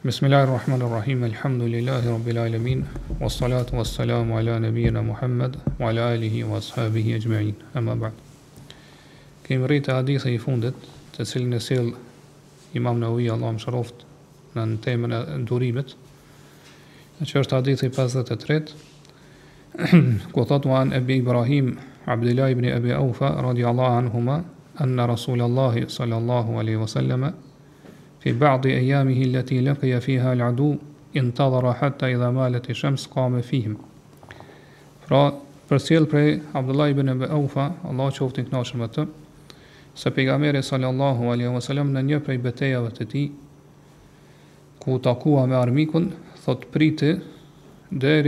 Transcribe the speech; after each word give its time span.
Bismillahirrahmanirrahim. 0.00 1.24
Alhamdulillahirabbilalamin. 1.24 2.88
Wassalatu 3.20 3.76
wassalamu 3.76 4.32
ala 4.32 4.56
nabiyyina 4.56 5.04
Muhammad 5.04 5.60
wa 5.76 5.92
ala 5.92 6.16
alihi 6.16 6.40
wa 6.40 6.56
sahbihi 6.56 7.20
ajma'in. 7.20 7.52
Amma 7.76 7.92
ba'd. 8.00 8.16
Kemi 9.44 9.68
rritë 9.68 9.92
hadithin 9.92 10.32
e 10.32 10.38
fundit, 10.40 10.72
të 11.12 11.26
cilin 11.28 11.52
e 11.52 11.60
sill 11.60 11.90
Imam 12.72 12.96
Nawawi 12.96 13.28
Allahu 13.28 13.58
mëshiroft 13.60 14.06
në 14.56 14.64
temën 14.88 15.12
e 15.12 15.20
durimit. 15.52 15.92
Që 17.20 17.44
është 17.44 17.60
hadithi 17.60 17.92
53, 17.92 18.72
ku 20.32 20.46
thotë 20.48 20.72
an 20.80 20.94
Abi 20.96 21.20
Ibrahim 21.20 21.74
Abdullah 22.08 22.48
ibn 22.56 22.72
Abi 22.72 22.96
Aufa 22.96 23.34
radiyallahu 23.50 24.00
anhuma 24.00 24.40
anna 24.80 25.04
Rasulullah 25.12 25.76
sallallahu 25.76 26.56
alaihi 26.56 26.80
wasallam 26.86 27.28
fi 28.20 28.32
ba'di 28.32 28.70
e 28.78 28.80
jami 28.86 29.14
hilleti 29.14 29.56
fiha 29.80 30.00
fi 30.00 30.16
hal 30.20 30.40
adu, 30.44 30.78
in 31.18 31.32
të 31.34 31.46
dhara 31.52 31.72
hëtta 31.80 32.06
i 32.08 32.14
dha 32.14 32.28
i 32.68 32.74
ka 33.14 33.22
me 33.32 33.42
fihim. 33.42 33.76
Pra, 35.08 35.32
për 35.68 36.06
prej 36.06 36.40
Abdullah 36.52 36.90
i 36.90 36.94
bin 36.94 37.08
e 37.08 37.14
bë 37.14 37.26
Allah 37.34 38.08
që 38.14 38.22
uftin 38.24 38.46
knashën 38.46 38.78
më 38.82 38.88
të, 38.94 39.06
se 39.94 40.10
pejgamberi 40.14 40.60
sallallahu 40.62 41.32
alaihi 41.32 41.50
wasallam 41.56 41.90
në 41.96 42.00
një 42.08 42.18
prej 42.26 42.38
betejave 42.44 42.90
të 42.94 43.04
ti, 43.12 43.24
ku 44.80 44.98
takua 44.98 45.46
me 45.46 45.56
armikun, 45.56 46.12
thot 46.44 46.64
priti, 46.70 47.16
dhe 47.90 48.12
e 48.20 48.22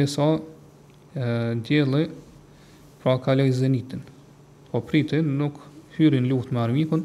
djeli, 1.62 2.06
pra 3.02 3.19
kaloj 3.19 3.50
zenitin. 3.52 4.00
Po 4.70 4.80
priti 4.80 5.20
nuk 5.22 5.59
hyrin 5.98 6.27
luft 6.28 6.50
me 6.50 6.61
armikun, 6.61 7.05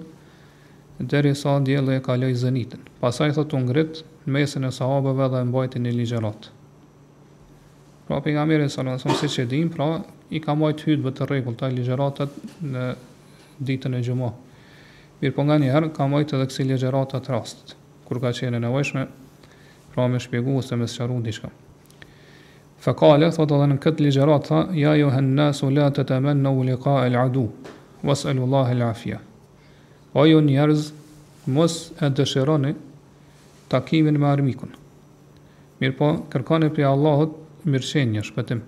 deri 0.98 1.36
sa 1.38 1.60
dielli 1.62 1.94
e 1.98 2.02
kaloj 2.02 2.34
zënitën. 2.34 2.82
Pasaj 3.00 3.36
thot 3.38 3.52
të 3.52 3.60
ngrit 3.66 4.00
në 4.26 4.34
mesin 4.34 4.66
e 4.66 4.72
sahabëve 4.74 5.28
dhe 5.34 5.42
mbajti 5.50 5.80
një 5.82 5.92
ligjerat. 5.94 6.48
Pra 8.08 8.17
për 8.23 8.34
nga 8.34 8.45
mire 8.50 8.70
së 8.72 8.86
nësëm 8.88 9.14
si 9.20 9.30
që 9.36 9.70
pra 9.76 9.88
i 10.34 10.39
ka 10.42 10.56
mbajt 10.58 10.86
hytëve 10.88 11.12
të 11.17 11.28
regull 11.30 11.56
taj 11.59 11.72
ligjeratët 11.76 12.31
në 12.64 12.86
ditën 13.67 13.94
e 13.94 14.02
gjumohë. 14.02 14.36
Mirë 15.22 15.34
po 15.36 15.44
nga 15.48 15.58
njëherë, 15.62 15.92
ka 15.98 16.08
mbajt 16.08 16.34
edhe 16.36 16.48
kësi 16.50 16.64
ligjeratët 16.70 17.30
rastët, 17.32 17.76
kur 18.06 18.20
ka 18.22 18.34
qene 18.38 18.59
nevojshme, 18.61 19.06
pra 19.94 20.08
me 20.08 20.20
shpjegu 20.22 20.58
ose 20.59 20.76
me 20.78 20.86
sëqaru 20.88 21.22
diçka. 21.22 21.50
diqka. 22.84 23.32
thot 23.38 23.52
edhe 23.52 23.67
në 23.70 23.78
këtë 23.84 24.04
ligjeratë, 24.04 24.59
ja 24.78 24.94
ju 24.98 25.09
hënë 25.14 25.34
nësë 25.38 25.67
u 25.67 25.70
në 25.72 26.58
u 26.58 26.64
liqa 26.64 27.06
el 27.06 27.16
adu, 27.17 27.50
vësë 28.04 28.30
elullahi 28.30 28.72
el 28.82 29.17
O 30.13 30.23
ju 30.25 30.39
njerëz, 30.41 30.91
mos 31.47 31.75
e 32.00 32.08
dëshironi 32.11 32.75
takimin 33.72 34.19
me 34.19 34.27
armikun. 34.27 34.72
Mirpo 35.81 36.11
kërkoni 36.31 36.69
prej 36.73 36.88
Allahut 36.88 37.33
mirëshenjë 37.67 38.23
shpëtim. 38.30 38.61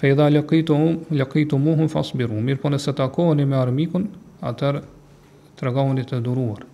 Fa 0.00 0.08
idha 0.10 0.26
laqitu 0.32 0.74
hum 0.74 0.96
laqitu 1.10 1.58
muhum 1.58 1.88
fasbiru. 1.88 2.40
Mirpo 2.42 2.70
nëse 2.72 2.92
takoheni 2.96 3.44
me 3.46 3.56
armikun, 3.56 4.08
të 4.42 4.82
regohoni 5.62 6.04
të 6.08 6.18
duruar. 6.24 6.64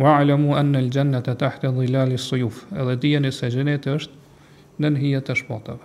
Wa 0.00 0.14
alamu 0.22 0.54
an 0.56 0.74
al 0.78 0.86
jannata 0.90 1.32
e 1.32 1.36
tahte 1.36 1.66
al 1.66 2.18
suyuf. 2.18 2.64
Edhe 2.72 2.96
dijeni 2.96 3.32
se 3.32 3.50
xheneti 3.50 3.90
është 3.90 4.14
nën 4.80 4.96
hijet 4.96 5.28
e 5.28 5.34
shpatave. 5.34 5.84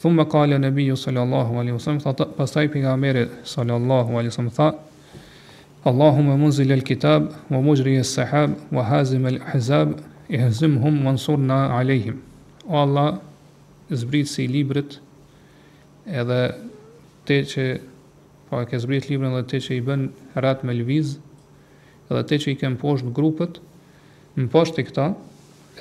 Thumë 0.00 0.14
me 0.16 0.24
kale 0.30 0.58
nëbiju 0.58 0.96
sallallahu 0.96 1.58
alimësëm, 1.60 1.98
pasaj 2.36 2.68
për 2.68 2.80
nga 2.84 2.94
meri 2.96 3.26
sallallahu 3.44 4.14
alimësëm, 4.20 4.48
اللهم 5.86 6.40
منزل 6.40 6.72
الكتاب 6.72 7.28
ومجري 7.50 8.00
السحاب 8.00 8.54
وهازم 8.72 9.26
الأحزاب 9.26 9.94
اهزمهم 10.30 11.06
وانصرنا 11.06 11.66
عليهم 11.66 12.16
O 12.70 12.74
Allah, 12.76 13.20
zbrit 13.90 14.28
si 14.28 14.46
librit 14.46 15.00
edhe 16.06 16.42
te 17.26 17.38
që 17.52 17.64
po 18.50 18.60
e 18.62 18.66
ke 18.70 18.76
zbrit 18.78 19.08
librin 19.10 19.32
edhe 19.34 19.46
te 19.52 19.56
që 19.64 19.78
i 19.78 19.82
bën 19.88 20.04
rat 20.44 20.60
me 20.68 20.74
lviz 20.76 21.16
edhe 22.10 22.20
te 22.30 22.36
që 22.38 22.52
i 22.52 22.56
kem 22.60 22.76
poshtë 22.84 23.12
grupët 23.16 23.56
më 24.36 24.48
i 24.84 24.86
këta 24.90 25.08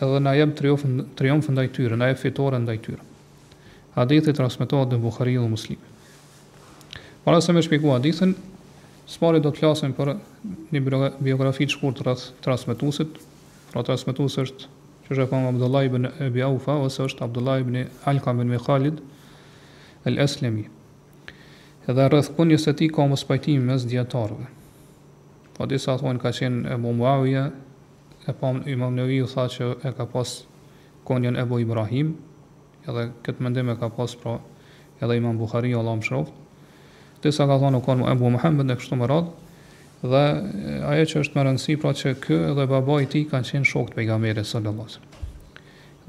edhe 0.01 0.19
na 0.23 0.33
jem 0.39 0.55
triumfën 0.61 1.03
triumf 1.19 1.49
ndaj 1.53 1.67
tyre 1.75 1.97
na 1.99 2.07
jem 2.07 2.15
fitore 2.23 2.59
ndaj 2.63 2.79
tyre 2.87 3.03
Hadithi 3.99 4.31
transmitohet 4.33 4.89
dhe 4.93 4.97
Bukhari 4.97 5.35
dhe 5.35 5.47
muslimi. 5.49 5.81
Para 7.25 7.41
se 7.41 7.51
me 7.53 7.61
shpiku 7.61 7.89
adithin, 7.95 8.35
Smarit 9.09 9.41
do 9.41 9.49
të 9.49 9.63
klasim 9.63 9.93
për 9.97 10.11
një 10.69 10.79
biografi 11.25 11.65
të 11.65 11.73
shkurt 11.73 11.99
rrët 12.05 12.27
transmitusit. 12.45 13.15
Rrët 13.15 13.71
pra 13.73 13.83
transmitus 13.87 14.35
është 14.43 14.67
që 15.07 15.13
është 15.15 15.23
e 15.23 15.29
përmë 15.31 15.49
Abdullah 15.51 15.85
ibn 15.87 16.05
Ebi 16.25 16.43
Aufa, 16.45 16.75
ose 16.85 17.01
është 17.07 17.23
Abdullah 17.25 17.61
ibn 17.63 17.77
Alka 18.11 18.33
ibn 18.37 18.49
Mikhalid, 18.51 18.99
el 20.11 20.21
Eslemi. 20.25 20.67
Edhe 21.89 22.05
rrëth 22.09 22.29
kun 22.37 22.49
njësë 22.53 22.75
ti 22.83 22.89
ka 22.93 23.05
mësë 23.09 23.27
pajtimi 23.31 23.65
mes 23.71 23.85
djetarëve. 23.89 24.45
Po 25.57 25.65
disa 25.73 25.97
thonë 26.03 26.21
ka 26.21 26.33
qenë 26.41 26.75
e 26.75 26.77
bu 26.85 26.93
e 28.29 28.35
pa 28.39 28.51
më 28.53 28.67
imam 28.75 28.93
në 28.95 29.07
viju 29.09 29.25
tha 29.31 29.47
që 29.49 29.71
e 29.89 29.93
ka 29.97 30.05
pas 30.11 30.35
konjën 31.07 31.39
e 31.41 31.45
bu 31.49 31.57
Ibrahim, 31.63 32.11
edhe 32.85 33.07
këtë 33.25 33.41
mëndim 33.41 33.73
e 33.73 33.77
ka 33.81 33.89
pas 33.95 34.13
pra 34.21 34.35
edhe 35.01 35.17
imam 35.17 35.37
Bukhari, 35.41 35.73
Allah 35.79 35.97
më 35.97 36.05
shroftë. 36.11 36.33
Dhe 37.21 37.31
sa 37.35 37.45
ka 37.49 37.57
thonë 37.59 37.79
u 37.81 37.83
konë 37.83 38.05
Ebu 38.13 38.29
Muhammed 38.31 38.65
në 38.69 38.75
kështu 38.79 38.99
më 38.99 39.07
radhë, 39.11 39.47
Dhe 39.99 40.19
aje 40.89 41.07
që 41.11 41.21
është 41.25 41.35
më 41.37 41.43
rëndësi 41.45 41.73
Pra 41.81 41.89
që 42.01 42.13
kë 42.23 42.35
dhe 42.55 42.65
baba 42.71 42.99
i 43.03 43.07
ti 43.11 43.25
kanë 43.27 43.49
qenë 43.49 43.67
shokt 43.67 43.97
Pegamere 43.97 44.45
sallallahu 44.47 45.01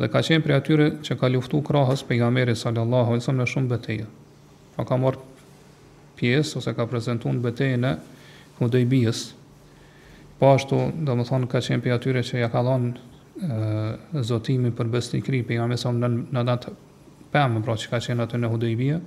Dhe 0.01 0.09
ka 0.13 0.21
qenë 0.29 0.45
prej 0.45 0.59
atyre 0.61 0.87
që 1.03 1.17
ka 1.19 1.31
luftu 1.35 1.59
Krahës 1.67 2.05
pegamere 2.11 2.55
sallallahu 2.61 3.17
alai 3.17 3.35
Në 3.41 3.49
shumë 3.51 3.73
beteja 3.73 4.07
Pra 4.77 4.87
ka 4.87 4.99
marë 5.03 5.25
pjesë 6.21 6.61
Ose 6.61 6.77
ka 6.79 6.87
prezentu 6.87 7.33
në 7.35 7.43
beteja 7.49 7.81
në 7.83 7.91
hudejbijës, 8.61 9.25
Pa 10.39 10.47
po 10.53 10.55
ashtu 10.55 10.79
dhe 10.95 11.19
më 11.19 11.27
thonë 11.33 11.51
ka 11.51 11.65
qenë 11.67 11.83
prej 11.83 11.97
atyre 11.97 12.23
që 12.31 12.45
ja 12.45 12.51
ka 12.55 12.63
thonë 12.63 14.23
Zotimi 14.31 14.71
për 14.79 14.95
besnikri 14.95 15.43
Pegamere 15.51 15.83
sallallahu 15.83 16.23
Në 16.31 16.47
datë 16.53 16.77
pëmë 17.35 17.67
Pra 17.67 17.75
që 17.83 17.91
ka 17.91 17.99
qenë 18.07 18.23
atë 18.29 18.45
në 18.47 18.55
Hudejbijë 18.55 19.01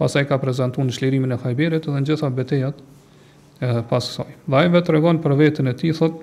pasaj 0.00 0.24
ka 0.28 0.38
prezentu 0.40 0.84
në 0.84 0.94
shlirimin 0.96 1.34
e 1.34 1.38
Hajberit 1.42 1.86
dhe 1.86 1.94
në 1.96 2.04
gjitha 2.08 2.30
betejat 2.34 2.78
e 3.62 3.82
pas 3.90 4.06
kësaj. 4.10 4.28
Dhe 4.46 4.60
ai 4.78 4.82
tregon 4.86 5.20
për 5.24 5.36
veten 5.40 5.68
e 5.70 5.74
tij 5.78 5.92
thot 5.98 6.20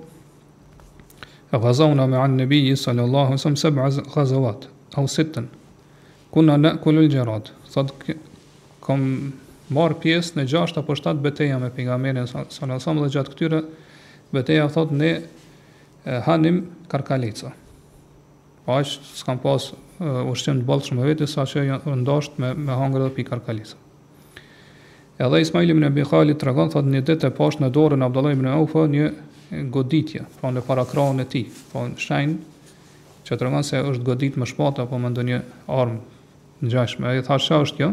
e 1.50 1.60
gazauna 1.62 2.06
me 2.06 2.18
anë 2.20 2.42
nabi 2.44 2.60
sallallahu 2.76 3.30
alaihi 3.32 3.40
wasallam 3.40 3.60
sab'a 3.60 4.06
gazawat 4.14 4.68
au 4.98 5.04
në 5.04 5.44
kunna 6.30 6.56
naqulul 6.56 7.08
jarad 7.12 7.50
thot 7.74 7.94
kom 8.80 9.02
marë 9.70 9.96
pjesë 10.02 10.38
në 10.40 10.44
6 10.50 10.80
apo 10.82 10.94
7 10.98 11.14
beteja 11.22 11.58
me 11.58 11.70
pejgamberin 11.74 12.26
sallallahu 12.26 12.64
alaihi 12.64 12.80
wasallam 12.82 13.02
dhe 13.06 13.12
gjatë 13.16 13.34
këtyre 13.34 13.60
betejave 14.34 14.72
thot 14.74 14.90
ne 14.92 15.10
e, 16.04 16.20
hanim 16.26 16.64
karkalica. 16.90 17.52
Pa 18.66 18.78
që 18.82 18.98
s'kam 19.18 19.38
pas 19.42 19.72
ushqim 20.00 20.62
të 20.64 20.76
shumë 20.86 21.02
e 21.04 21.08
vetë 21.10 21.26
sa 21.28 21.42
që 21.44 21.80
ndosht 22.00 22.38
me 22.40 22.54
me 22.56 22.72
hangër 22.72 23.02
dhe 23.04 23.12
pikar 23.18 23.40
kalisa. 23.44 23.76
Edhe 25.20 25.40
Ismail 25.44 25.70
ibn 25.74 25.84
Abi 25.84 26.04
Khalid 26.08 26.38
tregon 26.40 26.70
thot 26.72 26.84
një 26.88 27.02
ditë 27.04 27.28
e 27.28 27.34
pasht 27.36 27.60
në 27.60 27.68
dorën 27.76 28.00
e 28.00 28.06
Abdullah 28.08 28.32
ibn 28.32 28.48
Ufa, 28.48 28.86
një 28.88 29.60
goditje, 29.74 30.22
pra 30.40 30.48
në 30.50 30.62
para 30.64 30.86
krahun 30.88 31.20
e 31.20 31.26
tij, 31.28 31.50
pra 31.72 31.82
në 31.90 32.00
shenjë 32.00 32.36
që 33.28 33.36
tregon 33.38 33.66
se 33.66 33.76
është 33.84 34.06
godit 34.06 34.38
më 34.40 34.48
shpat 34.48 34.80
apo 34.80 34.96
me 34.98 35.10
ndonjë 35.12 35.40
armë 35.68 35.98
ngjashme. 36.64 37.06
Ai 37.10 37.20
tha 37.22 37.36
çfarë 37.36 37.66
është 37.68 37.82
kjo? 37.82 37.90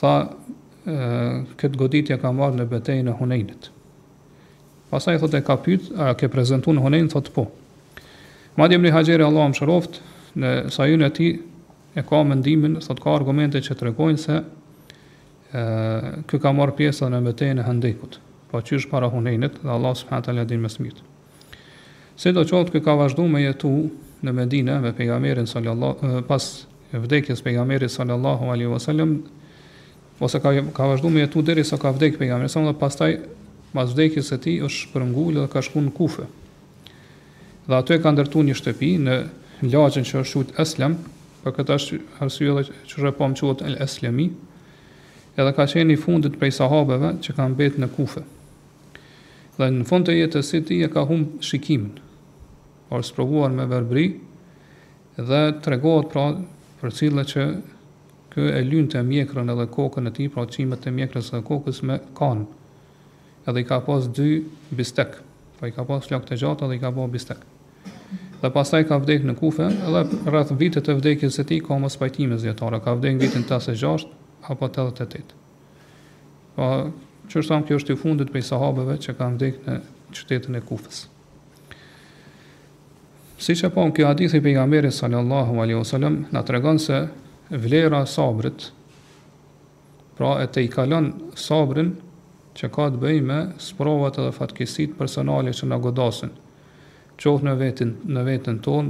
Tha 0.00 0.12
këtë 1.60 1.80
goditje 1.80 2.20
ka 2.20 2.28
marrë 2.36 2.60
në 2.60 2.68
betejën 2.74 3.08
e 3.12 3.16
Hunenit. 3.16 3.70
Pastaj 4.92 5.16
thotë 5.22 5.40
ka 5.46 5.56
pyet, 5.64 5.88
a 5.96 6.12
ke 6.18 6.28
prezantuar 6.28 6.76
në 6.76 6.84
Hunen? 6.84 7.08
Thotë 7.12 7.32
po. 7.34 7.46
Madje 8.60 8.76
ibn 8.76 8.92
Hajeri 8.92 9.24
Allahu 9.24 9.48
am 9.48 9.56
në 10.38 10.70
sajun 10.70 11.02
e 11.02 11.08
ti 11.10 11.30
e 11.98 12.02
ka 12.06 12.20
mendimin, 12.24 12.78
sot 12.82 13.00
ka 13.02 13.14
argumente 13.18 13.60
që 13.62 13.74
të 13.78 13.86
regojnë 13.90 14.20
se 14.22 14.36
e, 14.38 14.42
kë 16.28 16.40
ka 16.42 16.52
marrë 16.54 16.76
pjesë 16.78 17.04
dhe 17.06 17.12
në 17.16 17.22
mbetejnë 17.24 17.62
e 17.62 17.66
hëndekut, 17.66 18.20
po 18.52 18.60
që 18.62 18.78
është 18.78 18.90
para 18.92 19.08
hunenit 19.10 19.60
dhe 19.64 19.72
Allah 19.74 19.96
së 19.98 20.08
përhatë 20.10 20.34
ala 20.34 20.44
din 20.46 20.62
më 20.64 20.70
smirt. 20.76 21.02
Se 22.20 22.32
do 22.36 22.44
qotë 22.46 22.76
kë 22.76 22.84
ka 22.84 22.94
vazhdu 23.00 23.26
me 23.32 23.42
jetu 23.42 23.74
në 24.22 24.34
Medina 24.36 24.78
me 24.82 24.92
pejgamerin 24.94 25.48
sallallahu, 25.48 26.20
pas 26.28 26.46
vdekjes 26.92 27.42
pejgamerit 27.42 27.90
sallallahu 27.90 28.50
alaihi 28.52 28.68
wasallam, 28.70 29.18
ose 30.20 30.36
ka, 30.44 30.52
ka 30.76 30.86
vazhdu 30.90 31.08
me 31.10 31.24
jetu 31.24 31.42
dheri 31.42 31.64
sa 31.64 31.78
ka 31.80 31.90
vdek 31.96 32.18
pejgamerit 32.20 32.52
sallallahu 32.52 32.76
alaihi 32.76 32.82
pas 32.86 32.96
taj 33.02 33.18
Mas 33.70 33.92
vdekjes 33.94 34.26
së 34.32 34.36
tij 34.42 34.54
është 34.66 34.78
shpërngulur 34.90 35.44
dhe 35.44 35.50
ka 35.52 35.60
shkuar 35.62 35.84
në 35.84 35.90
Kufë. 35.94 36.24
Dhe 37.70 37.76
aty 37.76 37.92
e 37.94 37.98
ka 38.02 38.10
ndërtuar 38.10 38.48
një 38.48 38.56
shtëpi 38.58 38.88
në 39.04 39.14
lagjën 39.60 40.04
që 40.08 40.20
është 40.24 40.40
qëtë 40.40 40.54
eslem, 40.62 40.94
për 41.44 41.54
këtë 41.56 41.74
është 41.76 41.96
arsye 42.24 42.52
dhe 42.56 42.62
që 42.64 42.94
është 42.96 43.10
më 43.20 43.34
quhet 43.40 43.64
el 43.68 43.76
eslemi, 43.84 44.26
edhe 45.36 45.52
ka 45.56 45.66
qenë 45.68 45.92
i 45.94 46.00
fundit 46.00 46.38
prej 46.40 46.52
sahabeve 46.56 47.10
që 47.24 47.34
kanë 47.36 47.56
betë 47.58 47.80
në 47.82 47.88
kufe. 47.94 48.22
Dhe 49.58 49.68
në 49.74 49.84
fund 49.88 50.08
të 50.08 50.16
jetës 50.16 50.54
e 50.56 50.62
tij 50.68 50.84
e 50.84 50.88
ka 50.92 51.04
humb 51.08 51.36
shikimin, 51.44 51.98
por 52.88 53.04
sprovuar 53.04 53.52
me 53.52 53.66
verbri, 53.68 54.06
dhe 55.20 55.42
të 55.60 55.74
regohet 55.74 56.08
pra 56.12 56.24
për 56.80 56.96
cilë 56.96 57.24
që 57.28 57.44
kë 58.32 58.46
e 58.56 58.62
lynë 58.64 58.92
të 58.94 59.04
mjekrën 59.04 59.52
edhe 59.52 59.68
kokën 59.76 60.06
e 60.08 60.14
ti, 60.16 60.28
pra 60.32 60.44
qimet 60.48 60.80
të 60.84 60.92
mjekrës 60.96 61.32
edhe 61.34 61.44
kokës 61.50 61.82
me 61.84 62.00
kanë, 62.16 62.46
edhe 63.48 63.60
i 63.64 63.68
ka 63.68 63.80
pas 63.88 64.08
dy 64.16 64.42
bistek, 64.72 65.18
pra 65.58 65.68
i 65.68 65.74
ka 65.76 65.84
pas 65.84 66.06
flak 66.08 66.28
të 66.30 66.40
gjatë 66.40 66.68
edhe 66.70 66.78
i 66.80 66.84
ka 66.86 66.92
pas 66.96 67.10
bistek 67.12 67.42
dhe 68.40 68.48
pastaj 68.54 68.86
ka 68.88 68.96
vdekur 69.02 69.26
në 69.28 69.34
Kufë, 69.36 69.64
edhe 69.84 70.00
rreth 70.32 70.52
vitit 70.56 70.86
të 70.86 70.94
vdekjes 70.98 71.36
së 71.36 71.44
tij 71.50 71.60
ka 71.66 71.76
mos 71.80 71.96
pajtimë 72.00 72.38
zgjatore, 72.40 72.78
ka 72.80 72.94
vdekur 72.96 73.18
në 73.20 73.26
vitin 73.26 73.44
86 73.44 74.10
apo 74.50 74.68
88. 74.68 75.36
Po 76.56 76.68
çështja 77.30 77.58
kjo 77.68 77.78
është 77.78 77.94
i 77.94 77.98
fundit 78.00 78.32
prej 78.32 78.42
sahabeve 78.48 78.96
që 79.04 79.14
kanë 79.20 79.36
vdekur 79.36 79.68
në 79.74 79.78
qytetin 80.16 80.56
e 80.58 80.62
Kufës. 80.70 81.02
Si 83.40 83.54
që 83.56 83.70
po, 83.72 83.84
në 83.88 83.94
kjo 83.96 84.08
hadithi 84.08 84.40
i 84.40 84.44
pejgamberi 84.44 84.90
sallallahu 84.92 85.60
alaihi 85.62 85.78
wasallam 85.80 86.16
na 86.34 86.42
tregon 86.44 86.78
se 86.80 87.02
vlera 87.50 88.02
e 88.04 88.08
sabrit 88.12 88.70
pra 90.16 90.34
e 90.44 90.48
të 90.52 90.64
i 90.64 90.68
kalon 90.72 91.12
sabrin 91.40 91.94
që 92.58 92.68
ka 92.74 92.88
të 92.92 93.00
bëjmë 93.00 93.26
me 93.30 93.38
sprovat 93.68 94.18
edhe 94.20 94.32
fatkesit 94.36 94.96
personale 94.98 95.52
që 95.56 95.68
në 95.70 95.78
godasin 95.86 96.32
qohë 97.20 97.46
në 97.50 97.54
vetën, 97.60 97.90
në 98.16 98.22
vetën 98.28 98.58
ton, 98.64 98.88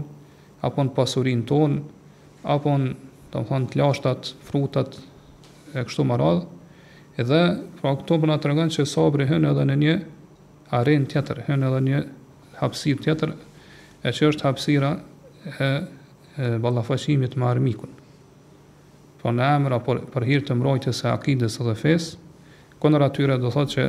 apo 0.67 0.85
në 0.87 0.93
pasurin 0.97 1.43
ton, 1.49 1.79
apo 2.45 2.77
në 2.79 2.93
të 3.31 3.39
më 3.41 3.45
thonë 3.47 3.69
të 3.71 3.79
lashtat, 3.79 4.33
frutat, 4.43 4.97
e 5.71 5.85
kështu 5.87 6.03
më 6.03 6.17
radhë, 6.19 6.41
edhe 7.23 7.41
pra 7.79 7.93
këto 7.95 8.17
përna 8.25 8.41
të 8.43 8.51
rëganë 8.51 8.75
që 8.75 8.87
sabri 8.91 9.29
hënë 9.31 9.53
edhe 9.53 9.67
në 9.71 9.77
një 9.83 9.95
arenë 10.75 11.07
tjetër, 11.13 11.45
hënë 11.47 11.69
edhe 11.69 11.81
një 11.87 12.01
hapsir 12.59 12.99
tjetër, 13.05 13.37
e 14.03 14.11
që 14.19 14.33
është 14.33 14.49
hapsira 14.49 14.91
e, 15.47 15.69
e 16.43 16.51
balafashimit 16.65 17.39
më 17.39 17.49
armikun. 17.53 17.95
Pra 19.23 19.31
në 19.37 19.53
emra 19.61 19.79
për, 19.87 20.03
për 20.11 20.27
hirtë 20.33 20.51
të 20.51 20.59
mrojtë 20.65 20.97
e 20.97 21.11
akidës 21.15 21.61
edhe 21.63 21.77
fesë, 21.79 22.19
kënër 22.83 23.07
atyre 23.07 23.39
dhe 23.43 23.55
thotë 23.55 23.73
që 23.77 23.89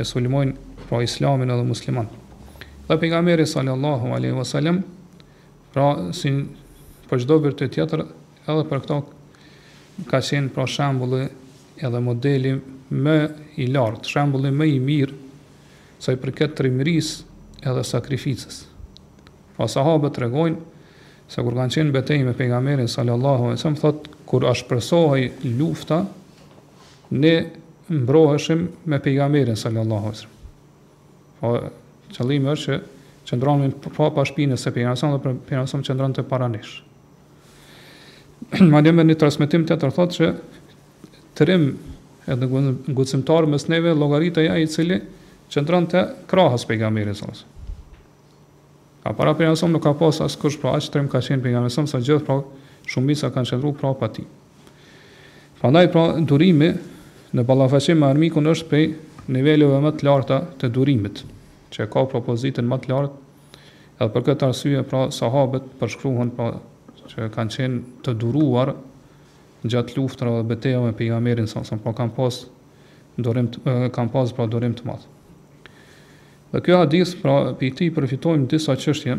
e 0.00 0.08
sulimojnë 0.08 0.88
pra 0.88 1.04
islamin 1.04 1.52
edhe 1.52 1.68
muslimanë. 1.68 2.19
Dhe 2.90 2.96
pejgamberi 2.98 3.46
sallallahu 3.46 4.06
alaihi 4.16 4.34
wasallam 4.34 4.80
pra 5.72 6.10
si 6.12 6.30
për 7.10 7.20
çdo 7.22 7.36
të 7.54 7.66
tjetër 7.76 8.00
edhe 8.50 8.64
për 8.70 8.80
këto 8.82 8.96
ka 10.10 10.18
qenë 10.26 10.50
pra 10.54 10.64
shembull 10.70 11.14
edhe 11.22 12.00
modeli 12.02 12.52
më 12.90 13.14
i 13.62 13.68
lartë, 13.70 14.10
shembulli 14.10 14.50
më 14.54 14.66
i 14.74 14.80
mirë 14.88 15.18
sa 16.02 16.14
i 16.16 16.18
përket 16.22 16.56
trimërisë 16.58 17.62
edhe 17.70 17.86
sakrificës. 17.86 18.56
Pra 19.54 19.70
sahabët 19.70 20.18
tregojnë 20.18 20.82
se 21.30 21.44
kur 21.46 21.54
kanë 21.58 21.76
qenë 21.78 21.94
betejë 21.94 22.26
me 22.30 22.34
pejgamberin 22.40 22.90
sallallahu 22.90 23.46
alaihi 23.52 23.60
wasallam 23.60 23.82
thot, 23.84 24.08
kur 24.30 24.48
ashpërsohej 24.50 25.30
lufta 25.60 26.00
ne 27.10 27.34
mbroheshim 27.90 28.66
me 28.90 28.98
pejgamberin 29.02 29.54
sallallahu 29.62 30.10
alaihi 30.10 30.16
wasallam. 30.24 30.38
Po 31.40 31.52
Qëllimi 32.14 32.50
është 32.52 32.78
që 33.24 33.28
qëndron 33.30 33.66
pa 33.84 34.08
pa 34.16 34.24
shpinën 34.26 34.58
se 34.58 34.72
pejgamberi 34.74 35.06
dhe 35.14 35.20
për 35.26 35.34
pejgamberi 35.48 35.86
qëndron 35.88 36.14
te 36.16 36.24
para 36.30 36.48
nesh. 36.50 36.74
Madje 38.72 38.92
me 38.96 39.04
një 39.06 39.16
transmetim 39.20 39.66
të 39.68 39.76
tërë 39.82 39.96
thotë 39.98 40.16
që 40.18 40.30
të 41.38 41.46
rrim 41.46 41.68
edhe 42.34 42.48
në 42.50 42.72
ngucimtar 42.96 43.46
mes 43.52 43.68
neve 43.70 43.92
llogaritë 44.00 44.46
ja 44.48 44.56
i 44.62 44.66
cili 44.72 44.98
qëndron 45.52 45.86
te 45.92 46.04
krahas 46.30 46.66
pejgamberit 46.70 47.18
sallallahu 47.20 47.46
alajhi 47.46 47.46
wasallam. 47.46 49.16
Para 49.18 49.34
pejgamberit 49.38 49.62
sallallahu 49.62 49.76
alajhi 49.76 49.76
nuk 49.76 49.86
ka 49.86 49.98
pasur 50.00 50.26
askush 50.26 50.58
pra, 50.60 50.74
trem 50.80 51.08
ka 51.08 51.20
qenë 51.22 51.44
pejgamberi 51.44 51.74
sallallahu 51.74 51.94
sa 51.94 52.06
gjithë 52.06 52.26
pra 52.26 52.40
shumë 52.90 53.18
kanë 53.36 53.52
qëndruar 53.52 53.78
pra 53.82 53.94
pa 54.02 54.10
ti. 54.16 54.26
Prandaj 55.60 55.92
pra 55.92 56.06
durimi 56.18 56.72
në 57.36 57.44
ballafaqim 57.46 58.00
me 58.02 58.08
armikun 58.10 58.50
është 58.50 58.68
pe 58.72 58.82
niveleve 59.30 59.78
më 59.84 59.94
të 60.00 60.08
larta 60.08 60.40
të 60.58 60.70
durimit 60.74 61.22
që 61.70 61.86
ka 61.90 62.04
propozitën 62.10 62.66
më 62.66 62.78
të 62.84 62.90
lartë. 62.90 63.16
Edhe 64.00 64.10
për 64.14 64.24
këtë 64.28 64.46
arsye 64.48 64.84
pra 64.88 65.04
sahabët 65.14 65.68
përshkruhen 65.80 66.30
pra 66.36 66.50
që 67.10 67.28
kanë 67.34 67.54
qenë 67.56 67.80
të 68.06 68.14
duruar 68.22 68.72
gjatë 69.68 69.96
luftrave 69.98 70.40
dhe 70.40 70.48
betejave 70.54 70.88
me 70.90 70.96
pejgamberin 71.00 71.48
sa 71.50 71.62
sa 71.66 71.78
pra 71.82 71.92
kanë 71.98 72.14
pas 72.16 72.38
durim 73.20 73.50
kanë 73.64 74.14
pas 74.14 74.32
pra 74.36 74.46
durim 74.46 74.74
të 74.78 74.86
madh. 74.88 75.04
Dhe 76.52 76.62
ky 76.64 76.74
hadith 76.76 77.16
pra 77.22 77.34
pi 77.58 77.70
ti 77.78 77.90
përfitojmë 77.94 78.48
disa 78.50 78.74
çështje 78.80 79.18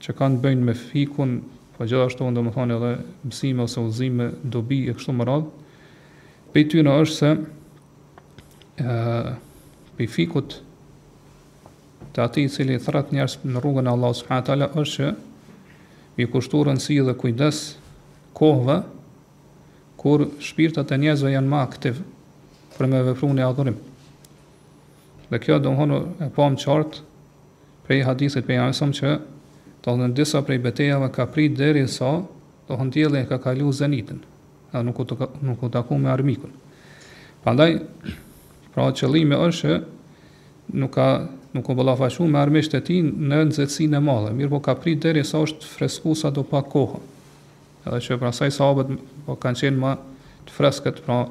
që 0.00 0.14
kanë 0.16 0.40
bëjnë 0.42 0.66
me 0.66 0.74
fikun, 0.76 1.38
po 1.76 1.86
gjithashtu 1.88 2.28
domethënë 2.36 2.76
edhe 2.76 2.90
mësime 3.28 3.64
ose 3.66 3.80
udhëzime 3.84 4.30
dobi 4.52 4.82
e 4.90 4.94
kështu 4.96 5.14
me 5.16 5.26
radhë. 5.28 5.48
Pe 6.52 6.64
ty 6.66 6.82
në 6.84 6.98
është 7.04 7.16
se 7.16 8.82
ë 8.82 9.38
pe 9.96 10.08
fikut 10.08 10.58
të 12.14 12.20
ati 12.26 12.44
cili 12.50 12.78
thrat 12.82 13.12
njerës 13.14 13.38
në 13.46 13.60
rrugën 13.62 13.86
e 13.86 13.92
Allah 13.92 14.10
s.a. 14.16 14.40
është 14.82 14.94
që 14.94 15.12
i 16.20 16.26
kushturën 16.26 16.80
si 16.82 16.96
dhe 17.06 17.14
kujdes 17.14 17.60
kohëve 18.36 18.80
kur 20.00 20.24
shpirtat 20.42 20.90
e 20.90 20.98
njerëzve 20.98 21.30
janë 21.36 21.48
ma 21.48 21.60
aktiv 21.66 22.00
për 22.76 22.88
me 22.88 23.02
vepru 23.06 23.28
një 23.34 23.46
adhurim. 23.46 23.76
Dhe 25.30 25.38
kjo 25.38 25.58
do 25.60 25.70
po 25.70 25.74
më 25.74 25.76
honu 25.78 25.98
e 26.26 26.28
pomë 26.34 26.62
qartë 26.64 27.00
prej 27.86 28.02
hadisit 28.08 28.46
për 28.46 28.58
jamësëm 28.58 28.94
që 28.98 29.14
do 29.84 29.94
në 29.96 30.10
disa 30.14 30.42
prej 30.44 30.58
betejave 30.60 31.12
ka 31.14 31.24
prit 31.26 31.54
deri 31.58 31.86
sa 31.88 32.12
do 32.68 32.74
në 32.80 32.90
tjeli 32.94 33.20
e 33.22 33.26
ka 33.30 33.38
kalu 33.38 33.70
zenitin 33.72 34.18
dhe 34.72 34.82
nuk 34.86 35.00
u, 35.62 35.68
taku 35.68 35.96
me 35.98 36.10
armikun. 36.12 36.50
Pandaj, 37.44 37.78
pra 38.74 38.90
qëllime 38.94 39.38
është 39.48 39.80
nuk 40.78 40.92
ka 40.94 41.06
nuk 41.54 41.68
u 41.68 41.74
bëlla 41.74 41.96
fashu 41.98 42.26
me 42.28 42.38
armisht 42.38 42.74
e 42.74 42.80
ti 42.84 43.00
në 43.06 43.40
nëzëtsin 43.48 43.96
e 43.96 44.00
madhe, 44.04 44.32
mirë 44.36 44.50
po 44.52 44.60
ka 44.62 44.74
prit 44.78 45.00
deri 45.02 45.22
sa 45.26 45.40
është 45.42 45.66
fresku 45.70 46.14
sa 46.16 46.30
do 46.34 46.44
pa 46.46 46.60
kohë, 46.62 47.00
edhe 47.88 48.00
që 48.06 48.18
pra 48.20 48.30
saj 48.36 48.52
sahabët 48.58 48.92
po 49.26 49.36
kanë 49.42 49.62
qenë 49.64 49.80
ma 49.82 49.96
të 50.46 50.54
freskët, 50.56 51.00
pra 51.06 51.24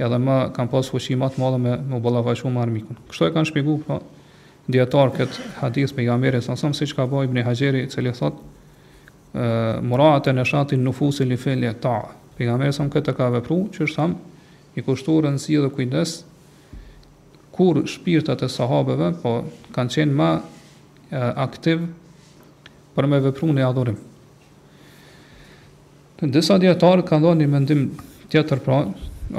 edhe 0.00 0.20
ma 0.22 0.38
kanë 0.56 0.72
pas 0.72 0.90
fëshimat 0.94 1.36
të 1.36 1.42
madhe 1.42 1.58
me 1.60 1.74
u 1.96 2.00
bëlla 2.04 2.22
fashu 2.26 2.48
me 2.54 2.62
armikun. 2.64 2.96
Kështu 3.10 3.28
e 3.28 3.34
kanë 3.36 3.50
shpigu, 3.50 3.76
pra, 3.84 4.00
djetarë 4.70 5.12
këtë 5.18 5.48
hadith 5.60 5.94
me 5.96 6.08
jamere 6.08 6.40
sa 6.44 6.56
nësëm, 6.56 6.72
si 6.80 6.88
që 6.88 6.96
ka 7.00 7.06
bëjë 7.12 7.30
bëni 7.34 7.44
haqeri, 7.50 7.84
që 7.92 8.06
li 8.06 8.16
thotë, 8.16 8.48
murat 9.86 10.26
e 10.26 10.34
në 10.36 10.46
shatin 10.54 10.82
në 10.86 10.96
fusin 10.96 11.28
një 11.30 11.38
felje 11.42 11.74
ta. 11.84 11.98
Për 12.38 12.48
jamere 12.48 12.72
sa 12.72 12.88
këtë 12.90 13.16
ka 13.18 13.28
vepru, 13.36 13.60
që 13.76 13.84
është 13.84 13.98
tham, 14.00 14.16
i 14.80 14.84
kushtu 14.86 15.18
rëndësi 15.26 15.60
dhe 15.60 15.68
kujdes, 15.74 16.20
kur 17.60 17.82
shpirtat 17.84 18.40
e 18.40 18.48
sahabeve 18.48 19.10
po 19.20 19.30
kanë 19.76 19.92
qenë 19.94 20.14
më 20.16 20.28
aktiv 21.44 21.82
për 22.96 23.08
me 23.12 23.18
vepru 23.20 23.50
një 23.52 23.66
adhurim. 23.66 23.98
Në 26.24 26.32
disa 26.32 26.56
djetarë 26.60 27.04
kanë 27.10 27.24
do 27.26 27.34
një 27.36 27.50
mendim 27.52 27.82
tjetër 28.32 28.62
pra, 28.64 28.78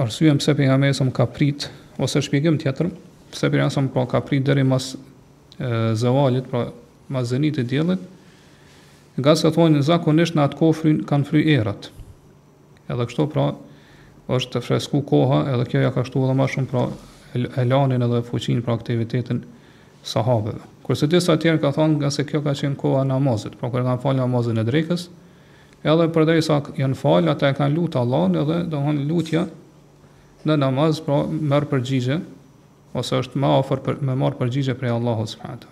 arsujem 0.05 0.37
pse 0.37 0.53
për 0.59 0.69
nga 0.69 0.77
me 0.83 0.91
esëm 0.93 1.09
ka 1.17 1.25
prit, 1.33 1.65
ose 1.97 2.21
shpjegim 2.25 2.61
tjetër, 2.61 2.91
pse 3.33 3.49
për 3.49 3.57
nga 3.63 3.71
esëm 3.73 3.89
pra 3.95 4.05
ka 4.11 4.21
prit 4.25 4.45
dheri 4.45 4.65
mas 4.69 4.91
e, 4.97 5.01
zëvalit, 6.03 6.45
pra 6.51 6.67
mas 7.11 7.31
zënit 7.33 7.57
e 7.57 7.65
djelit, 7.67 7.99
nga 9.17 9.33
se 9.35 9.49
thonë 9.55 9.79
në 9.79 9.87
zakonisht 9.89 10.37
në 10.37 10.45
atë 10.45 10.61
kofrin 10.61 11.01
kanë 11.09 11.29
fry 11.31 11.41
erat. 11.57 11.89
Edhe 12.85 13.09
kështu 13.09 13.25
pra, 13.33 13.49
është 14.31 14.59
të 14.59 14.65
fresku 14.67 15.01
koha, 15.09 15.41
edhe 15.55 15.65
kjo 15.73 15.81
ja 15.81 15.89
ka 15.97 16.05
shtu 16.07 16.21
edhe 16.27 16.37
ma 16.37 16.45
shumë 16.47 16.69
pra 16.71 16.85
elanin 17.33 18.01
edhe 18.03 18.21
fuqin 18.29 18.61
për 18.63 18.73
aktivitetin 18.75 19.41
sahabeve. 20.03 20.61
Kërse 20.85 21.07
disa 21.11 21.35
tjerë 21.39 21.61
ka 21.61 21.71
thonë 21.75 22.01
nga 22.01 22.09
se 22.11 22.25
kjo 22.27 22.41
ka 22.43 22.53
qenë 22.57 22.77
koha 22.81 23.03
namazit, 23.07 23.53
pra 23.59 23.69
kërë 23.71 23.85
kanë 23.87 24.01
falë 24.03 24.21
namazin 24.23 24.59
e 24.59 24.65
drekës, 24.67 25.07
edhe 25.87 26.07
për 26.15 26.31
sa 26.43 26.57
janë 26.79 26.97
falë, 26.99 27.31
ata 27.35 27.51
e 27.53 27.57
kanë 27.59 27.75
lutë 27.77 28.01
Allahën 28.01 28.39
edhe 28.43 28.57
dohon 28.73 29.03
lutja 29.09 29.45
në 30.47 30.57
namaz, 30.63 30.99
pra 31.05 31.21
mërë 31.29 31.69
përgjigje, 31.75 32.17
ose 32.97 33.21
është 33.23 33.39
ma 33.39 33.53
ofër 33.61 33.83
për, 33.85 34.01
me 34.03 34.17
marë 34.19 34.39
përgjigje 34.41 34.75
prej 34.81 34.95
Allahu 34.97 35.27
s.w.t. 35.31 35.69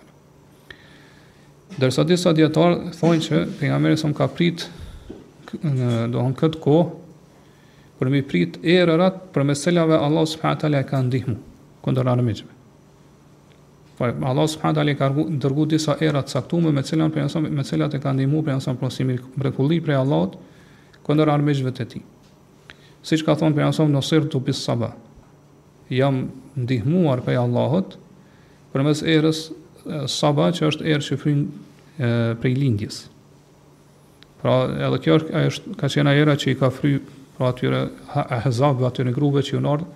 Dërsa 1.80 2.06
disa 2.08 2.32
djetarë 2.34 2.94
thonë 2.96 3.24
që 3.26 3.42
për 3.58 3.70
nga 3.70 3.78
meri 3.82 4.14
ka 4.16 4.26
pritë 4.30 5.60
në 5.60 6.08
dohon 6.14 6.32
këtë 6.38 6.62
kohë, 6.64 6.88
për 8.00 8.08
mi 8.14 8.22
pritë 8.24 8.82
për 9.34 9.44
meselave 9.50 9.98
Allahu 9.98 10.30
s.w.t. 10.32 10.70
e 10.80 10.84
ka 10.88 11.02
ndihmu 11.02 11.36
kundër 11.82 12.08
armiqve. 12.12 12.50
Po 13.98 14.04
Allah 14.06 14.46
subhanahu 14.48 14.74
taala 14.76 14.94
ka 14.96 15.08
dërguar 15.12 15.68
disa 15.68 15.96
era 16.00 16.22
të 16.22 16.34
caktuara 16.38 16.72
me 16.72 16.82
cilën 16.84 17.12
për 17.12 17.24
ansam 17.26 17.48
me 17.52 17.64
cilat 17.66 17.94
e 17.96 18.00
ka 18.00 18.12
ndihmuar 18.16 18.46
për 18.48 18.54
ansam 18.58 18.78
prosimin 18.80 19.20
mrekulli 19.40 19.80
prej 19.84 19.98
Allahut 20.00 20.38
kundër 21.06 21.32
armiqve 21.34 21.72
të 21.76 21.86
tij. 21.94 22.02
Siç 23.04 23.22
ka 23.24 23.34
thonë 23.40 23.56
për 23.56 23.66
ansam 23.70 23.92
Nasir 23.92 24.26
tu 24.32 24.40
bis 24.40 24.60
saba. 24.64 24.92
Jam 25.92 26.28
ndihmuar 26.58 27.22
prej 27.26 27.38
Allahut 27.42 27.96
përmes 28.74 29.04
erës 29.04 29.46
Saba 30.12 30.50
që 30.52 30.66
është 30.68 30.84
erë 30.92 31.04
që 31.06 31.16
fryn 31.16 31.38
prej 32.42 32.52
lindjes. 32.52 32.98
Pra 34.42 34.58
edhe 34.76 34.98
kjo 35.00 35.14
është, 35.48 35.72
ka 35.80 35.88
qena 35.90 36.12
era 36.20 36.34
që 36.36 36.52
i 36.52 36.56
ka 36.60 36.68
fry 36.70 36.98
pra 37.38 37.48
atyre 37.54 37.80
ahzab, 38.12 38.84
atyre 38.84 39.14
grube 39.16 39.40
që 39.40 39.54
ju 39.56 39.62
nërë, 39.64 39.86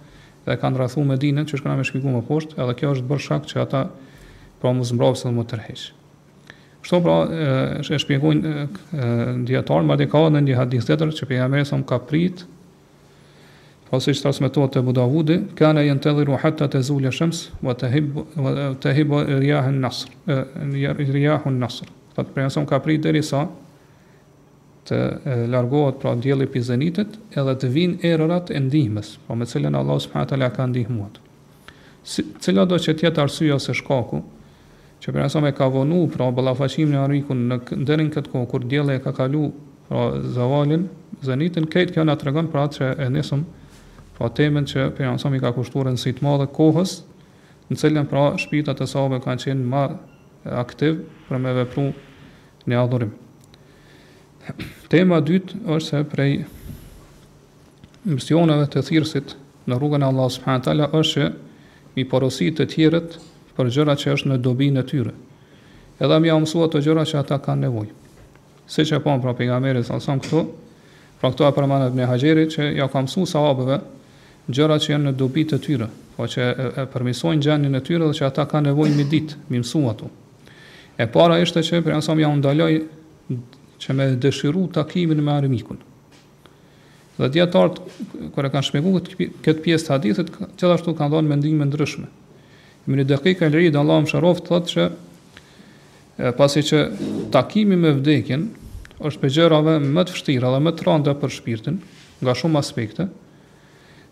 dhe 0.47 0.57
kanë 0.61 0.81
rrethuar 0.81 1.07
me 1.09 1.17
dinën 1.21 1.47
që 1.49 1.59
shkëna 1.61 1.77
me 1.79 1.85
shpjegim 1.89 2.17
poshtë, 2.29 2.59
edhe 2.61 2.75
kjo 2.81 2.91
është 2.97 3.09
bërë 3.11 3.25
shkak 3.27 3.47
që 3.51 3.61
ata 3.65 3.85
po 4.61 4.73
mos 4.77 4.91
mbrapsen 4.93 5.33
më 5.39 5.45
të 5.51 5.59
rrehish. 5.61 5.87
Kështu 6.85 6.99
pra, 7.05 7.15
e 7.81 8.01
shpjegojnë 8.01 9.47
dietar 9.49 9.87
më 9.89 9.97
dhe 10.03 10.09
ka 10.13 10.25
në 10.35 10.43
një 10.45 10.59
hadith 10.61 10.89
tjetër 10.91 11.15
që 11.17 11.31
pejgamberi 11.31 11.65
sa 11.69 11.79
më 11.81 11.87
ka 11.89 11.97
prit 12.09 12.43
pra, 13.89 14.01
se 14.05 14.13
është 14.13 14.27
transmetuar 14.29 14.69
te 14.75 14.83
Budavudi, 14.85 15.39
kana 15.57 15.85
yan 15.87 16.01
tadhiru 16.05 16.37
hatta 16.43 16.69
tazul 16.69 17.09
ash-shams 17.09 17.47
wa 17.65 17.73
tahib 17.77 18.21
wa 18.37 18.73
tahib 18.85 19.17
riyah 19.41 19.73
an-nasr, 19.73 20.13
riyah 20.29 21.49
an-nasr. 21.49 21.89
Fat 22.15 22.29
pranson 22.37 22.69
ka 22.69 22.79
prit 22.85 23.01
derisa 23.03 23.47
të 24.88 24.99
largohet 25.50 26.00
pra 26.00 26.14
djeli 26.21 26.47
pi 26.53 26.61
zenitit 26.62 27.14
edhe 27.41 27.55
të 27.61 27.71
vinë 27.76 28.11
erërat 28.12 28.50
e 28.55 28.61
ndihmës, 28.61 29.14
po 29.26 29.37
me 29.37 29.47
cilën 29.49 29.76
Allah 29.79 30.00
subhanahu 30.05 30.50
ka 30.57 30.67
ndihmuat. 30.71 31.19
Si, 32.05 32.25
cila 32.41 32.67
do 32.69 32.76
që 32.76 32.95
tjetë 33.00 33.23
arsye 33.23 33.55
ose 33.57 33.75
shkaku, 33.75 34.21
që 35.00 35.12
për 35.14 35.47
e 35.49 35.53
ka 35.57 35.69
vonu, 35.69 36.03
pra 36.12 36.29
bëllafashim 36.33 36.93
një 36.93 37.00
arikun 37.07 37.47
në 37.49 37.59
këndërin 37.69 38.11
këtë 38.14 38.31
kohë, 38.33 38.50
kur 38.53 38.64
djeli 38.69 38.97
e 38.97 39.00
ka 39.05 39.12
kalu 39.17 39.47
pra 39.88 40.05
zavalin, 40.37 40.87
zënitin, 41.25 41.67
kejtë 41.69 41.95
kjo 41.97 42.05
nga 42.09 42.14
të 42.17 42.29
regon 42.29 42.49
pra 42.53 42.62
atë 42.64 42.79
që 42.79 42.93
e 43.07 43.11
nisëm, 43.17 43.43
pra 44.19 44.29
po 44.29 44.35
temen 44.37 44.64
që 44.69 44.88
për 44.97 45.37
i 45.37 45.41
ka 45.43 45.53
kushturë 45.57 45.93
në 45.97 46.00
sitë 46.00 46.25
madhe 46.25 46.47
kohës, 46.57 46.99
në 47.71 47.76
cilën 47.81 48.07
pra 48.09 48.31
shpita 48.41 48.75
të 48.76 48.87
sahabe 48.88 49.21
kanë 49.25 49.45
qenë 49.49 49.69
ma 49.71 49.87
aktiv 50.61 51.00
për 51.29 51.38
me 51.41 51.53
vepru 51.57 51.88
në 52.69 52.79
adhurim. 52.85 53.12
Tema 54.93 55.21
dytë 55.25 55.61
është 55.73 55.87
se 55.89 56.01
prej 56.11 56.33
misioneve 58.05 58.67
të 58.69 58.83
thirrësit 58.89 59.33
në 59.71 59.79
rrugën 59.79 60.05
e 60.05 60.09
Allahut 60.13 60.35
subhanahu 60.35 60.67
taala 60.67 60.89
është 60.99 61.29
mi 61.97 62.05
porosi 62.11 62.51
të 62.59 62.67
tjerët 62.75 63.17
për 63.57 63.71
gjëra 63.77 63.95
që 64.03 64.13
është 64.17 64.33
në 64.33 64.39
dobinë 64.45 64.77
në 64.81 64.85
tyre. 64.91 65.15
Edhe 66.03 66.19
më 66.25 66.37
mësua 66.45 66.69
të 66.75 66.83
gjëra 66.85 67.07
që 67.09 67.21
ata 67.23 67.39
kanë 67.47 67.67
nevojë. 67.67 67.95
që 68.71 68.85
e 68.97 69.01
më 69.07 69.17
pra 69.25 69.33
pejgamberi 69.39 69.83
sa 69.85 70.01
son 70.01 70.21
këtu, 70.25 70.45
pra 71.21 71.31
këtu 71.31 71.47
e 71.47 71.53
përmendet 71.57 71.95
me 71.97 72.05
Haxherit 72.09 72.51
që 72.55 72.69
ja 72.77 72.89
ka 72.89 73.01
mësuar 73.05 73.31
sahabëve 73.33 73.79
gjëra 74.53 74.77
që 74.81 74.91
janë 74.93 75.07
në 75.11 75.13
dobi 75.21 75.45
të 75.49 75.59
tyre, 75.65 75.89
po 76.17 76.27
që 76.29 76.43
e, 76.51 76.85
përmisojnë 76.93 77.43
gjendjen 77.47 77.75
e 77.75 77.81
tyre 77.87 78.05
dhe 78.09 78.13
që 78.19 78.25
ata 78.27 78.45
kanë 78.51 78.69
nevojë 78.69 78.95
mi 78.97 79.05
ditë, 79.13 79.37
mi 79.49 79.59
mësua 79.63 79.91
ato. 79.95 80.11
E 81.01 81.07
para 81.15 81.39
ishte 81.41 81.61
që 81.65 81.81
për 81.87 81.97
ansam 81.97 82.21
ja 82.21 82.29
u 82.29 83.39
që 83.85 83.95
me 83.97 84.07
dëshiru 84.17 84.64
takimin 84.73 85.21
me 85.23 85.35
armikun. 85.37 85.79
Dhe 87.21 87.29
djetartë, 87.37 88.05
kërë 88.35 88.49
e 88.49 88.53
kanë 88.57 88.67
shmegu 88.69 88.93
këtë 89.45 89.61
pjesë 89.62 89.87
të 89.88 89.93
hadithit, 89.95 90.31
qëllashtu 90.59 90.95
kanë 90.99 91.12
dhonë 91.17 91.33
mendime 91.35 91.61
me 91.62 91.71
ndryshme. 91.73 92.09
më 92.85 92.93
një 92.99 93.05
dëkik 93.12 93.38
e 93.45 93.49
lëri, 93.49 93.71
dhe 93.73 93.79
Allah 93.81 94.03
më 94.05 94.11
shërof 94.11 94.41
të 94.43 94.49
thëtë 94.50 94.71
që 94.73 94.83
e, 96.21 96.33
pasi 96.37 96.61
që 96.69 96.79
takimi 97.33 97.79
me 97.81 97.95
vdekin 97.97 98.43
është 99.09 99.21
për 99.23 99.31
gjërave 99.37 99.79
më 99.95 100.03
të 100.05 100.12
fështira 100.17 100.50
dhe 100.53 100.59
më 100.67 100.73
të 100.76 100.85
randa 100.91 101.14
për 101.17 101.33
shpirtin, 101.38 101.79
nga 102.21 102.35
shumë 102.37 102.61
aspekte, 102.61 103.07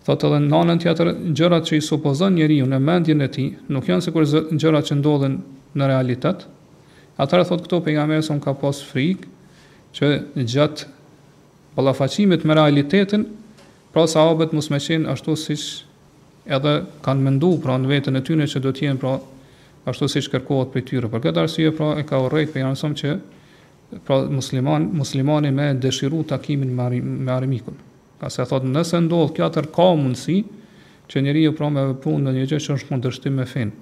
thëtë 0.06 0.30
edhe 0.30 0.38
në 0.46 0.62
anën 0.62 0.80
tjetër, 0.84 1.12
gjërat 1.36 1.68
që 1.68 1.76
i 1.76 1.82
supozën 1.90 2.32
njeri 2.40 2.62
në 2.72 2.78
mendjen 2.80 3.20
e 3.20 3.28
ti, 3.36 3.44
nuk 3.68 3.92
janë 3.92 4.08
se 4.08 4.14
gjërat 4.64 4.88
që 4.88 4.96
ndodhen 5.02 5.36
në 5.76 5.92
realitet, 5.92 6.48
atërë 7.20 7.48
thotë 7.50 7.66
këto 7.66 7.82
pejga 7.84 8.08
mesën 8.08 8.40
ka 8.44 8.56
pas 8.62 8.80
frikë, 8.88 9.28
që 9.96 10.08
gjatë 10.48 10.86
balafacimit 11.76 12.44
me 12.48 12.56
realitetin, 12.56 13.24
pra 13.92 14.06
sahabët 14.08 14.54
mos 14.56 14.70
me 14.72 14.80
qenë 14.80 15.10
ashtu 15.12 15.34
siç 15.40 15.64
edhe 16.52 16.72
kanë 17.04 17.26
mendu 17.26 17.52
pra 17.62 17.76
në 17.80 17.90
vetën 17.92 18.16
e 18.18 18.22
tyre 18.24 18.46
që 18.48 18.62
do 18.64 18.72
të 18.72 18.86
jenë 18.86 19.02
pra 19.02 19.16
ashtu 19.90 20.08
siç 20.08 20.30
kërkohet 20.32 20.72
prej 20.72 20.86
tyre. 20.88 21.10
Për 21.12 21.22
këtë 21.28 21.42
arsye 21.44 21.72
pra 21.76 21.92
e 22.00 22.04
ka 22.08 22.20
urrejt 22.26 22.52
për 22.54 22.62
janësom 22.64 22.96
që 23.00 23.14
pra 24.08 24.22
musliman 24.32 24.88
muslimani 24.96 25.52
me 25.52 25.70
dëshiru 25.80 26.22
takimin 26.30 26.72
me 26.76 27.02
me 27.02 27.32
armikun. 27.34 27.76
Ka 28.20 28.30
se 28.32 28.46
thotë 28.48 28.72
nëse 28.72 29.00
ndodh 29.04 29.34
kja 29.36 29.50
atë 29.50 29.66
ka 29.76 29.90
mundësi 29.98 30.38
që 31.12 31.22
njeriu 31.26 31.52
pra 31.58 31.68
me 31.68 31.84
vepron 31.92 32.24
në 32.24 32.32
një 32.38 32.46
gjë 32.48 32.60
që 32.68 32.76
është 32.78 32.88
kundërshtim 32.92 33.36
me 33.40 33.44
finë, 33.50 33.72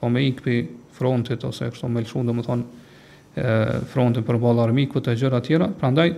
Po 0.00 0.08
me 0.12 0.20
për 0.36 0.66
frontit 0.96 1.44
ose 1.48 1.68
kështu 1.72 1.88
me 1.88 2.00
lëshun 2.04 2.26
domethënë 2.28 2.85
frontën 3.92 4.24
për 4.24 4.38
ballë 4.40 4.62
armikut 4.64 5.04
të 5.04 5.14
gjëra 5.20 5.40
të 5.42 5.46
tjera, 5.50 5.66
prandaj 5.80 6.10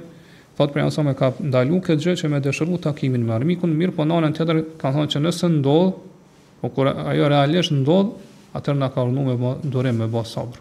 thot 0.58 0.72
për 0.74 0.82
anëse 0.84 1.02
më 1.06 1.14
ka 1.18 1.30
ndalu 1.42 1.80
këtë 1.86 2.04
gjë 2.04 2.14
që 2.22 2.28
më 2.32 2.40
dëshëru 2.46 2.78
takimin 2.82 3.24
me 3.26 3.32
armikun, 3.34 3.74
mirë 3.78 3.92
po 3.96 4.04
nënën 4.06 4.34
tjetër 4.36 4.60
ka 4.78 4.92
thonë 4.94 5.10
që 5.12 5.22
nëse 5.26 5.48
ndodh, 5.58 5.94
po 6.60 6.70
kur 6.74 6.90
ajo 6.90 7.28
realisht 7.30 7.74
ndodh, 7.74 8.12
atë 8.58 8.74
na 8.78 8.90
ka 8.90 9.04
urdhëruar 9.06 9.38
me 9.38 9.70
durim 9.70 9.98
me 10.02 10.06
bë 10.10 10.24
sabr. 10.26 10.60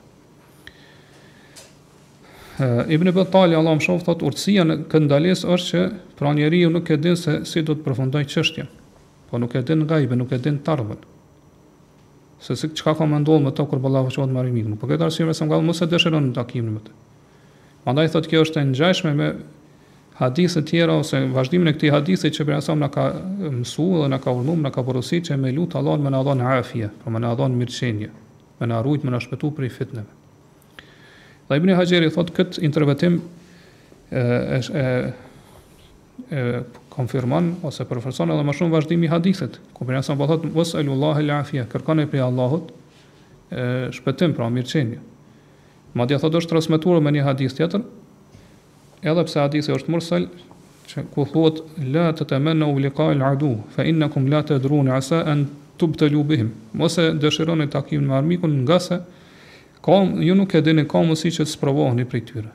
E 2.58 2.70
ibn 2.94 3.12
Battali 3.14 3.54
Allah 3.56 3.76
më 3.78 3.86
shoh 3.86 4.02
thot, 4.06 4.24
urtësia 4.26 4.66
në 4.66 4.78
këndales 4.90 5.44
është 5.46 5.68
që 5.70 5.82
pra 6.18 6.32
njeriu 6.34 6.72
nuk 6.74 6.90
e 6.94 6.98
din 6.98 7.18
se 7.18 7.42
si 7.46 7.62
do 7.62 7.76
të 7.78 7.86
përfundojë 7.86 8.30
çështja. 8.34 8.66
Po 9.30 9.38
nuk 9.38 9.54
e 9.54 9.62
din 9.66 9.86
gajbe, 9.90 10.18
nuk 10.18 10.34
e 10.34 10.40
din 10.42 10.58
tarvën. 10.66 11.06
Se 12.40 12.56
si 12.56 12.70
çka 12.76 12.94
ka 12.96 13.06
më 13.06 13.20
ndodhur 13.24 13.42
me 13.46 13.52
to 13.52 13.66
kur 13.66 13.82
ballahu 13.82 14.12
qoftë 14.14 14.30
me 14.32 14.40
arimin. 14.42 14.78
Por 14.78 14.92
këtë 14.92 15.08
arsye 15.08 15.26
më 15.26 15.34
sa 15.38 15.48
ngall 15.50 15.64
mos 15.66 15.82
e 15.82 15.88
dëshiron 15.90 16.28
në 16.30 16.36
takimin 16.38 16.76
më 16.78 16.84
të. 16.86 16.94
Prandaj 17.86 18.12
thotë 18.14 18.30
kjo 18.32 18.44
është 18.46 18.62
e 18.62 18.66
ngjashme 18.74 19.14
me 19.18 19.30
hadithe 20.20 20.62
të 20.62 20.68
tjera 20.70 20.98
ose 21.02 21.24
vazhdimin 21.34 21.72
e 21.72 21.74
këtij 21.78 21.94
hadithi 21.96 22.30
që 22.34 22.46
përsa 22.52 22.76
më 22.78 22.90
ka 22.94 23.08
mësuar 23.62 24.04
dhe 24.06 24.10
na 24.14 24.20
ka 24.22 24.34
urdhëruar, 24.34 24.62
na 24.68 24.72
ka 24.74 24.84
porositur 24.86 25.32
që 25.32 25.40
me 25.42 25.52
lut 25.56 25.74
Allahun 25.80 26.06
më 26.06 26.14
na 26.14 26.22
dhon 26.26 26.42
afje, 26.46 26.92
po 27.02 27.14
më 27.14 27.24
na 27.26 27.34
dhon 27.38 27.58
mirçenje, 27.58 28.12
më 28.62 28.70
na 28.72 28.80
ruajt 28.86 29.06
më 29.08 29.14
na 29.16 29.22
shpëtu 29.24 29.52
prej 29.58 29.74
fitnave. 29.74 30.12
Dhe 31.50 31.58
Ibn 31.58 31.74
Hajeri 31.80 32.10
thotë 32.14 32.36
këtë 32.38 32.64
interpretim 32.70 33.20
e, 34.14 34.62
e 34.62 34.86
e, 36.30 36.62
konfirmon 36.90 37.52
ose 37.68 37.86
perferson, 37.88 38.32
edhe 38.34 38.46
më 38.46 38.56
shumë 38.58 38.74
vazhdimi 38.74 39.08
i 39.08 39.12
hadithit. 39.12 39.60
Ku 39.76 39.86
për 39.86 40.00
sa 40.06 40.16
po 40.18 40.28
thot 40.30 40.48
wasalullahi 40.56 41.26
al-afia, 41.28 41.68
kërkoni 41.72 42.08
prej 42.10 42.24
Allahut 42.26 42.72
e, 42.72 43.94
shpëtim 43.96 44.34
pra 44.38 44.50
mirëqenie. 44.54 45.00
Madje 45.98 46.20
thotë 46.22 46.42
është 46.42 46.54
transmetuar 46.56 47.02
me 47.02 47.14
një 47.16 47.26
hadith 47.28 47.56
tjetër, 47.58 47.86
edhe 49.08 49.26
pse 49.28 49.42
hadithi 49.44 49.74
është 49.78 49.94
mursal, 49.94 50.28
që 50.88 51.04
ku 51.14 51.26
thuhet 51.28 51.62
la 51.94 52.10
të 52.16 52.38
u 52.38 52.76
liqa 52.84 53.10
al-adu, 53.14 53.54
fa 53.76 53.84
innakum 53.88 54.28
la 54.32 54.42
tadrun 54.46 54.90
asa 54.94 55.22
an 55.28 55.46
tubtalu 55.78 56.22
bihim. 56.24 56.50
Mos 56.74 56.98
e 56.98 57.12
dëshironi 57.14 57.70
takimin 57.70 58.08
me 58.10 58.14
armikun 58.18 58.64
nga 58.64 58.80
se 58.80 59.00
kom 59.82 60.22
ju 60.24 60.36
nuk 60.36 60.54
e 60.58 60.62
dini 60.62 60.88
kam 60.90 61.06
mundësi 61.06 61.30
që 61.38 61.44
të 61.46 61.52
sprovoheni 61.54 62.06
prej 62.10 62.24
tyre. 62.32 62.52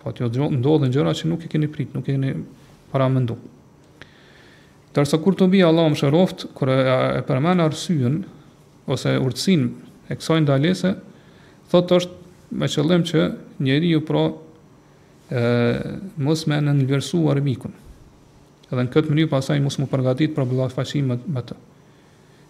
Po 0.00 0.12
ti 0.16 0.24
do 0.32 0.50
të 0.80 0.88
gjëra 0.94 1.12
që 1.16 1.28
nuk 1.28 1.42
e 1.44 1.50
keni 1.52 1.68
prit, 1.68 1.90
nuk 1.92 2.06
e 2.08 2.14
keni 2.16 2.30
para 2.92 3.08
menduar. 3.12 3.40
Tërsa 4.96 5.20
kur 5.22 5.36
të 5.38 5.46
bia 5.52 5.68
Allah 5.68 5.90
më 5.92 6.00
shëroft, 6.00 6.46
kër 6.56 6.72
e, 6.72 6.80
e 7.20 7.26
përmena 7.28 7.66
rësyën, 7.70 8.16
ose 8.90 9.12
urtsin 9.22 9.66
e 10.10 10.16
kësojnë 10.18 10.48
dalese, 10.48 10.94
thot 11.70 11.92
është 11.98 12.58
me 12.58 12.66
qëllim 12.66 13.04
që 13.06 13.26
njeri 13.62 13.92
ju 13.92 14.00
pra 14.08 14.24
e, 14.32 14.32
mos 16.26 16.42
me 16.50 16.58
në 16.64 16.74
nëngërsu 16.80 17.20
armikun. 17.34 17.76
Edhe 18.70 18.86
në 18.86 18.94
këtë 18.96 19.12
mënyrë 19.12 19.30
pasaj 19.36 19.60
mos 19.62 19.76
më 19.82 19.86
përgatit 19.92 20.32
për 20.34 20.48
bëllat 20.50 20.74
faqimët 20.78 21.28
më 21.34 21.44
të. 21.50 21.58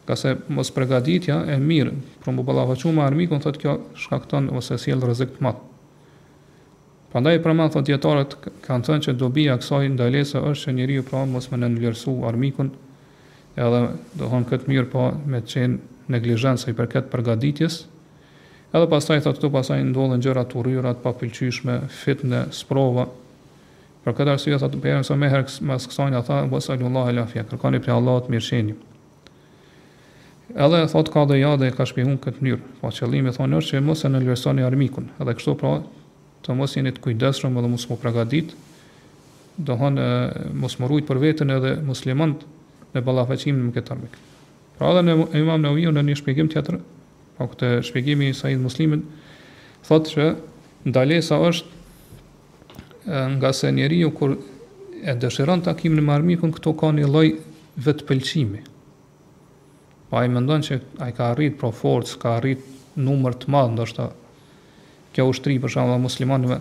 Kase 0.09 0.37
mos 0.57 0.71
përgatitja 0.75 1.43
e 1.53 1.59
mirë 1.61 1.99
për 2.23 2.39
më 2.39 2.47
bëllat 2.49 2.87
armikun, 3.05 3.43
thot 3.45 3.59
kjo 3.61 3.75
shkakton 4.07 4.49
ose 4.57 4.79
s'jelë 4.81 5.11
rëzikët 5.13 5.45
matë. 5.45 5.70
Pandaj 7.11 7.41
për 7.43 7.55
më 7.59 7.65
thotë 7.75 7.89
dietarët 7.91 8.35
kanë 8.63 8.87
thënë 8.87 9.05
se 9.05 9.13
dobia 9.19 9.57
kësaj 9.59 9.89
ndalese 9.97 10.39
është 10.47 10.63
që 10.69 10.75
njeriu 10.77 11.03
pra 11.09 11.25
mos 11.27 11.49
më 11.51 11.59
nënvlerësu 11.65 12.13
armikun, 12.29 12.69
edhe 13.59 13.81
do 14.21 14.29
thon 14.31 14.45
këtë 14.47 14.71
mirë 14.71 14.87
po 14.93 15.09
me 15.33 15.41
të 15.43 15.51
qenë 15.57 16.15
neglizhanca 16.15 16.71
i 16.71 16.77
përket 16.79 17.09
përgatitjes. 17.11 17.81
Edhe 18.71 18.91
pastaj 18.93 19.25
thotë 19.25 19.41
këtu 19.41 19.51
pasaj 19.57 19.81
ndodhen 19.89 20.23
gjëra 20.23 20.45
të 20.53 20.63
rryra, 20.67 20.93
të 20.95 21.03
papëlqyeshme, 21.09 21.81
fitnë, 21.91 22.45
sprova. 22.61 23.09
Për 24.05 24.17
këtë 24.21 24.37
arsye 24.37 24.61
thotë 24.63 24.81
përmes 24.85 25.11
së 25.11 25.19
mëherës 25.19 25.59
mas 25.73 25.91
kësaj 25.91 26.13
ata 26.23 26.39
mos 26.53 26.71
alullah 26.71 27.11
ala 27.11 27.27
kërkoni 27.35 27.83
për 27.89 27.97
Allah 27.99 28.23
të 28.29 28.37
mirësheni. 28.37 28.79
Edhe 30.55 30.85
thotë 30.95 31.13
ka 31.17 31.27
dhe 31.33 31.43
jade 31.43 31.67
e 31.67 31.75
ka 31.75 31.87
shpihun 31.91 32.19
këtë 32.23 32.43
njërë 32.43 32.77
Po 32.81 32.91
qëllimi 32.95 33.35
thonë 33.35 33.59
është 33.65 33.75
që 33.79 33.83
mos 33.89 34.03
e 34.03 34.09
në 34.11 34.23
lërësoni 34.25 34.65
armikun 34.67 35.05
Edhe 35.23 35.35
kështu 35.39 35.53
pra 35.61 35.75
të 36.45 36.55
mos 36.57 36.75
jeni 36.77 36.93
të 36.95 37.03
kujdesshëm 37.05 37.59
edhe 37.61 37.71
mos 37.73 37.85
më 37.91 37.97
pragadit, 38.01 38.55
do 39.61 39.75
hën 39.77 39.99
mos 40.57 40.79
më 40.81 40.89
rujt 40.89 41.09
për 41.09 41.21
veten 41.21 41.53
edhe 41.53 41.75
muslimant 41.85 42.47
në 42.95 43.03
ballafaqim 43.05 43.59
në 43.67 43.75
këtë 43.77 43.93
armik. 43.95 44.15
Pra 44.79 44.93
edhe 44.95 45.03
në 45.07 45.17
Imam 45.43 45.61
Nawawi 45.63 45.91
në 45.93 46.05
një 46.09 46.17
shpjegim 46.23 46.49
tjetër, 46.53 46.79
pa 47.37 47.45
po 47.45 47.51
këtë 47.53 47.71
shpjegimi 47.91 48.31
i 48.33 48.37
Said 48.39 48.61
Muslimit, 48.63 49.03
thotë 49.89 50.15
se 50.15 50.31
ndalesa 50.89 51.37
është 51.51 53.37
nga 53.37 53.51
se 53.57 53.71
ju 53.97 54.11
kur 54.17 54.39
e 55.03 55.15
dëshiron 55.21 55.63
takimin 55.65 56.05
me 56.05 56.13
armikun, 56.13 56.53
këto 56.53 56.73
kanë 56.77 57.01
një 57.03 57.09
lloj 57.13 57.29
vetë 57.85 58.07
pëlqimi. 58.09 58.65
Pa 60.11 60.25
i 60.25 60.29
mendon 60.29 60.61
që 60.65 60.81
ai 61.05 61.13
ka 61.17 61.31
arrit 61.35 61.55
pro 61.61 61.71
forcë, 61.73 62.17
ka 62.21 62.35
arrit 62.41 62.65
numër 63.01 63.37
të 63.41 63.49
madh 63.55 63.73
ndoshta 63.77 64.09
kjo 65.15 65.27
ushtri 65.33 65.57
për 65.61 65.73
shkak 65.75 65.91
të 65.91 65.97
muslimanëve 66.05 66.59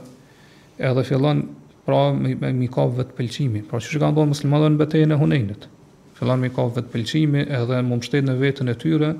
edhe 0.89 1.03
fillon 1.05 1.43
pra 1.85 1.99
me 2.15 2.33
me 2.53 2.69
kaf 2.73 2.95
vet 2.97 3.11
pëlqimi 3.17 3.63
pra 3.69 3.79
çu 3.83 4.01
kanë 4.01 4.17
dhon 4.17 4.31
muslimanëve 4.33 4.71
në 4.75 4.79
betejën 4.83 5.13
e 5.15 5.19
Hunenit 5.21 5.67
fillon 6.19 6.41
me 6.41 6.49
kaf 6.53 6.73
vet 6.77 6.89
pëlqimi 6.93 7.45
edhe 7.45 7.81
më 7.83 7.97
mbështet 7.99 8.27
në 8.27 8.37
veten 8.41 8.71
e 8.73 8.77
tyre 8.85 9.11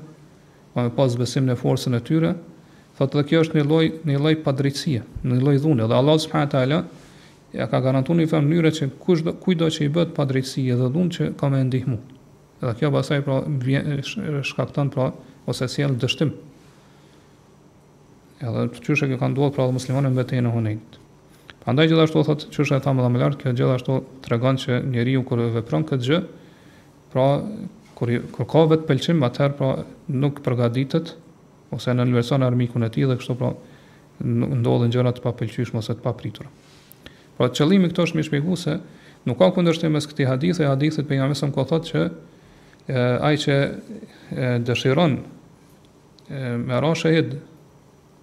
pa 0.74 0.84
me 0.86 0.92
pas 0.96 1.14
besim 1.22 1.46
në 1.48 1.56
forcën 1.62 1.96
e 1.98 2.02
tyre 2.10 2.32
thotë 2.98 3.20
dhe 3.20 3.26
kjo 3.30 3.44
është 3.46 3.60
një 3.60 3.68
lloj 3.70 3.84
një 4.10 4.20
lloj 4.24 4.34
padrejtësie 4.46 5.04
një 5.22 5.40
lloj 5.44 5.60
dhune 5.64 5.86
dhe 5.90 6.00
Allah 6.02 6.18
subhanahu 6.26 6.52
taala 6.56 6.82
ja 7.54 7.66
ka 7.70 7.80
garantuar 7.86 8.18
në 8.18 8.26
fam 8.34 8.46
mënyrë 8.50 8.74
që 8.80 8.90
kush 9.06 9.22
do 9.26 9.32
kujdo 9.46 9.70
që 9.76 9.86
i 9.86 9.92
bëtë 9.94 10.16
padrejtësi 10.18 10.66
dhe 10.74 10.90
dhunë 10.94 11.14
që 11.16 11.30
ka 11.40 11.48
më 11.54 11.62
ndihmu 11.70 11.98
dhe 12.60 12.74
kjo 12.82 12.90
basaj 12.94 13.22
pra 13.26 13.38
shkakton 14.50 14.90
pra 14.94 15.10
ose 15.50 15.68
sjell 15.72 15.96
dështim 16.02 16.34
edhe 18.40 18.62
të 18.74 18.82
qyshe 18.86 19.08
kjo 19.10 19.18
kanë 19.20 19.36
duat 19.36 19.52
pra 19.56 19.66
dhe 19.68 19.74
muslimanën 19.76 20.14
vete 20.16 20.38
e 20.38 20.42
në 20.44 20.52
hunejt. 20.54 20.98
Andaj 21.68 21.90
gjithashtu 21.90 22.22
thotë 22.26 22.48
qyshe 22.54 22.78
e 22.78 22.82
thamë 22.84 23.04
dhe 23.04 23.10
më 23.12 23.20
lartë, 23.20 23.42
kjo 23.42 23.52
gjithashtu 23.58 23.96
të 24.24 24.32
regon 24.32 24.60
që 24.62 24.78
njeri 24.94 25.16
u 25.20 25.24
kërë 25.28 25.48
vepron 25.58 25.84
këtë 25.90 26.06
gjë, 26.06 26.20
pra 27.12 27.26
kërë 27.98 28.20
kër 28.36 28.48
ka 28.52 28.62
vetë 28.72 28.88
pëlqim, 28.88 29.20
atëherë 29.28 29.56
pra 29.58 29.70
nuk 30.22 30.40
përgaditet, 30.46 31.12
ose 31.76 31.92
në 31.92 32.06
nëllëveson 32.08 32.46
armikun 32.46 32.86
e 32.86 32.90
ti 32.94 33.04
dhe 33.04 33.18
kështu 33.20 33.36
pra 33.42 33.50
ndodhen 34.64 34.92
gjërat 34.94 35.20
të 35.20 35.26
papëlqyshme 35.26 35.80
ose 35.82 35.94
të 35.98 36.04
papritura. 36.04 36.48
Pra 37.36 37.50
qëllimi 37.52 37.92
këto 37.92 38.08
është 38.08 38.18
më 38.20 38.26
shpjeguese, 38.30 38.64
se 38.64 39.28
nuk 39.28 39.38
ka 39.40 39.50
kundërshtim 39.58 39.92
mes 39.94 40.08
këtij 40.10 40.28
hadithi, 40.30 40.64
hadithit 40.68 41.06
pejgamberi 41.08 41.36
sa 41.38 41.52
thotë 41.52 41.86
që 41.92 42.08
ai 43.28 43.36
që 43.36 44.64
dëshiron 44.68 45.14
e, 45.20 45.22
me 46.60 46.80
rashë 46.84 47.14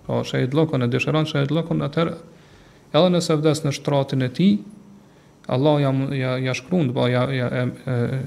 Po 0.07 0.21
shahid 0.23 0.55
llokun 0.55 0.85
e 0.85 0.87
dëshiron 0.87 1.27
shahid 1.27 1.51
llokun 1.51 1.83
atëherë 1.83 2.13
edhe 2.95 3.07
nëse 3.11 3.35
vdes 3.41 3.59
në 3.65 3.73
shtratin 3.75 4.23
e 4.23 4.29
tij, 4.31 4.53
Allah 5.51 5.81
ja 5.83 5.89
ja 6.15 6.31
ja 6.43 6.53
shkruan, 6.55 6.93
po 6.95 7.07
ja 7.11 7.25
ja 7.35 7.47
e, 7.61 7.65
e, 7.91 8.21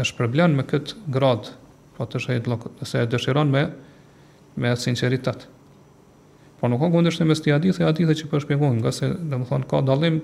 është 0.00 0.06
shpërblen 0.14 0.56
me 0.56 0.64
këtë 0.70 1.10
grad, 1.16 1.50
po 1.98 2.08
të 2.08 2.22
shahid 2.24 2.48
llokut, 2.48 2.80
nëse 2.80 3.04
e 3.04 3.10
dëshiron 3.12 3.52
me 3.52 3.66
me 4.56 4.72
sinqeritet. 4.80 5.44
Po 6.62 6.70
nuk 6.72 6.80
ka 6.80 6.88
kundërshtim 6.94 7.28
me 7.28 7.36
sti 7.36 7.52
hadithit, 7.52 7.84
hadithe 7.84 8.16
që 8.16 8.30
po 8.32 8.40
shpjegojnë, 8.40 8.80
nga 8.80 8.92
se 8.96 9.10
domethënë 9.12 9.68
ka 9.68 9.82
dallim 9.84 10.16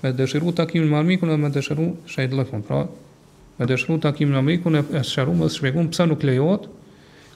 me 0.00 0.14
dëshiru 0.16 0.54
takimin 0.56 0.88
me 0.88 0.96
armikun 0.96 1.28
dhe 1.28 1.36
me 1.44 1.50
dëshiru 1.52 1.90
shahid 2.08 2.32
llokun. 2.40 2.64
Pra, 2.64 2.86
me 3.60 3.68
dëshiru 3.68 3.98
takimin 4.00 4.32
me 4.40 4.44
armikun 4.46 4.80
e, 4.80 4.86
e 4.94 5.02
dhe 5.02 5.48
shpjegon 5.60 5.92
pse 5.92 6.08
nuk 6.08 6.24
lejohet, 6.24 6.70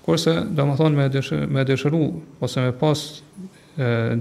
Kurse 0.05 0.43
do 0.53 0.67
më 0.69 0.75
thonë 0.77 0.99
me 1.01 1.05
dësh, 1.09 1.31
me 1.49 1.63
dëshiru 1.65 2.01
ose 2.45 2.61
me 2.61 2.73
pas 2.77 3.05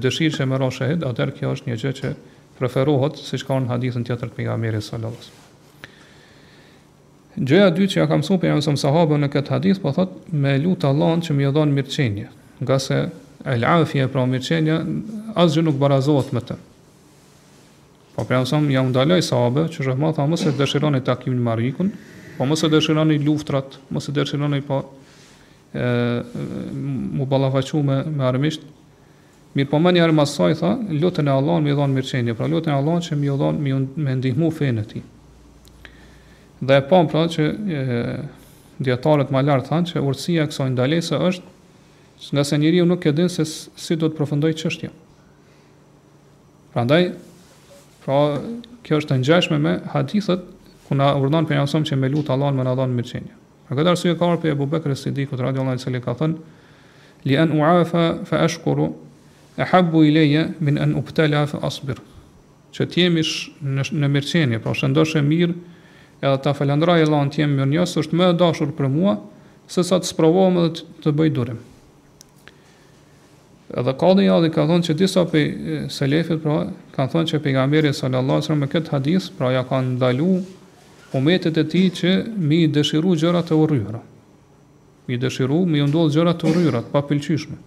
dëshirë 0.04 0.38
që 0.38 0.46
më 0.50 0.60
ra 0.62 0.70
shahid, 0.72 1.02
atër 1.06 1.34
kjo 1.36 1.50
është 1.58 1.70
një 1.70 1.76
gjë 1.82 1.92
që 1.98 2.12
preferohet 2.58 3.20
siç 3.20 3.44
ka 3.48 3.58
në 3.60 3.70
hadithin 3.74 4.06
tjetër 4.08 4.32
të 4.32 4.38
pejgamberit 4.38 4.86
sallallahu 4.86 5.20
alajhi. 5.20 5.42
Gjëja 7.50 7.68
dytë 7.76 7.92
që 7.96 8.00
ja 8.00 8.08
ka 8.08 8.20
mësuar 8.22 8.40
pejgamberi 8.46 8.68
sa 8.70 8.76
sahabën 8.86 9.24
në 9.26 9.30
këtë 9.36 9.54
hadith 9.58 9.84
po 9.84 9.92
thotë 9.98 10.38
me 10.46 10.56
lut 10.64 10.88
Allahun 10.88 11.26
që 11.28 11.36
më 11.36 11.48
jë 11.48 11.52
dhon 11.60 11.76
mirçenie, 11.76 12.30
nga 12.64 12.80
se 12.86 13.02
al-afia 13.56 14.08
pra 14.14 14.24
mirçenia 14.32 14.80
asgjë 15.44 15.66
nuk 15.68 15.78
barazohet 15.84 16.32
me 16.38 16.46
të. 16.48 16.56
Po 18.16 18.24
pra 18.30 18.40
më 18.40 18.52
thonë, 18.54 18.72
ja 18.78 18.86
undaloj 18.88 19.20
sahabe, 19.26 19.68
që 19.74 19.90
shumë 19.92 20.00
ma 20.06 20.14
tha, 20.16 20.30
dëshironi 20.64 21.04
takimin 21.04 21.44
marikun, 21.44 21.92
po 22.38 22.48
e 22.48 22.72
dëshironi 22.78 23.20
luftrat, 23.28 23.82
e 23.92 24.10
dëshironi 24.22 24.64
pa 24.64 24.80
po 24.80 25.02
mu 27.12 27.26
balafaqu 27.26 27.82
me, 27.84 28.04
me 28.04 28.24
armisht 28.28 28.62
Mirë 29.54 29.70
po 29.70 29.78
më 29.82 29.92
një 29.94 30.02
armë 30.06 30.24
tha 30.58 30.70
Lutën 31.00 31.28
e 31.28 31.34
Allah 31.34 31.60
në 31.62 31.62
mi 31.62 31.74
dhonë 31.78 31.94
mirëqenje, 31.94 32.34
Pra 32.38 32.48
lutën 32.50 32.72
e 32.72 32.76
Allah 32.76 32.96
në 32.98 33.04
që 33.06 33.18
mi 33.22 33.28
dhonë 33.38 33.60
mi 33.62 33.74
me 34.02 34.16
ndihmu 34.18 34.50
fejnë 34.50 34.82
e 34.82 34.86
ti 34.90 35.02
Dhe 36.66 36.78
e 36.80 36.86
pam, 36.90 37.06
pra 37.12 37.26
që 37.30 37.46
Djetarët 38.84 39.30
ma 39.34 39.42
lartë 39.46 39.68
thanë 39.70 39.92
që 39.92 40.02
urësia 40.02 40.48
këso 40.50 40.66
indalesa 40.70 41.20
është 41.28 41.52
Nga 42.34 42.44
se 42.48 42.58
njëri 42.58 42.82
nuk 42.88 43.06
e 43.10 43.14
dinë 43.14 43.34
se 43.34 43.46
si 43.50 43.98
do 44.00 44.10
të 44.10 44.18
profundoj 44.18 44.54
qështja 44.58 44.90
Pra 46.74 46.86
ndaj 46.88 47.12
Pra 48.06 48.20
kjo 48.86 48.98
është 49.02 49.14
të 49.16 49.22
njëshme 49.22 49.62
me 49.64 49.78
hadithët 49.94 50.50
Kuna 50.90 51.14
urdanë 51.22 51.48
për 51.50 51.58
një 51.60 51.66
asom 51.68 51.86
që 51.88 51.98
me 52.02 52.10
lutë 52.14 52.34
Allah 52.34 52.50
në 52.54 52.62
me 52.66 52.70
në 52.72 52.78
dhonë 52.78 53.34
Pra 53.68 53.78
këtë 53.78 53.92
arsye 53.94 54.14
ka 54.20 54.30
arpe 54.34 54.52
e 54.52 54.56
Bubekër 54.60 54.92
e 54.92 54.96
Sidikut, 55.00 55.40
radio 55.40 55.64
Allah 55.64 55.80
i 55.80 56.02
ka 56.04 56.16
thënë, 56.20 56.40
li 57.30 57.38
en 57.40 57.54
uafa 57.56 58.08
fa 58.28 58.42
ashkuru, 58.44 58.88
e 59.56 59.68
habbu 59.72 60.02
i 60.08 60.12
leje, 60.12 60.46
min 60.60 60.78
en 60.82 60.96
ubtala 61.00 61.46
fa 61.48 61.62
asbir. 61.68 62.02
Që 62.76 62.88
t'jemish 62.92 63.34
në, 63.64 63.86
në 64.04 64.10
mirqenje, 64.12 64.60
pra 64.60 64.74
se 64.76 64.90
ndoshë 64.90 65.22
mirë, 65.24 65.56
edhe 66.26 66.40
ta 66.44 66.52
falendraj 66.58 67.04
e 67.06 67.30
ti 67.32 67.46
më 67.48 67.70
mirë 67.72 67.86
është 67.88 68.18
më 68.20 68.32
e 68.34 68.38
dashur 68.42 68.74
për 68.76 68.90
mua, 68.92 69.16
se 69.70 69.84
sa 69.88 69.96
të 70.02 70.10
sprovohëm 70.12 70.58
edhe 70.64 70.84
të 71.06 71.14
bëj 71.16 71.30
durim. 71.38 71.62
Edhe 73.80 73.94
kadi 73.98 74.26
ja 74.28 74.36
dhe 74.44 74.52
ka 74.54 74.66
thënë 74.70 74.88
që 74.92 74.94
disa 75.00 75.24
për 75.24 75.88
selefit, 75.90 76.44
pra, 76.44 76.58
kanë 76.98 77.12
thënë 77.16 77.32
që 77.32 77.40
pejgamberi 77.46 77.94
sallallahu 77.98 78.44
sërë 78.46 78.60
me 78.60 78.68
këtë 78.70 78.92
hadis, 78.94 79.30
pra 79.40 79.54
ja 79.56 79.64
kanë 79.66 79.96
ndaluar 79.96 80.44
umetet 81.14 81.58
e 81.60 81.66
ti 81.70 81.82
që 81.94 82.14
mi 82.38 82.66
dëshiru 82.74 83.16
gjërat 83.20 83.52
e 83.54 83.58
urryra. 83.58 84.00
Mi 85.08 85.18
dëshiru, 85.20 85.62
mi 85.70 85.82
ndodhë 85.86 86.14
gjërat 86.18 86.44
e 86.44 86.50
urryra, 86.50 86.80
pa 86.94 87.02
pëlqyshme. 87.06 87.58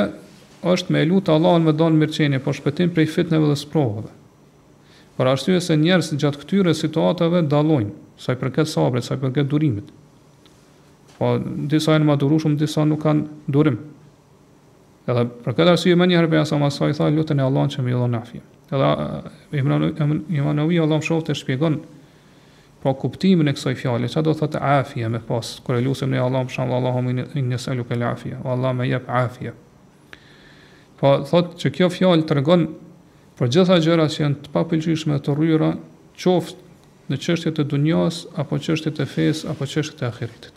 është 0.70 0.94
me 0.94 1.02
lutë 1.10 1.34
Allah 1.34 1.58
me 1.62 1.74
donë 1.76 2.04
mirqenje, 2.04 2.40
po 2.46 2.54
shpetim 2.56 2.94
prej 2.94 3.10
fitneve 3.16 3.50
dhe 3.50 3.58
sprovëve. 3.60 4.12
Për 5.18 5.30
arsye 5.34 5.58
se 5.62 5.76
njerës 5.78 6.14
gjatë 6.22 6.40
këtyre 6.44 6.74
situatave 6.78 7.44
dalojnë, 7.50 7.92
saj 8.22 8.38
për 8.42 8.54
këtë 8.60 8.72
sabret, 8.74 9.06
saj 9.06 9.20
për 9.22 9.34
këtë 9.40 9.52
durimit. 9.54 9.90
Po, 11.18 11.36
disa 11.74 11.94
e 11.94 12.00
në 12.02 12.08
ma 12.08 12.54
disa 12.58 12.86
nuk 12.90 13.04
kanë 13.04 13.52
durim. 13.54 13.78
Edhe 15.04 15.24
për 15.44 15.56
këtë 15.58 15.72
arsye 15.74 15.96
më 16.00 16.06
njëherë 16.10 16.24
herë 16.24 16.32
pejgamberi 16.32 16.50
sa 16.50 16.60
më 16.64 16.68
sa 16.72 16.88
i 16.88 16.96
tha 16.96 17.08
lutën 17.12 17.40
e 17.40 17.44
Allahut 17.44 17.74
që 17.74 17.82
më 17.84 17.92
jollon 17.92 18.14
afi. 18.16 18.40
Edhe 18.74 18.92
eh, 19.06 19.60
Imran 19.60 19.90
Imran 20.32 20.64
Allahu 20.64 21.02
shoft 21.04 21.32
e 21.32 21.36
shpjegon 21.36 21.76
po 22.84 22.94
kuptimin 23.00 23.48
e 23.48 23.54
kësaj 23.56 23.76
fjale, 23.80 24.08
çfarë 24.12 24.26
do 24.28 24.34
thotë 24.40 24.60
afia 24.80 25.10
me 25.12 25.20
pas, 25.24 25.52
kur 25.64 25.76
e 25.78 25.82
lutem 25.84 26.12
ne 26.12 26.20
Allahu 26.24 26.48
për 26.50 26.56
shembull 26.56 26.78
Allahu 26.80 27.04
min 27.08 27.52
nesaluk 27.52 27.92
al 27.96 28.04
Allah 28.04 28.76
më 28.76 28.88
jap 28.90 29.08
afia. 29.10 29.54
Po 31.00 31.14
thotë 31.28 31.60
që 31.64 31.72
kjo 31.80 31.90
fjalë 31.98 32.28
tregon 32.32 32.66
për 33.40 33.52
gjitha 33.56 33.80
gjërat 33.84 34.12
që 34.16 34.22
janë 34.24 34.42
të 34.46 34.54
papëlqyeshme 34.56 35.20
të 35.26 35.36
rryra, 35.36 35.74
qoftë 36.16 37.12
në 37.12 37.20
çështjet 37.24 37.60
e 37.60 37.68
dunjas 37.76 38.24
apo 38.40 38.56
çështjet 38.64 39.04
e 39.04 39.08
fes 39.12 39.44
apo 39.52 39.68
çështjet 39.68 40.04
e 40.04 40.08
ahiretit. 40.14 40.56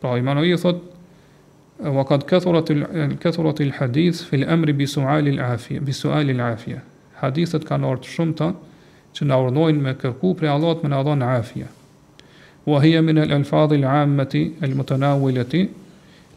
po 0.00 0.16
Imran 0.16 0.36
Nawi 0.40 0.56
thotë 0.60 0.95
wa 1.78 2.04
qad 2.04 2.24
kathurat 2.26 2.68
al 2.70 3.16
kathurat 3.20 3.60
al 3.60 3.70
hadith 3.72 4.22
fi 4.24 4.36
al 4.42 4.48
amr 4.48 4.72
bi 4.72 4.86
su'al 4.86 5.28
al 5.28 5.38
afia 5.38 5.80
bi 5.80 5.92
su'al 5.92 6.30
al 6.30 6.40
afiya 6.40 6.80
hadithat 7.20 7.64
kan 7.66 7.84
ort 7.84 8.04
shumta 8.04 8.54
na 9.22 9.36
urdhnoin 9.40 9.80
me 9.80 9.92
kërku 9.94 10.34
prej 10.36 10.50
Allahut 10.50 10.82
me 10.82 10.88
na 10.88 11.02
dhon 11.02 11.22
afia 11.22 11.66
wa 12.66 12.80
hiya 12.82 13.02
min 13.02 13.18
al 13.18 13.32
alfaz 13.32 13.72
al 13.72 13.84
ammati 13.84 14.54
al 14.62 14.70
mutanawilati 14.74 15.68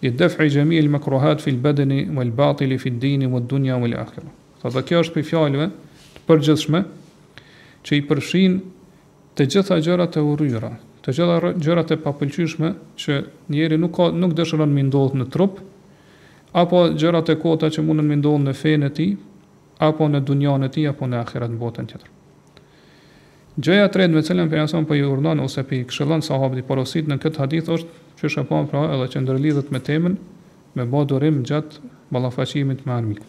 li 0.01 0.11
daf' 0.11 0.37
jami 0.49 0.77
al 0.79 0.89
makruhat 0.89 1.41
fi 1.41 1.51
al 1.51 1.57
badani 1.57 2.09
wa 2.13 2.21
al 2.21 2.31
batil 2.31 2.77
fi 2.79 2.89
al 2.89 2.99
din 2.99 3.31
wa 3.31 3.39
al 3.39 3.47
dunya 3.47 3.77
wa 3.77 3.85
al 3.85 3.93
akhirah 3.93 4.31
fa 4.71 4.81
kjo 4.83 4.99
esh 5.03 5.11
për 5.13 5.23
fjalve 5.29 5.67
te 6.13 6.19
pergjithshme 6.27 6.83
qe 7.83 7.95
i 7.95 8.01
pershin 8.01 8.61
te 9.35 9.45
gjitha 9.45 9.79
gjërat 9.79 10.15
e 10.15 10.21
urryra 10.21 10.71
të 11.05 11.13
gjitha 11.15 11.51
gjërat 11.63 11.93
e 11.95 12.01
papëlqyeshme 12.03 12.73
që 12.99 13.19
njeri 13.53 13.77
nuk 13.79 13.93
ka 13.95 14.09
nuk 14.11 14.33
dëshiron 14.37 14.71
mi 14.75 14.83
ndodh 14.89 15.15
në 15.19 15.27
trup 15.33 15.59
apo 16.59 16.81
gjërat 16.99 17.31
e 17.31 17.35
kota 17.39 17.69
që 17.71 17.83
mundën 17.87 18.07
mi 18.11 18.17
ndodh 18.19 18.43
në 18.49 18.55
fenë 18.61 18.89
e 18.91 18.95
tij 18.97 19.11
apo 19.89 20.09
në 20.11 20.23
dunjan 20.27 20.67
e 20.67 20.71
tij 20.75 20.89
apo 20.91 21.07
në 21.07 21.21
ahiret 21.23 21.53
në 21.53 21.61
botën 21.61 21.87
tjetër. 21.87 22.09
Gjëja 23.59 23.85
e 23.87 23.91
tretë 23.93 24.13
me 24.15 24.23
cilën 24.23 24.51
pejgamberi 24.51 24.87
po 24.87 24.95
i 24.95 25.03
urdhon 25.07 25.39
ose 25.43 25.63
pi 25.67 25.81
këshillon 25.89 26.21
sahabët 26.23 26.67
porosit 26.67 27.07
në 27.11 27.17
këtë 27.23 27.41
hadith 27.43 27.71
është 27.77 28.03
që 28.19 28.31
shapo 28.35 28.61
pra 28.71 28.85
edhe 28.95 29.07
që 29.15 29.23
ndërlidhet 29.23 29.71
me 29.73 29.79
temën 29.83 30.15
me 30.77 30.85
bodurim 30.87 31.41
gjatë 31.47 31.79
ballafaqimit 32.11 32.83
me 32.87 32.93
armik. 32.95 33.21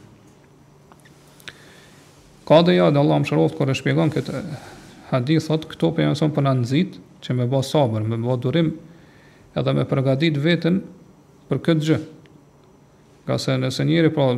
Ka 2.48 2.61
dhe 2.66 2.74
ja 2.76 2.90
dhe 2.90 2.98
Allah 2.98 3.18
më 3.22 3.30
shëroft 3.30 3.54
kërë 3.59 3.70
e 3.74 3.78
shpjegon 3.80 4.12
këtë 4.16 4.38
hadithot, 5.11 5.66
këto 5.70 5.90
për 5.96 6.04
jamëson 6.06 6.33
për 6.35 6.46
në 6.46 6.52
nëzit, 6.62 6.96
që 7.22 7.37
me 7.37 7.46
bo 7.48 7.61
sabër, 7.64 8.04
me 8.09 8.18
bo 8.20 8.37
durim, 8.40 8.72
edhe 9.59 9.74
me 9.76 9.85
përgadit 9.90 10.38
vetën 10.42 10.80
për 11.50 11.61
këtë 11.66 11.87
gjë. 11.88 12.00
Ka 13.28 13.38
se 13.40 13.56
nëse 13.61 13.85
njëri 13.87 14.12
pra 14.16 14.30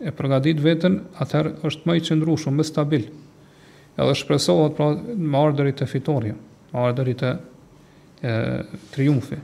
e 0.00 0.08
përgadit 0.16 0.60
vetën, 0.64 0.96
atëherë 1.20 1.52
është 1.68 1.84
më 1.90 1.94
i 1.98 2.02
qëndru 2.06 2.36
shumë, 2.40 2.56
më 2.56 2.64
stabil. 2.68 3.02
Edhe 4.00 4.14
shpresohet 4.16 4.76
pra 4.78 4.90
më 4.96 5.42
ardërit 5.44 5.78
të 5.82 5.88
fitorje, 5.90 6.36
më 6.70 6.84
ardërit 6.88 7.20
të 7.20 7.30
e, 8.24 8.78
triumfi. 8.94 9.36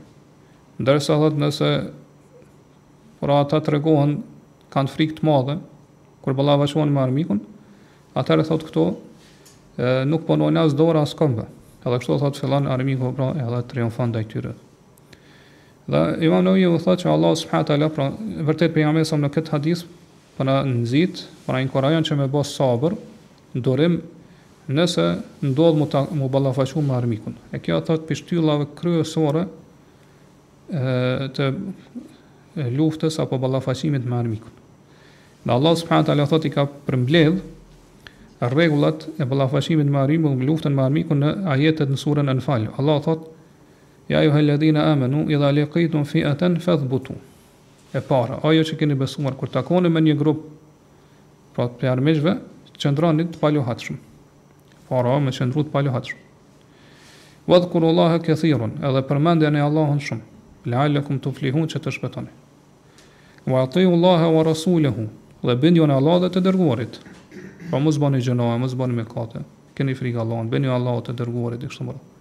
Ndërsa 0.81 1.17
dhe 1.21 1.29
nëse 1.43 1.69
pra 3.21 3.39
ata 3.43 3.59
të 3.65 3.75
regohen 3.75 4.17
kanë 4.73 4.93
frikë 4.95 5.19
të 5.19 5.27
madhe, 5.29 5.57
kur 6.25 6.35
bëllava 6.37 6.65
shuan 6.69 6.89
me 6.93 7.03
armikun, 7.03 7.43
atëherë 8.19 8.47
thot 8.49 8.65
këto 8.67 8.87
nuk 10.09 10.23
përnojnë 10.25 10.61
as 10.63 10.73
dora 10.73 11.03
as 11.05 11.11
këmbë. 11.19 11.43
Edhe 11.87 11.99
kështu 12.03 12.15
thot 12.19 12.39
fillan 12.39 12.67
armiku 12.67 13.13
pra 13.15 13.29
edhe 13.43 13.59
triumfon 13.71 14.11
ndaj 14.11 14.25
tyre. 14.31 14.51
Dhe 15.87 16.01
Imam 16.27 16.43
Nawawi 16.43 16.65
u 16.67 16.79
thotë 16.83 17.05
se 17.07 17.09
Allah 17.09 17.31
subhanahu 17.39 17.63
wa 17.63 17.69
taala 17.69 17.87
pra 17.95 18.07
vërtet 18.49 18.73
pejgamberi 18.75 19.07
sonë 19.07 19.29
kët 19.31 19.51
hadith 19.53 19.85
pa 20.37 20.43
na 20.47 20.57
nxit, 20.67 21.21
pa 21.45 21.55
na 21.55 21.61
inkurajon 21.63 22.03
që 22.03 22.17
me 22.19 22.27
bëj 22.33 22.47
sabër, 22.51 22.97
durim 23.55 24.01
nëse 24.67 25.05
ndodh 25.47 25.79
mu 26.19 26.27
ballafaqum 26.29 26.89
me 26.91 26.95
armikun. 26.97 27.37
E 27.55 27.61
kjo 27.63 27.79
thot 27.87 28.03
pështyllave 28.09 28.67
kryesore 28.77 29.45
e 30.75 31.29
të 31.37 31.51
luftës 32.75 33.21
apo 33.23 33.39
ballafaqimit 33.39 34.03
me 34.03 34.19
armikun. 34.19 34.51
Dhe 35.47 35.55
Allah 35.55 35.77
subhanahu 35.79 36.03
wa 36.03 36.09
taala 36.11 36.25
thotë 36.27 36.51
i 36.51 36.55
ka 36.57 36.67
përmbledh 36.89 37.39
rregullat 38.39 39.07
e 39.17 39.23
ballafaqimit 39.25 39.89
me 39.89 39.97
armikun, 39.97 40.41
luftën 40.45 40.73
me 40.75 40.83
armikun 40.83 41.17
në 41.21 41.29
ajetet 41.51 41.89
në 41.89 41.97
surën 41.97 42.29
Anfal. 42.29 42.67
Allah 42.77 42.99
thot: 43.01 43.23
Ja 44.09 44.21
ju 44.23 44.31
helladina 44.31 44.83
amanu 44.91 45.23
idha 45.29 45.49
laqitum 45.51 46.05
fi'atan 46.05 46.59
fathbutu. 46.61 47.13
E 47.93 47.99
para, 48.01 48.39
ajo 48.43 48.63
që 48.69 48.77
keni 48.77 48.95
besuar 48.95 49.33
kur 49.37 49.49
takoni 49.49 49.89
me 49.89 50.01
një 50.01 50.15
grup 50.19 50.43
pra 51.55 51.65
të 51.67 51.89
armëshve, 51.91 52.33
qëndroni 52.77 53.25
të 53.31 53.39
paluhatshëm. 53.41 53.97
Para 54.89 55.17
me 55.19 55.31
qëndru 55.33 55.63
të 55.65 55.73
paluhatshëm. 55.73 56.17
Wa 57.47 57.57
dhkurullaha 57.63 58.19
kathirun, 58.19 58.77
edhe 58.83 59.01
përmendjeni 59.07 59.61
Allahun 59.63 59.99
shumë. 59.99 60.23
La'allakum 60.67 61.17
tuflihun 61.23 61.65
që 61.71 61.79
të 61.79 61.91
shpëtoni. 61.95 62.29
Wa 63.47 63.63
atiullaha 63.65 64.27
wa 64.29 64.43
rasuluhu, 64.51 65.07
dhe 65.47 65.55
bindjon 65.55 65.91
Allahut 65.95 66.27
dhe 66.27 66.33
të 66.35 66.43
dërguarit, 66.43 66.99
Po 67.71 67.79
mos 67.83 67.99
bani 67.99 68.21
gjënoja, 68.23 68.57
mos 68.61 68.75
bani 68.79 68.93
me 68.95 69.03
kate. 69.05 69.41
Keni 69.77 69.93
frikë 69.97 70.21
Allahun, 70.23 70.47
bëni 70.51 70.69
Allahut 70.71 71.07
të 71.09 71.13
dërguarit 71.19 71.59
dhe 71.61 71.67
kështu 71.71 71.85
me 71.87 71.95
radhë. 71.97 72.13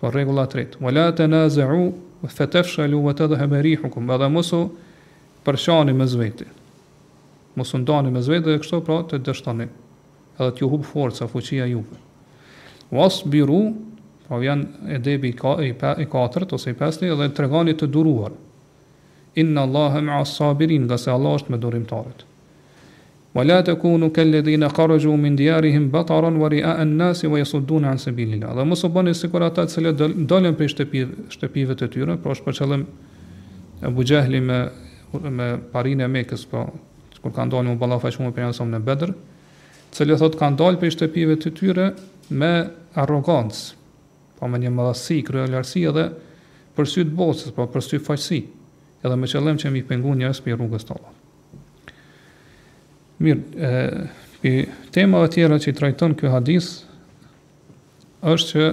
Po 0.00 0.10
rregulla 0.12 0.44
e 0.46 0.50
tretë, 0.52 0.80
wala 0.84 1.04
tanazu 1.16 1.64
wa 2.24 2.28
fatafshalu 2.28 3.00
wa 3.06 3.14
tadhhab 3.16 3.56
rihukum, 3.64 4.10
edhe 4.16 4.28
mosu 4.34 4.60
u 4.66 4.68
përshani 5.46 5.94
me 5.96 6.06
zveti. 6.10 6.44
Mos 7.56 7.72
u 7.74 7.78
ndani 7.80 8.12
me 8.12 8.20
zvetë 8.26 8.52
dhe 8.52 8.60
kështu 8.62 8.82
pra 8.86 8.98
të 9.08 9.22
dështoni. 9.26 9.68
Edhe 10.38 10.50
t'ju 10.58 10.68
hub 10.74 10.84
forca, 10.90 11.26
fuqia 11.32 11.66
juve. 11.70 11.98
Wasbiru, 12.92 13.62
po 14.28 14.38
vjen 14.42 14.66
e 14.90 14.98
debi 15.00 15.32
ka, 15.40 15.56
i, 15.64 15.72
pa, 15.72 15.94
i 15.98 16.06
katërt 16.10 16.52
ose 16.52 16.74
i 16.74 16.78
pesni 16.82 17.08
dhe 17.20 17.32
tregoni 17.38 17.74
të 17.80 17.88
duruar. 17.96 18.36
Inna 19.42 19.64
Allahu 19.66 20.04
ma 20.06 20.20
as-sabirin, 20.22 20.88
gjasë 20.90 21.16
Allah 21.16 21.38
është 21.40 21.54
me 21.56 21.62
durimtarët. 21.62 22.24
Wa 23.34 23.42
la 23.42 23.56
të 23.66 23.72
kunu 23.82 24.12
kelle 24.14 24.44
dhina 24.46 24.68
karëgju 24.70 25.10
u 25.10 25.16
mindjarihim 25.18 25.88
bataran 25.90 26.36
wa 26.38 26.46
ria 26.52 26.76
an 26.78 26.92
nasi 27.00 27.26
wa 27.26 27.40
jesudun 27.40 27.84
an 27.90 27.98
se 27.98 28.12
bilin 28.14 28.44
la. 28.46 28.52
Dhe 28.54 28.62
mësë 28.70 28.90
bëni 28.94 29.14
sikur 29.18 29.42
ata 29.42 29.64
të 29.66 29.72
cilët 29.74 30.02
dolem 30.30 30.54
për 30.54 30.70
shtepivet 31.34 31.80
të 31.80 31.88
tyre, 31.96 32.14
pro 32.22 32.34
është 32.36 32.46
për 32.46 32.58
qëllëm 32.60 32.84
e 33.82 33.90
bugjehli 33.96 34.40
me, 34.46 34.58
me 35.40 35.48
parin 35.72 36.04
e 36.06 36.10
mekës, 36.14 36.44
pro 36.50 36.62
që 37.16 37.24
kur 37.24 37.34
kanë 37.34 37.56
dolem 37.56 37.74
u 37.74 37.80
balafa 37.82 38.14
me 38.20 38.28
mu 38.28 38.36
për 38.36 38.46
njësëm 38.52 38.70
në 38.76 38.80
bedr, 38.86 39.12
cilët 39.98 40.22
thot 40.22 40.38
kanë 40.38 40.60
dalë 40.62 40.80
për 40.84 40.94
shtëpive 40.94 41.38
të 41.42 41.54
tyre 41.58 41.88
me 42.30 42.52
arrogancë, 43.02 43.64
po 44.38 44.46
me 44.46 44.62
një 44.62 44.70
madhasi, 44.78 45.18
kryo 45.26 45.50
lërsi 45.50 45.82
edhe 45.90 46.06
për 46.78 46.86
të 46.86 47.08
bocës 47.18 47.50
po 47.58 47.66
për 47.74 47.86
sy 47.90 47.98
faqësi, 48.10 48.40
edhe 49.02 49.18
me 49.18 49.26
qëllim 49.34 49.58
që 49.58 49.74
mi 49.74 49.82
pengu 49.90 50.14
njerëz 50.22 50.42
për 50.46 50.60
rrugës 50.60 50.86
të 50.86 51.02
Mirë, 53.18 53.70
e, 54.44 54.64
tema 54.94 55.20
e 55.26 55.30
tjera 55.32 55.58
që 55.62 55.70
i 55.70 55.76
trajton 55.78 56.14
kjo 56.18 56.32
hadith, 56.34 56.66
është 58.26 58.50
që 58.50 58.70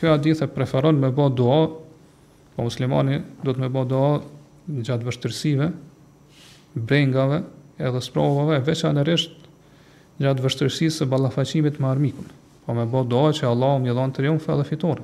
kjo 0.00 0.12
hadith 0.14 0.42
e 0.44 0.48
preferon 0.54 1.00
me 1.02 1.10
bo 1.14 1.26
dua, 1.28 1.64
po 2.54 2.66
muslimani 2.66 3.18
do 3.42 3.54
të 3.54 3.64
me 3.64 3.70
bo 3.72 3.82
dua 3.90 4.12
në 4.70 4.84
gjatë 4.86 5.08
vështërsive, 5.08 5.70
brengave 6.86 7.42
edhe 7.82 8.02
sprovave, 8.04 8.60
veçanërisht 8.68 9.46
gjatë 10.20 10.44
vështërsisë 10.44 11.00
së 11.02 11.08
ballafaqimit 11.10 11.80
me 11.80 11.88
armikun. 11.90 12.28
Po 12.66 12.74
me 12.76 12.84
bë 12.86 13.02
dua 13.10 13.32
që 13.34 13.48
Allahu 13.50 13.82
më 13.86 13.94
dhon 13.96 14.14
triumf 14.14 14.46
dhe 14.46 14.66
fitore. 14.68 15.02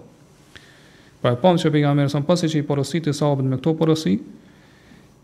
Pra 1.20 1.32
e 1.34 1.40
pamë 1.40 1.58
që 1.64 1.72
pejgamberi 1.74 2.12
sa 2.12 2.20
pasi 2.22 2.50
që 2.52 2.60
i 2.60 2.66
porositi 2.68 3.14
saobën 3.16 3.48
me 3.50 3.58
këto 3.58 3.72
porosi, 3.80 4.14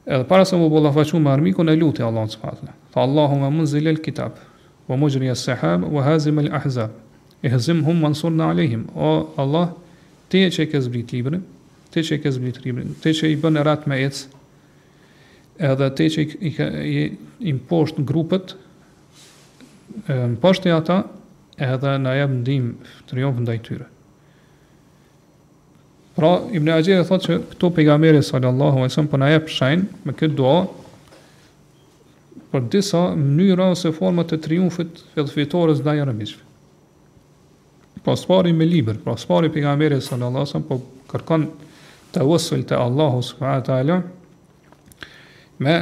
edhe 0.09 0.27
para 0.27 0.49
se 0.49 0.59
më 0.59 0.71
ballafaqu 0.73 1.21
me 1.23 1.31
armikun 1.31 1.71
e 1.71 1.77
luti 1.77 2.03
Allahun 2.03 2.33
subhanahu 2.35 2.81
Fa 2.93 3.01
Allahu 3.07 3.37
ma 3.41 3.49
munzil 3.51 3.87
el 3.89 3.97
kitab 4.05 4.37
Wa 4.89 4.97
mujri 4.97 5.29
as 5.31 5.41
sahab 5.47 5.85
Wa 5.89 6.03
hazim 6.05 6.39
el 6.39 6.53
ahzab 6.53 6.91
E 7.43 7.49
hazim 7.49 7.83
hum 7.85 8.01
mansur 8.05 8.31
në 8.31 8.51
alehim 8.53 8.85
O 8.95 9.25
Allah 9.41 9.73
Te 10.33 10.45
që 10.53 10.69
ke 10.71 10.81
zbrit 10.81 11.13
librin 11.17 11.43
Te 11.93 12.05
që 12.05 12.21
ke 12.23 12.33
zbrit 12.33 12.61
librin 12.67 12.93
Te 13.03 13.13
që 13.17 13.33
i 13.33 13.39
bën 13.41 13.59
e 13.61 13.65
rat 13.65 13.89
me 13.89 13.97
ec 14.05 14.21
Edhe 15.63 15.89
te 15.97 16.07
që 16.13 16.25
i, 16.49 16.53
ka, 16.57 16.69
i, 16.85 16.99
i 17.41 17.53
grupët 18.11 18.55
Në 20.09 20.37
poshtë 20.45 20.69
e 20.71 20.77
ata 20.77 21.01
Edhe 21.63 21.97
në 22.05 22.15
jabë 22.21 22.39
ndim 22.43 22.71
Triumf 23.11 23.41
ndaj 23.45 23.59
tyre 23.67 23.89
Pra, 26.13 26.35
Ibn 26.53 26.69
Agjer 26.77 27.01
e 27.01 27.07
thot 27.09 27.25
që 27.25 27.37
këto 27.55 27.71
pejgamberi 27.73 28.21
sallallahu 28.23 28.77
alaihi 28.83 28.91
wasallam 28.93 29.07
po 29.09 29.17
na 29.21 29.31
jep 29.33 29.47
shajn 29.49 29.87
me 30.05 30.13
këtë 30.13 30.37
dua 30.37 30.59
për 32.53 32.67
disa 32.69 32.99
mënyra 33.17 33.71
ose 33.73 33.91
forma 33.97 34.25
të 34.29 34.39
triumfit 34.45 35.01
fitores 35.33 35.81
ndaj 35.83 36.03
arabëve. 36.05 36.39
Pasporti 38.05 38.53
me 38.57 38.67
libër, 38.69 38.99
pasporti 39.05 39.51
pejgamberi 39.55 39.99
sallallahu 40.03 40.43
alajhi 40.43 40.51
wasallam 40.51 40.69
po 40.69 40.79
kërkon 41.13 41.47
të 42.13 42.27
usul 42.35 42.65
të 42.69 42.77
Allahu 42.83 43.23
subhanahu 43.25 43.63
wa 43.63 43.67
taala 43.71 43.99
me 45.63 45.77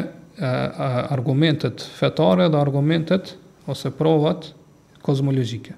argumentet 1.18 1.82
fetare 1.98 2.46
dhe 2.52 2.60
argumentet 2.60 3.34
ose 3.70 3.90
provat 3.98 4.52
kozmologjike 5.06 5.74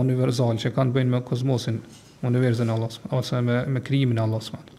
universal 0.00 0.56
që 0.62 0.72
kanë 0.76 0.94
bën 0.96 1.12
me 1.12 1.20
kozmosin, 1.28 1.80
universin 2.28 2.68
e 2.70 2.76
Allahut 2.76 3.14
ose 3.20 3.42
me 3.48 3.62
me 3.76 3.84
krijimin 3.88 4.18
e 4.18 4.24
Allahut. 4.24 4.76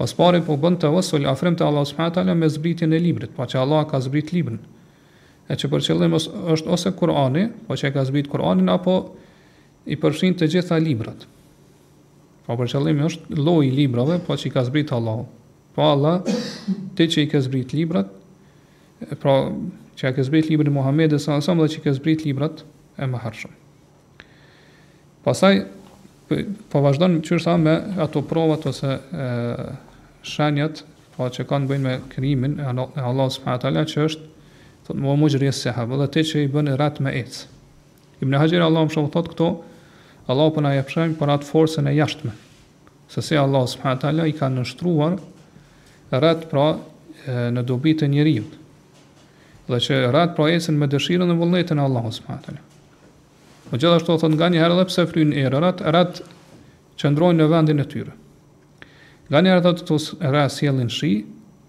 Pas 0.00 0.14
pari 0.16 0.38
po 0.40 0.54
bën 0.56 0.78
të 0.80 0.88
vësul 0.94 1.26
afrim 1.28 1.52
të 1.60 1.66
Allah 1.66 1.82
subhanahu 1.84 2.14
taala 2.16 2.32
me 2.40 2.48
zbritjen 2.48 2.94
e 2.96 2.98
librit, 3.04 3.28
pa 3.36 3.44
që 3.44 3.58
Allah 3.60 3.82
ka 3.84 3.98
zbrit 4.00 4.30
librin. 4.32 4.56
E 5.44 5.56
që 5.60 5.68
për 5.68 5.82
qëllim 5.84 6.14
është 6.54 6.72
ose 6.72 6.92
Kur'ani, 6.96 7.42
po 7.68 7.76
që 7.76 7.90
e 7.90 7.90
ka 7.92 8.04
zbrit 8.08 8.30
Kur'anin 8.32 8.70
apo 8.72 8.94
i 9.92 9.98
përfshin 10.00 10.38
të 10.40 10.48
gjitha 10.54 10.78
librat. 10.80 11.26
Po 12.46 12.56
për 12.56 12.70
qëllim 12.72 13.02
është 13.10 13.36
lloji 13.44 13.68
i 13.68 13.74
librave, 13.82 14.16
po 14.24 14.38
që 14.40 14.46
i 14.48 14.52
ka 14.54 14.62
zbrit 14.70 14.94
Allah. 14.96 15.20
Po 15.76 15.84
Allah 15.92 16.24
ti 16.96 17.04
që 17.04 17.26
i 17.26 17.30
ka 17.36 17.44
zbrit 17.44 17.76
librat, 17.76 18.08
pra 19.20 19.36
që 20.00 20.14
i 20.14 20.16
ka 20.16 20.24
zbrit 20.30 20.48
librin 20.48 20.72
Muhamedi 20.78 21.20
sa 21.20 21.36
sa 21.44 21.52
më 21.52 21.68
që 21.76 21.82
i 21.82 21.84
ka 21.90 21.96
zbrit 22.00 22.24
librat 22.24 22.64
e 22.96 23.04
hërshëm. 23.26 23.52
Pastaj 25.28 25.54
po 26.72 26.80
vazhdon 26.88 27.20
qysh 27.26 27.44
sa 27.44 27.58
me 27.60 27.76
ato 28.00 28.22
provat 28.24 28.64
ose 28.72 28.96
shenjat 30.26 30.84
pra 31.16 31.28
që 31.32 31.44
kanë 31.48 31.68
bënë 31.70 31.84
me 31.86 31.94
krimin 32.12 32.58
e 32.60 32.64
Allah, 32.68 32.88
Allah 32.96 33.30
subhanahu 33.32 33.62
taala 33.64 33.84
që 33.88 34.04
është 34.08 34.28
thotë 34.86 35.00
mua 35.02 35.16
mujrija 35.20 35.52
sahab 35.56 35.94
dhe 36.00 36.06
te 36.12 36.24
që 36.26 36.44
i 36.44 36.50
bënë 36.52 36.76
rat 36.80 37.00
me 37.00 37.12
ecë 37.20 37.46
Ibn 38.20 38.36
Hajar 38.36 38.66
Allahu 38.66 38.88
më 38.90 38.96
shoqët 38.96 39.30
këto 39.34 39.50
Allahu 40.30 40.54
po 40.58 40.64
na 40.64 40.74
japshën 40.76 41.14
për 41.18 41.32
atë 41.34 41.46
forcën 41.48 41.88
e 41.90 41.94
jashtme. 41.96 42.30
Se 43.10 43.22
si 43.24 43.36
Allahu 43.36 43.66
subhanahu 43.66 44.00
taala 44.02 44.26
i 44.28 44.34
ka 44.36 44.48
nështruar 44.52 45.16
rat 46.12 46.44
pra 46.50 46.66
në 47.56 47.64
dobi 47.66 47.96
të 47.98 48.06
njeriu. 48.12 48.44
Dhe 49.70 49.80
që 49.86 49.98
rat 50.14 50.36
pra 50.36 50.50
ecën 50.52 50.76
me 50.78 50.86
dëshirën 50.90 51.32
e 51.32 51.38
vullnetin 51.40 51.80
e 51.80 51.86
Allahu 51.88 52.12
subhanahu 52.12 52.44
taala. 52.46 52.60
Po 53.70 53.80
gjithashtu 53.80 54.18
thotë 54.20 54.30
nganjëherë 54.36 54.76
edhe 54.76 54.86
pse 54.92 55.06
flyn 55.10 55.32
errat, 55.40 55.80
rat 55.80 56.22
çndrojnë 57.00 57.40
në 57.40 57.50
vendin 57.56 57.82
e 57.82 57.88
tyre. 57.88 58.12
Nga 59.30 59.40
një 59.40 59.50
herë 59.52 59.62
thotë 59.64 59.84
të 59.88 59.96
era 60.28 60.40
sjellin 60.50 60.88
shi, 60.94 61.08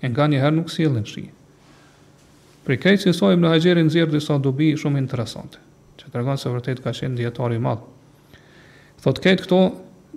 e 0.05 0.09
nga 0.09 0.25
një 0.31 0.39
herë 0.43 0.55
nuk 0.59 0.71
sjellin 0.73 1.03
shi. 1.09 1.23
Për 2.65 2.79
këtë 2.81 3.03
që 3.05 3.13
sojmë 3.17 3.43
në 3.43 3.51
Hajerin 3.53 3.85
nxjerr 3.89 4.09
disa 4.15 4.37
dobi 4.45 4.71
shumë 4.81 4.97
interesante, 5.01 5.61
që 6.01 6.09
tregon 6.15 6.41
se 6.41 6.49
vërtet 6.55 6.81
ka 6.85 6.93
qenë 6.99 7.19
dietar 7.21 7.53
i 7.53 7.59
madh. 7.65 7.83
Thotë 9.05 9.23
këtë 9.27 9.43
këto 9.45 9.59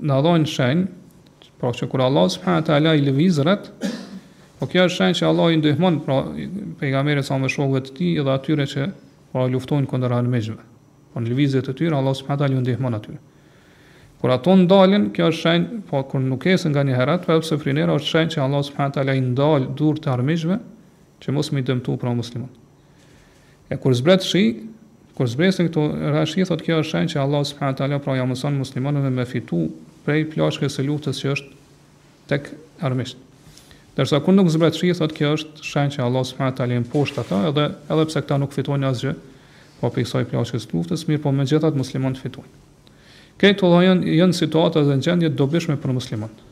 në 0.09 0.19
dhajnë 0.27 0.53
shenjë, 0.55 0.87
pra 1.61 1.75
që 1.77 1.91
kur 1.93 2.05
Allah 2.07 2.31
subhanahu 2.37 2.65
e 2.65 2.67
taala 2.71 2.97
i 3.01 3.05
lëviz 3.05 3.43
po 3.45 4.69
kjo 4.71 4.85
është 4.89 4.97
shenjë 5.01 5.17
që 5.21 5.29
Allah 5.29 5.51
i 5.53 5.57
ndihmon 5.61 5.97
pra 6.07 6.19
pejgamberët 6.81 7.27
sa 7.29 7.37
më 7.43 7.51
shokëve 7.53 7.81
të 7.89 7.95
tij 7.99 8.15
dhe 8.25 8.33
atyre 8.39 8.67
që 8.73 8.89
pra 9.33 9.45
luftojnë 9.53 9.91
kundër 9.91 10.15
armëshve. 10.21 10.57
Po 11.13 11.21
në 11.21 11.33
lëvizjet 11.33 11.67
të 11.69 11.75
tyre 11.81 11.99
Allah 11.99 12.15
subhanahu 12.21 12.43
taala 12.45 12.55
i 12.55 12.63
ndihmon 12.65 12.97
atyre. 13.01 13.19
Kur 14.25 14.33
ato 14.33 14.55
ndalen, 14.57 15.11
kjo 15.13 15.27
është 15.29 15.41
shenjë, 15.45 15.79
po 15.91 15.99
kur 16.09 16.23
nuk 16.25 16.47
ecën 16.49 16.73
nga 16.73 16.81
një 16.89 16.95
herë, 16.97 17.17
pra 17.27 17.35
pse 17.43 17.51
pse 17.51 17.57
frinera 17.61 17.93
është 17.99 18.09
shenjë 18.09 18.31
që 18.33 18.39
Allah 18.41 18.63
subhanahu 18.65 18.95
teala 18.97 19.17
i 19.19 19.21
ndal 19.21 19.67
durr 19.77 19.99
të 20.01 20.09
armishve 20.15 20.57
që 21.21 21.35
mos 21.37 21.51
mi 21.53 21.61
dëmtu 21.69 21.99
pra 22.01 22.15
musliman. 22.17 22.49
E 23.69 23.77
kur 23.77 23.93
zbret 23.99 24.25
shi, 24.25 24.45
kur 25.19 25.29
zbresin 25.29 25.69
këto 25.69 25.85
rashi 26.17 26.47
thotë 26.49 26.67
kjo 26.71 26.79
është 26.81 26.93
shenjë 26.95 27.13
që 27.13 27.21
Allah 27.27 27.45
subhanahu 27.51 27.79
teala 27.83 28.01
pra 28.07 28.17
ja 28.17 28.25
mëson 28.31 28.57
muslimanëve 28.63 29.13
me 29.19 29.29
fitu 29.29 29.61
prej 30.09 30.23
plaçkës 30.33 30.79
së 30.81 30.87
luftës 30.89 31.21
që 31.21 31.35
është 31.37 31.85
tek 32.33 32.49
armisht. 32.89 33.21
Dërsa 33.99 34.23
kur 34.25 34.39
nuk 34.41 34.49
zbret 34.57 34.81
shi 34.81 34.95
thotë 35.03 35.21
kjo 35.21 35.35
është 35.37 35.69
shenjë 35.69 35.99
që 35.99 36.07
Allah 36.09 36.25
subhanahu 36.33 36.57
teala 36.63 36.81
i 36.81 36.87
mposht 36.89 37.21
ata 37.21 37.43
edhe 37.53 37.69
edhe 37.93 38.09
pse 38.09 38.25
këta 38.25 38.41
nuk 38.41 38.57
fitojnë 38.57 38.89
asgjë, 38.89 39.17
po 39.83 39.91
për 39.91 39.99
piksoj 40.01 40.25
plaçkës 40.33 40.65
së 40.65 40.73
luftës, 40.79 41.11
mirë 41.13 41.25
po 41.29 41.35
me 41.37 41.45
megjithatë 41.45 41.77
muslimanët 41.85 42.25
fitojnë. 42.25 42.61
Këto 43.40 43.66
të 43.68 43.79
janë 43.83 44.12
janë 44.20 44.37
situata 44.37 44.83
dhe 44.87 44.94
gjendje 45.03 45.33
të 45.33 45.38
dobishme 45.40 45.75
për 45.83 45.94
muslimanët. 45.97 46.42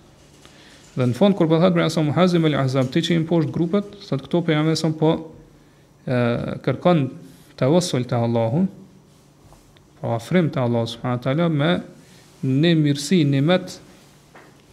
Dhe 0.93 1.07
në 1.09 1.15
fond 1.17 1.37
kur 1.39 1.47
po 1.49 1.61
thotë 1.63 1.77
Ibrahim 1.77 2.09
Hazim 2.17 2.49
el 2.49 2.57
ahzab, 2.59 2.89
ti 2.93 3.01
që 3.07 3.21
poshtë 3.31 3.55
grupet, 3.55 3.93
sa 4.03 4.19
këto 4.21 4.41
pejgamberi 4.45 4.77
son 4.77 4.97
po 4.99 5.13
e, 6.05 6.17
kërkon 6.67 7.05
tawassul 7.57 8.05
te 8.11 8.19
Allahu, 8.19 8.65
po 10.01 10.11
afrim 10.17 10.51
të 10.53 10.61
Allahu 10.65 10.91
subhanahu 10.91 11.23
teala 11.25 11.47
me 11.55 11.71
në 12.43 12.75
mirësi, 12.83 13.23
në 13.31 13.41
met 13.47 13.79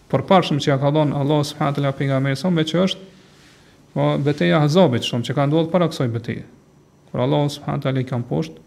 përparshëm 0.09 0.59
që 0.65 0.71
ja 0.73 0.79
ka 0.81 0.91
dhënë 0.95 1.15
Allahu 1.21 1.45
subhanahu 1.51 1.77
teala 1.77 1.93
pejgamberit 1.99 2.41
son 2.41 2.57
me 2.57 2.65
që 2.65 2.83
është 2.87 3.07
po 3.93 4.09
beteja 4.25 4.59
Ahzabit, 4.65 5.05
shumë 5.07 5.29
që 5.29 5.37
ka 5.37 5.45
ndodhur 5.47 5.71
para 5.71 5.87
kësaj 5.93 6.09
beteja. 6.13 6.43
Kur 7.13 7.23
Allahu 7.23 7.53
subhanahu 7.53 7.85
teala 7.85 8.03
i 8.03 8.09
kanë 8.11 8.27
poshtë, 8.29 8.59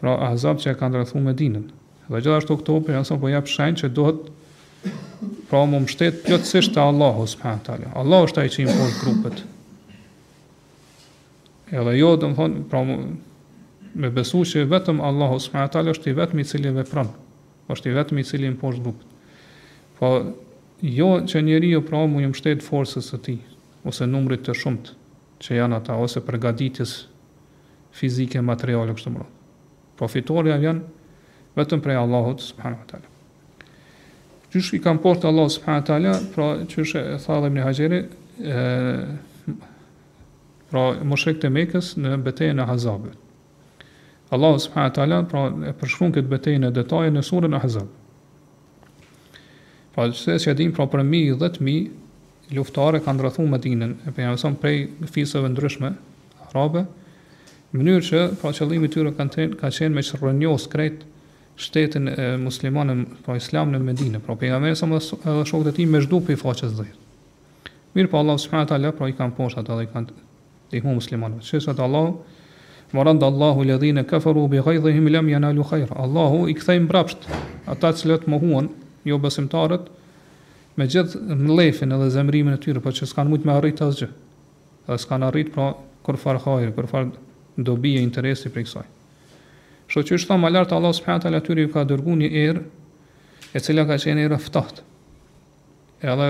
pra 0.00 0.14
Ahzab 0.28 0.62
që 0.62 0.76
kanë 0.80 1.00
rrethuar 1.02 1.26
Medinën. 1.26 1.66
Dhe 2.08 2.20
gjithashtu 2.24 2.56
këto 2.56 2.78
për 2.86 2.94
janë 2.96 3.16
po 3.20 3.28
jepë 3.28 3.52
shenë 3.52 3.80
që 3.82 3.88
dohet 3.96 4.20
pra 5.50 5.60
më 5.68 5.80
më 5.84 5.90
shtetë 5.92 6.22
pjotësisht 6.24 6.72
të 6.74 6.82
Allahu, 6.88 7.24
së 7.28 7.40
përhanë 7.42 7.90
Allah 8.00 8.22
është 8.24 8.38
taj 8.38 8.48
që 8.54 8.60
imë 8.64 8.76
poshë 8.78 8.98
grupët. 9.02 9.42
E 11.76 11.84
dhe 11.88 11.94
jo, 11.98 12.12
dhe 12.16 12.30
më 12.32 12.38
thonë, 12.40 12.64
pra 12.70 12.82
me 13.98 14.10
besu 14.16 14.40
që 14.48 14.64
vetëm 14.72 15.02
Allahu, 15.08 15.40
së 15.42 15.52
përhanë 15.54 15.74
të 15.76 15.84
është 15.92 16.10
i 16.12 16.16
vetëmi 16.22 16.46
cili 16.52 16.72
dhe 16.78 16.86
është 17.76 17.90
i 17.92 17.96
vetëmi 18.00 18.24
cili 18.30 18.48
imë 18.52 18.60
poshë 18.62 18.84
grupët. 18.86 19.16
Po, 20.00 20.12
jo 21.00 21.10
që 21.28 21.44
njeri 21.44 21.74
jo 21.76 21.82
pra 21.84 22.06
më 22.08 22.24
më 22.30 22.36
shtetë 22.40 22.64
forësës 22.70 23.12
të 23.12 23.20
ti, 23.26 23.36
ose 23.84 24.08
numrit 24.08 24.46
të 24.48 24.56
shumët 24.62 24.94
që 25.44 25.60
janë 25.60 25.76
ata, 25.82 25.98
ose 26.02 26.22
përgaditis 26.28 26.96
fizike, 27.98 28.40
materiale, 28.46 28.94
kështë 28.96 29.10
më 29.16 29.20
rrë. 29.20 29.34
Profitorja 29.98 30.56
janë 30.62 30.86
vetëm 31.58 31.82
prej 31.82 31.96
Allahut 31.98 32.42
subhanahu 32.42 32.84
wa 32.84 32.88
taala. 32.92 33.14
Gjysh 34.54 34.72
i 34.78 34.82
kam 34.82 35.00
portë 35.02 35.28
Allah 35.28 35.48
subhanahu 35.52 35.82
wa 35.82 35.88
taala, 35.90 36.14
pra 36.34 36.48
qysh 36.70 36.96
e 36.96 37.04
tha 37.24 37.40
dhe 37.42 37.50
Ibn 37.52 37.62
Hajeri, 37.66 38.00
pra 40.70 40.84
moshek 41.12 41.40
të 41.42 41.50
Mekës 41.56 41.94
në 42.00 42.16
betejën 42.26 42.62
e 42.62 42.66
Hazabit. 42.68 43.16
Allah 44.36 44.56
subhanahu 44.60 44.92
wa 44.92 44.98
taala 45.00 45.20
pra 45.28 45.44
e 45.70 45.74
përshkruan 45.82 46.12
këtë 46.16 46.32
betejë 46.34 46.62
në 46.66 46.70
detaje 46.76 47.12
në 47.14 47.22
surën 47.24 47.56
Ahzab. 47.56 47.88
Pra 49.94 50.06
se 50.14 50.34
si 50.38 50.50
e 50.52 50.54
dim 50.54 50.74
pra 50.76 50.84
për 50.92 51.00
mi 51.08 51.22
10000 51.32 52.52
luftëtarë 52.56 53.00
kanë 53.06 53.24
rrethuar 53.24 53.48
Medinën, 53.54 53.94
e 54.08 54.12
pra 54.12 54.26
janë 54.28 54.56
prej 54.60 54.76
fisëve 55.14 55.48
ndryshme 55.54 55.90
arabe, 56.50 56.84
në 57.72 57.80
mënyrë 57.82 58.04
që 58.10 58.20
pra 58.40 58.52
qëllimi 58.56 58.88
i 58.88 58.92
tyre 58.92 59.14
kanë 59.16 59.34
qenë, 59.34 59.56
ka 59.60 59.70
qenë 59.72 59.96
me 59.96 60.04
çrënjos 60.04 60.68
krejt 60.72 61.02
shtetin 61.58 62.06
e 62.08 62.24
muslimanëve 62.38 63.04
pa 63.24 63.32
po 63.32 63.36
islam 63.38 63.72
në 63.74 63.80
Medinë, 63.82 64.20
pra 64.22 64.36
pejgamberi 64.38 64.78
sa 64.78 64.86
më 64.86 65.00
dhe 65.24 65.44
shokët 65.48 65.72
e 65.72 65.74
tij 65.78 65.88
me 65.90 66.00
zhdupi 66.04 66.36
faqes 66.38 66.74
dhjet. 66.76 66.94
Mirpo 67.96 68.18
Allah 68.20 68.38
subhanahu 68.38 68.66
wa 68.66 68.70
taala 68.70 68.92
pra 68.92 69.08
i 69.10 69.14
kanë 69.18 69.34
poshtë 69.36 69.62
ata 69.62 69.76
dhe 69.80 69.86
i 69.86 69.88
kanë 69.92 70.14
të 70.70 70.78
i 70.78 70.82
muslimanëve. 70.86 71.42
Që 71.42 71.60
sot 71.66 71.80
Allah 71.80 72.12
morand 72.94 73.22
Allahu 73.22 73.64
alladhina 73.64 74.04
kafaru 74.04 74.46
bi 74.52 74.62
ghaidhihim 74.62 75.08
lam 75.10 75.28
yanalu 75.32 75.64
khayr. 75.70 75.92
Allahu 76.04 76.46
i 76.48 76.54
kthejm 76.54 76.86
brapsht 76.86 77.26
ata 77.74 77.90
që 77.90 78.10
lot 78.12 78.28
mohuan, 78.30 78.68
jo 79.04 79.18
besimtarët 79.18 79.88
me 80.76 80.86
gjithë 80.86 81.36
mlefin 81.42 81.92
edhe 81.96 82.10
zemrimin 82.14 82.54
e 82.54 82.60
tyre, 82.62 82.80
po 82.84 82.90
që 82.92 83.08
s'kan 83.10 83.26
shumë 83.32 83.42
të 83.44 83.54
arrit 83.56 83.82
asgjë. 83.82 84.10
Ata 84.86 85.00
s'kan 85.02 85.26
arrit 85.26 85.50
pra 85.54 85.72
kur 86.06 86.16
farhajr, 86.20 86.70
kur 86.76 86.86
far 86.86 87.10
dobi 87.56 87.96
e 87.98 88.04
interesi 88.04 88.48
për 88.52 88.62
kësaj. 88.68 88.86
Kështu 89.88 90.04
që 90.10 90.16
është 90.20 90.28
thamë 90.28 90.48
alartë 90.50 90.74
Allah 90.76 90.92
subhanët 90.96 91.26
ala 91.30 91.38
tyri 91.44 91.62
ju 91.64 91.70
ka 91.72 91.82
dërgu 91.88 92.16
një 92.20 92.28
erë, 92.44 92.62
e 93.56 93.60
cila 93.64 93.86
ka 93.88 93.96
qenë 94.02 94.26
erë 94.28 94.38
ftaht. 94.44 94.82
Edhe, 96.04 96.26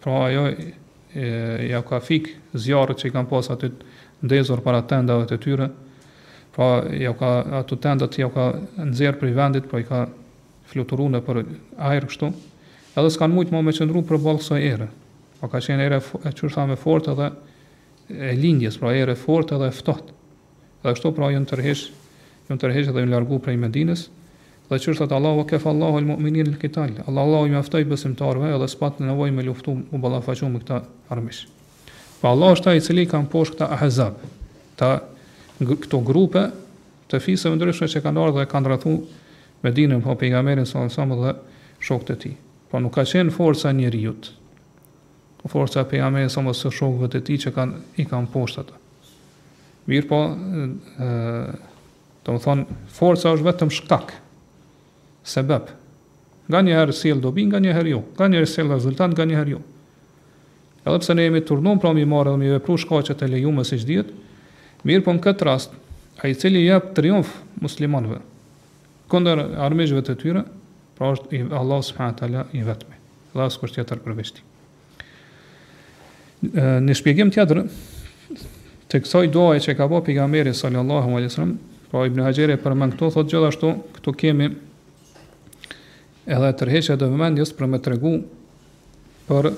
pra 0.00 0.14
ajo, 0.30 0.44
e, 1.12 1.26
ja 1.68 1.82
ka 1.84 1.98
fikë 2.00 2.60
zjarët 2.64 3.02
që 3.02 3.10
i 3.10 3.12
kanë 3.12 3.28
pas 3.30 3.50
aty 3.52 3.68
ndezur 4.24 4.62
para 4.64 4.80
tendave 4.88 5.26
të 5.28 5.36
tyre, 5.44 5.66
pra 6.54 6.68
ja 6.96 7.12
ka, 7.18 7.32
ato 7.60 7.76
tendat 7.84 8.16
ja 8.18 8.30
ka 8.32 8.46
nëzirë 8.80 9.20
për 9.20 9.34
vendit, 9.36 9.66
pra 9.68 9.82
i 9.84 9.88
ka 9.88 10.00
fluturuar 10.72 11.12
në 11.12 11.20
për 11.26 11.40
ajerë 11.90 12.08
kështu, 12.08 12.30
edhe 12.96 13.10
s'kanë 13.12 13.36
mujtë 13.36 13.52
më 13.58 13.62
me 13.68 13.74
qëndru 13.76 14.04
për 14.08 14.22
balë 14.24 14.46
së 14.48 14.62
erë. 14.70 14.86
Pra 14.86 15.42
po 15.42 15.50
ka 15.52 15.60
qenë 15.66 15.90
erë 15.90 16.00
e 16.00 16.32
qërë 16.40 16.54
thamë 16.56 16.72
e 16.72 16.80
fortë 16.80 17.12
edhe 17.12 17.28
e 18.30 18.32
lindjes, 18.40 18.80
pra 18.80 18.94
erë 18.96 19.12
e 19.18 19.22
fortë 19.28 19.60
edhe 19.60 19.68
e 19.68 19.98
Edhe 20.84 20.92
kështu 20.98 21.10
pra 21.16 21.30
jënë 21.32 21.48
tërheshë 21.48 22.03
jonë 22.48 22.60
të 22.60 22.70
rehesh 22.70 22.90
dhe 22.92 23.04
jonë 23.04 23.12
largu 23.14 23.38
prej 23.44 23.56
Medinës. 23.60 24.06
Dhe 24.70 24.78
çu 24.80 24.94
është 24.94 25.10
Allahu 25.16 25.44
ke 25.48 25.58
fallahu 25.60 25.98
al 26.00 26.06
mu'minin 26.08 26.48
al 26.50 26.58
qital. 26.62 26.90
Allahu 27.06 27.28
Allah, 27.28 27.46
i 27.48 27.52
mjaftoi 27.52 27.84
besimtarve 27.88 28.50
edhe 28.56 28.68
s'pat 28.72 29.00
nevojë 29.04 29.32
me 29.36 29.44
luftu 29.44 29.74
u 29.92 29.98
ballafaqu 30.00 30.48
me 30.48 30.60
këta 30.62 30.78
armish. 31.12 31.42
Po 32.20 32.30
Allah 32.32 32.54
është 32.56 32.70
ai 32.72 32.76
i 32.80 32.84
cili 32.84 33.04
ka 33.08 33.20
mposh 33.20 33.54
këta 33.54 33.68
ahzab. 33.76 34.20
Ta 34.76 34.92
këto 35.60 36.00
grupe 36.04 36.46
të 37.12 37.20
fisë 37.20 37.52
më 37.52 37.58
ndryshme 37.60 37.88
që 37.92 38.02
kanë 38.04 38.22
ardhur 38.24 38.40
dhe 38.44 38.48
kanë 38.50 38.72
rathu 38.72 38.94
Medinën 39.64 40.00
pa 40.04 40.12
po, 40.12 40.16
pejgamberin 40.20 40.66
sallallahu 40.66 41.28
dhe 41.28 41.34
shokët 41.84 42.14
e 42.16 42.16
tij. 42.22 42.34
Po 42.68 42.80
nuk 42.80 42.94
ka 42.96 43.04
qenë 43.04 43.32
forca 43.32 43.70
e 43.70 43.90
jutë, 43.90 44.28
Po 45.42 45.48
forca 45.48 45.80
e 45.80 45.84
pejgamberit 45.88 46.32
dhe 46.32 46.70
shokëve 46.70 47.08
të 47.12 47.20
tij 47.20 47.36
që 47.46 47.50
kanë 47.52 48.00
i 48.00 48.04
kanë 48.08 48.28
poshtë 48.32 48.60
ata. 48.64 48.76
Mirpo 49.88 50.18
ë 50.24 51.54
Të 52.24 52.32
më 52.34 52.40
thonë, 52.44 52.66
forësa 52.96 53.34
është 53.36 53.46
vetëm 53.50 53.72
shkak, 53.80 54.16
sebep, 55.28 55.72
Nga 56.44 56.60
një 56.66 56.72
herë 56.76 56.92
s'il 56.92 57.20
dobi, 57.24 57.46
nga 57.48 57.56
një 57.56 57.72
herë 57.72 57.88
ju, 57.94 57.98
nga 58.18 58.26
një 58.28 58.36
herë 58.36 58.48
s'il 58.52 58.66
rezultat, 58.68 59.14
nga 59.14 59.24
një 59.24 59.36
herë 59.38 59.52
ju. 59.54 59.60
E 60.84 61.14
ne 61.16 61.22
jemi 61.24 61.40
turnon, 61.40 61.78
pra 61.80 61.94
mi 61.96 62.04
marë 62.04 62.34
dhe 62.34 62.36
mi 62.42 62.50
vepru 62.52 62.76
shka 62.76 62.98
që 63.06 63.14
të 63.16 63.30
lejume 63.32 63.64
si 63.64 63.78
që 63.80 63.86
djetë, 63.88 64.12
mirë 64.84 65.06
po 65.06 65.14
në 65.16 65.22
këtë 65.24 65.46
rast, 65.48 65.72
a 66.20 66.28
i 66.28 66.36
cili 66.36 66.66
jepë 66.66 66.92
triumf 66.98 67.30
muslimanve, 67.64 68.18
këndër 69.08 69.40
armejshve 69.64 70.04
të 70.04 70.18
tyre, 70.20 70.44
pra 70.98 71.14
është 71.14 71.32
i 71.32 71.42
Allah 71.48 71.80
s'fajt 71.80 72.20
i 72.60 72.66
vetëme. 72.68 73.00
Dhe 73.32 73.40
asë 73.48 73.64
kështë 73.64 74.00
përveshti. 74.04 74.44
Në 76.84 76.98
shpjegim 77.00 77.32
tjetërë, 77.32 77.64
të 78.92 79.00
kësaj 79.00 79.30
doaj 79.32 79.56
që 79.64 79.78
ka 79.80 79.88
po 79.88 80.04
pigameri 80.04 80.52
sallallahu 80.52 81.16
alesrem, 81.22 81.56
Pra 81.94 82.08
Ibn 82.10 82.24
Hajar 82.26 82.50
e 82.50 82.56
përmend 82.58 82.96
këto 82.96 83.06
thotë 83.14 83.30
gjithashtu, 83.30 83.68
këtu 83.94 84.12
kemi 84.18 84.48
edhe 86.26 86.48
tërheqja 86.58 86.96
të 86.98 87.06
vëmendjes 87.12 87.52
për 87.54 87.68
më 87.70 87.78
tregu 87.86 88.10
për 89.28 89.48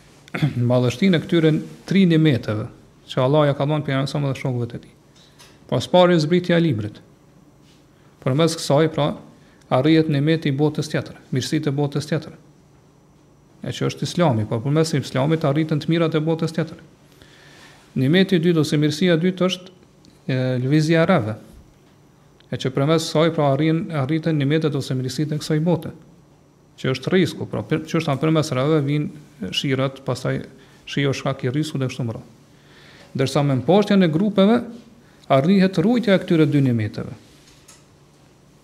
madhështinë 0.72 1.20
e 1.20 1.20
këtyre 1.22 1.52
tri 1.86 2.02
nimeteve 2.10 2.64
që 3.12 3.20
Allah 3.22 3.44
ja 3.46 3.54
ka 3.54 3.66
dhënë 3.70 3.86
për 3.86 3.94
ansamë 4.00 4.32
dhe 4.32 4.38
shokëve 4.42 4.68
të 4.72 4.80
tij. 4.82 4.90
Pas 5.70 5.86
po, 5.92 6.00
parë 6.00 6.16
zbritja 6.24 6.58
e 6.58 6.64
librit. 6.64 6.98
Përmes 8.26 8.58
kësaj 8.58 8.90
pra 8.98 9.06
arrihet 9.78 10.10
nimeti 10.10 10.50
i 10.50 10.58
botës 10.64 10.90
tjetër, 10.90 11.22
mirësitë 11.30 11.70
e 11.70 11.78
botës 11.78 12.10
tjetër. 12.10 12.34
Ja 13.62 13.70
që 13.70 13.86
është 13.92 14.08
Islami, 14.10 14.48
pa 14.50 14.58
përmes 14.66 14.96
Islamit 14.98 15.46
arritën 15.46 15.78
të 15.84 15.94
mirat 15.94 16.18
e 16.18 16.24
botës 16.26 16.58
tjetër. 16.58 16.82
Nimeti 18.02 18.42
i 18.42 18.42
dytë 18.48 18.64
ose 18.66 18.82
mirësia 18.82 19.14
e 19.14 19.22
dytë 19.28 19.46
është 19.46 20.66
lvizja 20.66 21.06
e 21.06 21.06
rave, 21.14 21.38
e 22.52 22.58
që 22.60 22.70
përmes 22.76 23.06
saj 23.08 23.30
pra 23.32 23.46
arrin 23.54 23.86
arriten 24.02 24.36
nimetet 24.36 24.74
ose 24.76 24.92
mirësit 24.98 25.32
e 25.32 25.38
kësaj 25.40 25.58
bote 25.64 25.92
që 26.82 26.90
është 26.94 27.10
risku 27.14 27.46
pra 27.48 27.60
për, 27.68 27.82
që 27.88 28.00
është 28.00 28.12
anë 28.12 28.22
përmes 28.24 28.52
rave 28.56 28.78
vinë 28.84 29.52
shirët 29.54 30.00
pasaj 30.06 30.42
shio 30.90 31.12
shkak 31.16 31.46
i 31.46 31.52
risku 31.54 31.80
dhe 31.80 31.88
kështu 31.88 32.04
mëra 32.10 32.20
dërsa 33.20 33.42
me 33.48 33.56
mposhtja 33.62 33.96
në 33.96 34.10
grupeve 34.14 34.60
arrihet 35.32 35.80
rujtja 35.84 36.16
e 36.16 36.22
këtyre 36.22 36.46
dy 36.52 36.62
nimeteve 36.68 37.16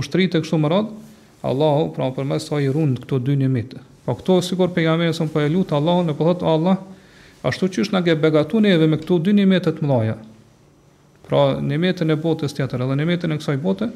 ushtrit 0.00 0.32
e 0.32 0.42
kështu 0.44 0.62
mëra 0.64 0.80
Allah 1.44 1.76
pra 1.92 2.08
përmes 2.16 2.48
saj 2.48 2.64
i 2.64 2.72
këto 3.02 3.20
dy 3.26 3.36
nimete 3.44 3.76
pa 4.04 4.12
po, 4.14 4.20
këto 4.22 4.40
sikur 4.48 4.72
pejgamerës 4.76 5.20
më 5.20 5.28
për 5.28 5.32
po 5.36 5.44
e 5.46 5.54
lutë 5.58 5.76
Allah 5.80 6.02
në 6.08 6.16
pëthët 6.18 6.48
Allah 6.54 6.80
Ashtu 7.44 7.66
që 7.74 7.82
është 7.84 8.00
nga 8.00 8.14
begatu 8.16 8.60
neve 8.64 8.86
me 8.88 8.96
këtu 8.96 9.18
dy 9.26 9.34
nimetet 9.36 9.82
mëdhaja. 9.84 10.14
Pra, 11.28 11.40
metën 11.60 12.10
e 12.10 12.16
botës 12.20 12.54
tjetër 12.56 12.84
edhe 12.86 13.04
metën 13.08 13.32
e 13.32 13.36
kësaj 13.40 13.58
bote, 13.64 13.90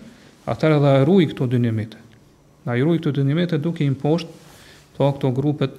atër 0.48 0.74
edhe 0.76 0.92
e 0.98 1.04
rruj 1.08 1.28
këto 1.34 1.48
dy 1.54 1.58
Na 2.66 2.74
i 2.76 2.82
rruj 2.82 2.98
këto 3.00 3.11
dy 3.16 3.58
duke 3.64 3.80
i 3.84 3.88
mposht, 3.90 4.26
to 4.98 5.04
këto 5.04 5.30
grupet 5.32 5.70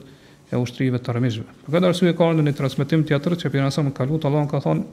e 0.51 0.57
ushtrive 0.57 0.97
të 0.97 1.11
armishve. 1.13 1.43
Për 1.69 1.75
këtë 1.79 2.09
e 2.09 2.13
ka 2.17 2.31
në 2.33 2.45
një 2.47 2.53
transmetim 2.57 3.03
tjetër 3.05 3.35
që 3.37 3.49
pejgamberi 3.53 3.71
sa 3.75 3.83
më 3.85 3.93
ka 3.93 4.05
lutur 4.09 4.29
Allahun 4.31 4.49
ka 4.49 4.59
thonë 4.59 4.83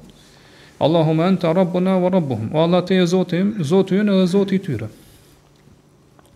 Allahumma 0.85 1.25
anta 1.31 1.53
rabbuna 1.57 1.95
wa 2.03 2.11
rabbuhum. 2.13 2.51
O 2.53 2.61
Allah 2.61 2.83
te 2.85 2.97
e 3.01 3.07
Zoti, 3.07 3.41
Zoti 3.65 3.97
ynë 4.03 4.13
dhe 4.19 4.27
Zoti 4.35 4.57
i 4.57 4.59
tyre. 4.67 4.91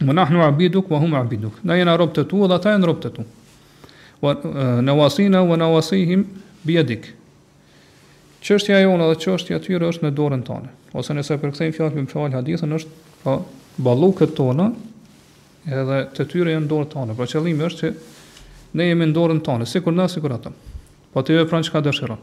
Më 0.01 0.15
nahnu 0.17 0.41
abiduk 0.47 0.89
wa 0.95 1.01
hum 1.03 1.13
abiduk. 1.21 1.59
Ne 1.63 1.77
jena 1.77 1.99
robët 2.01 2.25
tu 2.31 2.41
dhe 2.49 2.55
ata 2.57 2.73
janë 2.73 2.89
robët 2.89 3.19
tu 3.19 3.27
në 4.21 4.93
wasina 4.97 5.41
wa 5.47 5.57
nawasihim 5.57 6.25
bi 6.65 6.75
yadik. 6.77 7.13
Çështja 8.45 8.79
jona 8.81 9.07
dhe 9.11 9.17
çështja 9.21 9.57
e 9.57 9.61
tyre 9.65 9.87
është 9.89 10.07
në 10.09 10.15
dorën 10.17 10.43
tonë. 10.45 10.69
Ose 10.97 11.13
nëse 11.17 11.37
përkthejmë 11.43 11.75
fjalën 11.77 12.01
me 12.03 12.07
fjalë 12.09 12.37
hadithën 12.39 12.73
është 12.77 12.91
pa 13.23 13.35
po, 13.39 13.47
ballukët 13.85 14.33
tona 14.35 14.71
edhe 15.69 15.99
të 16.17 16.25
tyre 16.33 16.53
janë 16.55 16.65
në 16.65 16.69
dorën 16.71 16.89
tonë. 16.93 17.15
Pra 17.19 17.27
qëllimi 17.29 17.65
është 17.69 17.79
që 17.79 17.93
ne 18.81 18.85
jemi 18.89 19.07
në 19.11 19.15
dorën 19.17 19.41
tonë, 19.45 19.67
sikur 19.69 19.93
na 19.93 20.07
sikur 20.09 20.33
ata. 20.37 20.53
Po 21.13 21.23
ti 21.23 21.35
e 21.37 21.45
çka 21.47 21.81
dëshiron. 21.85 22.19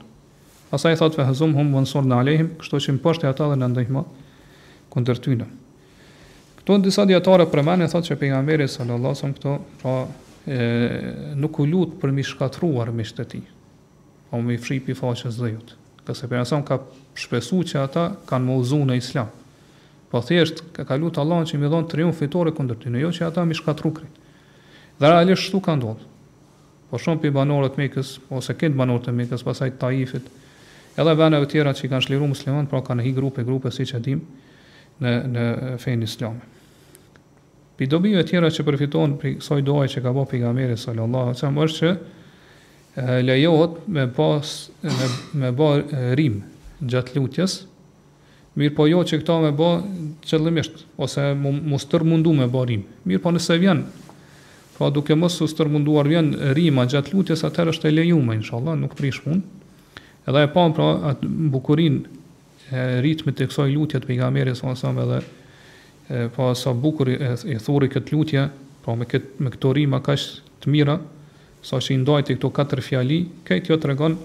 Pastaj 0.69 0.97
thotë 0.99 1.15
fa 1.21 1.25
hazum 1.29 1.53
hum 1.55 1.73
wa 1.77 1.81
nsurna 1.85 2.17
alehim, 2.19 2.49
kështu 2.59 2.77
që 2.87 2.93
mposhtë 2.97 3.27
ata 3.29 3.47
dhe 3.49 3.55
na 3.61 3.67
ndihmo 3.71 4.03
kundër 4.91 5.17
tyre. 5.23 5.45
Këto 6.59 6.77
disa 6.83 7.05
për 7.07 7.45
përmendin 7.53 7.87
thotë 7.93 8.07
se 8.07 8.15
pejgamberi 8.19 8.67
sallallahu 8.67 9.13
alajhi 9.15 9.17
wasallam 9.17 9.35
këto 9.37 9.53
pra 9.81 9.93
nuk 11.39 11.57
u 11.59 11.65
lutë 11.67 11.99
për 12.01 12.13
mi 12.15 12.23
shkatruar 12.23 12.91
mi 12.95 13.03
shteti, 13.05 13.41
o 13.41 14.29
po 14.31 14.39
mi 14.45 14.55
fripi 14.59 14.95
faqës 14.95 15.37
dhe 15.41 15.49
jutë. 15.55 15.75
Këse 16.07 16.29
për 16.31 16.39
nësëm 16.41 16.63
ka 16.69 16.77
shpesu 17.19 17.59
që 17.67 17.81
ata 17.83 18.05
kanë 18.29 18.47
më 18.47 18.55
uzu 18.61 18.79
në 18.87 18.95
islam. 19.01 19.27
Po 20.07 20.21
thjesht 20.23 20.61
ka, 20.73 20.85
ka 20.87 20.95
lutë 20.95 21.19
Allah 21.23 21.43
që 21.49 21.59
mi 21.59 21.67
dhonë 21.71 21.89
triumf 21.91 22.21
fitore 22.21 22.53
këndër 22.55 22.79
ty, 22.79 22.91
në 22.93 23.01
jo 23.03 23.09
që 23.17 23.25
ata 23.27 23.43
mi 23.43 23.57
shkatru 23.59 23.91
kërit. 23.97 24.21
Dhe 25.01 25.11
realisht 25.11 25.49
shtu 25.49 25.59
ka 25.67 25.75
ndonë. 25.75 26.07
Po 26.87 26.99
shumë 27.01 27.21
për 27.25 27.33
banorët 27.35 27.75
me 27.77 27.89
ose 28.39 28.55
këndë 28.59 28.79
banorët 28.79 29.11
me 29.11 29.27
pasaj 29.27 29.73
të 29.75 29.81
taifit, 29.83 30.29
edhe 30.97 31.15
vene 31.19 31.43
tjera 31.51 31.75
që 31.75 31.85
i 31.85 31.91
kanë 31.91 32.07
shliru 32.07 32.31
musliman, 32.31 32.71
pra 32.71 32.79
kanë 32.87 33.03
hi 33.03 33.11
grupe, 33.19 33.43
grupe 33.43 33.71
si 33.75 33.83
që 33.91 33.99
dim 34.07 34.23
në, 35.03 35.17
në 35.35 35.45
fejnë 35.83 36.07
islamë. 36.07 36.53
Pi 37.77 37.85
dobive 37.85 38.23
tjera 38.25 38.49
që 38.49 38.63
përfiton 38.65 39.13
për 39.21 39.35
kësaj 39.35 39.61
doaj 39.65 39.87
që 39.93 40.01
ka 40.01 40.11
bëu 40.15 40.25
pejgamberi 40.31 40.77
sallallahu 40.81 41.29
alaihi 41.29 41.37
wasallam 41.37 41.59
është 41.67 41.91
që 42.95 43.17
lejohet 43.27 43.75
me 43.97 44.05
pas 44.17 44.53
me, 44.81 45.09
me 45.41 45.51
bë 45.59 45.67
rim 46.17 46.39
gjatë 46.89 47.19
lutjes. 47.21 47.59
Mirë 48.57 48.73
po 48.79 48.87
jo 48.89 49.03
që 49.05 49.19
këta 49.21 49.35
me 49.45 49.51
bë 49.59 49.69
qëllimisht 50.25 50.79
ose 51.05 51.27
mu, 51.37 51.53
mu 51.53 51.77
stër 51.83 52.05
mundu 52.09 52.33
me 52.33 52.47
bë 52.49 52.63
rim. 52.71 52.87
Mirë 53.11 53.21
po 53.27 53.33
nëse 53.35 53.59
vjen 53.61 53.83
pra 54.79 54.89
duke 54.93 55.13
mos 55.17 55.37
u 55.41 55.47
stër 55.49 55.69
munduar 55.73 56.09
vjen 56.09 56.31
rima 56.57 56.85
gjatë 56.89 57.13
lutjes 57.13 57.45
atëherë 57.45 57.75
është 57.75 57.89
e 57.89 57.93
lejuar 57.99 58.39
inshallah, 58.39 58.73
nuk 58.81 58.97
prish 58.97 59.21
punë. 59.25 59.45
Edhe 60.27 60.47
e 60.47 60.53
pa 60.55 60.65
pra 60.75 60.89
atë 61.13 61.29
bukurinë 61.53 62.73
e 62.73 62.89
ritmit 63.05 63.37
të 63.37 63.51
kësaj 63.51 63.73
lutje 63.77 64.01
të 64.01 64.09
pejgamberit 64.09 64.57
sallallahu 64.57 64.73
alaihi 64.73 64.87
wasallam 64.89 65.03
edhe 65.05 65.45
po 66.35 66.55
sa 66.55 66.71
bukur 66.73 67.09
i 67.45 67.57
thuri 67.59 67.89
këtë 67.91 68.15
lutje, 68.15 68.43
po 68.85 68.95
me 68.95 69.03
kët 69.09 69.39
me 69.43 69.51
këto 69.51 69.73
rima 69.75 69.99
kaq 70.03 70.23
të 70.63 70.71
mira, 70.71 70.97
sa 71.61 71.81
që 71.83 71.93
i 71.93 72.01
ndajti 72.01 72.37
këto 72.37 72.51
katër 72.55 72.81
fjali, 72.85 73.17
këtë 73.47 73.67
të 73.67 73.79
tregon 73.83 74.15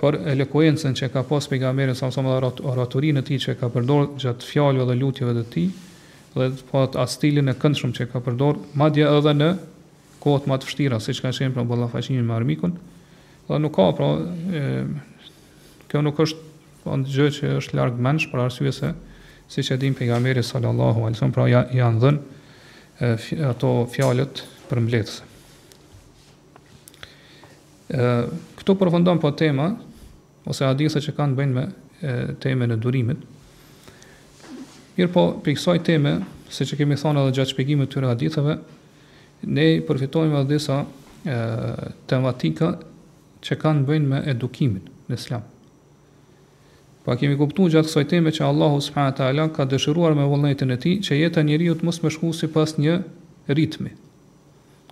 për 0.00 0.16
elokuencën 0.32 0.96
që 0.98 1.10
ka 1.12 1.20
pas 1.28 1.44
pejgamberi 1.52 1.92
sa 1.94 2.08
më 2.08 2.24
dhe 2.30 2.68
oratorinë 2.72 3.22
të 3.22 3.26
ti 3.28 3.38
që 3.46 3.58
ka 3.60 3.68
përdorur 3.74 4.08
gjatë 4.24 4.48
fjalëve 4.48 4.88
dhe 4.88 4.96
lutjeve 5.02 5.34
të 5.36 5.44
tij 5.52 5.68
dhe 6.34 6.48
po 6.70 6.80
atë 6.86 7.04
stilin 7.12 7.52
e 7.52 7.54
këndshëm 7.60 7.92
që 7.98 8.08
ka 8.12 8.22
përdor, 8.24 8.58
madje 8.80 9.04
edhe 9.06 9.36
në 9.36 9.50
kohët 10.22 10.48
më 10.48 10.58
të 10.62 10.68
vështira, 10.70 10.98
siç 11.02 11.20
ka 11.20 11.30
qenë 11.34 11.52
pra 11.52 11.64
ballafaqimin 11.68 12.24
me 12.24 12.32
armikun. 12.34 12.72
Dhe 13.50 13.58
nuk 13.60 13.74
ka 13.76 13.88
pra 13.98 14.08
e, 14.56 14.64
kjo 15.90 16.00
nuk 16.06 16.20
është 16.24 16.68
po 16.82 16.96
gjë 17.04 17.28
që 17.36 17.50
është 17.60 17.76
larg 17.78 17.98
mendsh 18.06 18.30
për 18.32 18.44
arsye 18.46 18.72
se 18.72 18.92
si 19.52 19.60
që 19.60 19.76
dim 19.80 19.92
për 19.96 20.06
nga 20.08 20.42
sallallahu 20.48 21.02
alësum, 21.10 21.32
pra 21.34 21.44
janë 21.50 22.00
dhën 22.00 23.48
ato 23.52 23.72
fjalët 23.92 24.40
për 24.70 24.80
mbletës. 24.80 25.18
Këtu 28.56 28.76
përfundon 28.80 29.20
po 29.20 29.34
tema, 29.36 29.66
ose 30.48 30.64
adisa 30.70 31.02
që 31.04 31.12
kanë 31.18 31.36
bëjnë 31.38 31.58
me 31.58 31.66
teme 32.40 32.70
në 32.70 32.78
durimit, 32.80 33.20
mirë 34.96 35.12
po 35.12 35.26
për 35.44 35.52
kësaj 35.58 35.82
teme, 35.90 36.16
se 36.52 36.64
që 36.68 36.78
kemi 36.80 36.96
thonë 37.00 37.20
edhe 37.26 37.36
gjatë 37.36 37.52
shpegimit 37.52 37.90
të 37.92 37.98
tëre 37.98 38.12
aditheve, 38.14 38.56
ne 39.52 39.68
përfitojmë 39.88 40.40
edhe 40.40 40.56
disa 40.56 40.80
tematika 42.08 42.72
që 43.44 43.60
kanë 43.60 43.84
bëjnë 43.88 44.14
me 44.14 44.24
edukimin 44.32 44.88
në 45.10 45.20
islam. 45.20 45.51
Pa 47.02 47.16
kemi 47.18 47.34
kuptuar 47.34 47.70
gjatë 47.72 47.88
kësaj 47.90 48.04
teme 48.12 48.30
që 48.30 48.44
Allahu 48.46 48.78
subhanahu 48.84 49.10
wa 49.10 49.16
taala 49.18 49.46
ka 49.50 49.64
dëshiruar 49.70 50.14
me 50.14 50.22
vullnetin 50.30 50.70
e 50.70 50.76
tij 50.78 51.00
që 51.08 51.16
jeta 51.18 51.42
e 51.42 51.46
njeriu 51.48 51.74
të 51.80 51.86
mos 51.88 51.96
më 52.04 52.12
shkuhë 52.14 52.36
sipas 52.40 52.76
një 52.78 53.00
ritmi. 53.58 53.90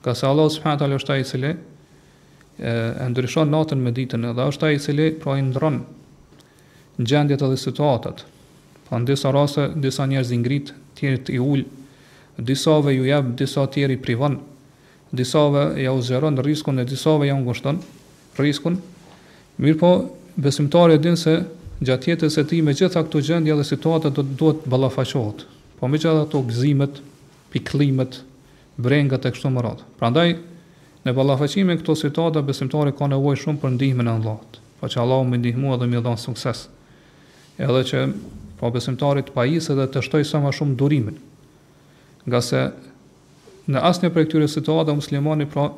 Ka 0.03 0.15
sa 0.19 0.33
Allahu 0.35 0.51
subhanahu 0.51 0.75
wa 0.75 0.83
taala 0.83 0.99
është 0.99 1.15
ai 1.15 1.21
i 1.23 1.29
cili 1.29 1.53
e 2.59 3.07
ndryshon 3.15 3.53
natën 3.55 3.79
me 3.85 3.93
ditën 3.95 4.27
dhe 4.27 4.47
është 4.51 4.67
ai 4.67 4.75
i 4.75 4.81
cili 4.83 5.07
pra 5.23 5.37
i 5.39 5.45
ndron 5.47 5.79
gjendjet 6.99 7.45
edhe 7.47 7.61
situatat. 7.63 8.25
Pa 8.89 8.99
në 8.99 9.07
disa 9.13 9.31
raste 9.31 9.69
disa 9.87 10.03
njerëz 10.11 10.35
i 10.35 10.41
ngrit, 10.43 10.75
tjerë 10.99 11.37
i 11.37 11.39
ul, 11.39 11.63
disa 12.43 12.75
ve 12.83 12.97
ju 12.99 13.07
jap, 13.07 13.31
disa 13.39 13.69
tjerë 13.71 13.95
i 13.95 14.01
privon, 14.03 14.41
disa 15.15 15.47
ve 15.55 15.63
ja 15.87 15.95
uzeron 15.95 16.43
riskun 16.43 16.83
dhe 16.83 16.89
disa 16.91 17.15
ve 17.23 17.31
ja 17.31 17.39
ngushton 17.39 17.79
riskun. 18.43 18.83
Mirpo 19.63 19.95
besimtarët 20.37 20.99
e 20.99 21.03
din 21.07 21.17
se 21.17 21.39
gjatë 21.81 22.11
jetës 22.13 22.35
se 22.37 22.43
tij 22.45 22.61
me 22.65 22.75
gjitha 22.77 23.01
këto 23.07 23.21
gjendje 23.25 23.55
dhe 23.57 23.65
situata 23.65 24.11
do 24.13 24.23
duhet 24.25 24.65
ballafaqohet. 24.69 25.47
Po 25.81 25.89
me 25.89 25.97
gjitha 25.99 26.27
ato 26.27 26.43
gëzimet, 26.49 26.99
pikëllimet, 27.53 28.21
brengat 28.81 29.27
e 29.29 29.33
kështu 29.33 29.53
me 29.55 29.65
radhë. 29.65 29.87
Prandaj 30.01 30.35
në 31.07 31.15
ballafaqimin 31.17 31.81
këto 31.81 31.97
situata 31.97 32.43
besimtari 32.45 32.93
ka 32.97 33.09
nevojë 33.09 33.41
shumë 33.47 33.63
për 33.65 33.75
ndihmën 33.79 34.11
e 34.11 34.17
Allahut. 34.19 34.61
Po 34.81 34.89
që 34.93 35.01
Allahu 35.03 35.29
më 35.33 35.41
ndihmua 35.41 35.79
dhe 35.81 35.89
më 35.89 36.03
dhon 36.05 36.21
sukses. 36.21 36.67
Edhe 37.61 37.83
që 37.93 38.05
po 38.61 38.69
besimtarit 38.73 39.29
të 39.31 39.35
pajisë 39.37 39.77
dhe 39.81 39.89
të 39.95 40.05
shtojë 40.05 40.29
sa 40.29 40.41
më 40.45 40.53
shumë 40.59 40.77
durimin. 40.81 41.17
Nga 42.29 42.41
se 42.45 42.61
në 43.73 43.81
asnjë 43.89 44.13
prej 44.13 44.27
këtyre 44.29 44.49
situatave 44.53 44.99
muslimani 45.01 45.49
pra 45.49 45.71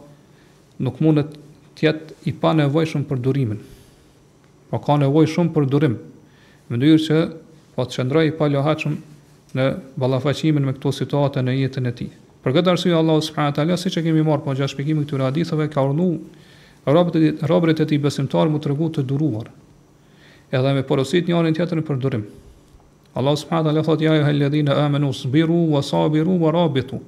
nuk 0.83 0.99
mundet 1.03 1.39
të 1.79 1.87
jetë 1.87 2.17
i 2.31 2.35
panevojshëm 2.43 3.07
për 3.07 3.23
durimin. 3.27 3.63
Po 4.73 4.79
ka 4.81 4.97
nevojë 5.05 5.29
shumë 5.29 5.53
për 5.53 5.67
durim. 5.69 5.95
Mënyrë 6.73 7.01
që 7.05 7.17
po 7.77 7.85
të 7.85 7.93
çndrojë 7.99 8.33
pa 8.39 8.47
lohatshëm 8.49 8.95
në 9.59 9.65
ballafaqimin 10.01 10.65
me 10.65 10.73
këto 10.79 10.93
situata 10.99 11.43
në 11.45 11.57
jetën 11.59 11.89
e 11.91 11.91
tij. 11.99 12.09
Për 12.43 12.55
këtë 12.57 12.73
arsye 12.73 12.95
Allahu 12.97 13.21
subhanahu 13.27 13.53
wa 13.53 13.57
taala, 13.59 13.77
siç 13.77 13.99
e 14.01 14.05
kemi 14.07 14.25
marrë 14.25 14.47
po 14.47 14.55
gjatë 14.57 14.73
shpjegimit 14.73 15.05
këtyre 15.11 15.27
haditheve, 15.29 15.67
ka 15.75 15.85
urdhëruar 15.85 17.45
robërit 17.53 17.83
e 17.85 17.89
tij 17.93 18.01
besimtarë 18.01 18.49
mu 18.55 18.63
tregu 18.65 18.89
të, 18.97 19.05
duruar. 19.13 19.51
Edhe 20.57 20.73
me 20.77 20.87
porosit 20.89 21.29
një 21.29 21.37
anën 21.43 21.57
tjetër 21.61 21.85
për 21.91 22.01
durim. 22.07 22.25
Allahu 23.21 23.43
subhanahu 23.43 23.69
wa 23.69 23.73
taala 23.75 23.85
thotë 23.91 24.09
ja 24.09 24.17
ayyuhal 24.17 24.73
amanu 24.89 25.13
sabiru 25.15 25.61
wa 25.77 25.83
sabiru 25.85 26.39
wa 26.41 26.49
rabitu 26.51 27.03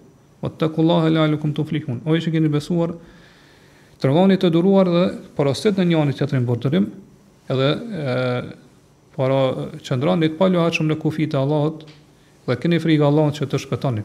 wattaqullaha 0.45 1.09
la'allakum 1.17 1.57
tuflihun. 1.57 2.05
O 2.05 2.13
ju 2.13 2.27
që 2.29 2.35
keni 2.37 2.49
besuar, 2.53 2.93
tregoni 4.01 4.37
të 4.37 4.53
duruar 4.53 4.91
dhe 4.93 5.05
porosit 5.37 5.81
në 5.81 5.89
një 5.91 6.01
anën 6.05 6.19
tjetër 6.21 6.45
për 6.49 6.61
durim, 6.67 6.93
edhe 7.49 7.69
e, 7.77 8.13
para 9.17 9.41
një 9.77 10.29
të 10.29 10.35
palu 10.39 10.63
haqëm 10.65 10.89
në 10.91 10.97
kufit 11.03 11.37
e 11.37 11.41
Allahot 11.41 11.85
dhe 12.49 12.57
keni 12.61 12.81
frikë 12.83 13.05
Allahot 13.07 13.39
që 13.39 13.47
të 13.53 13.61
shpëtoni. 13.65 14.03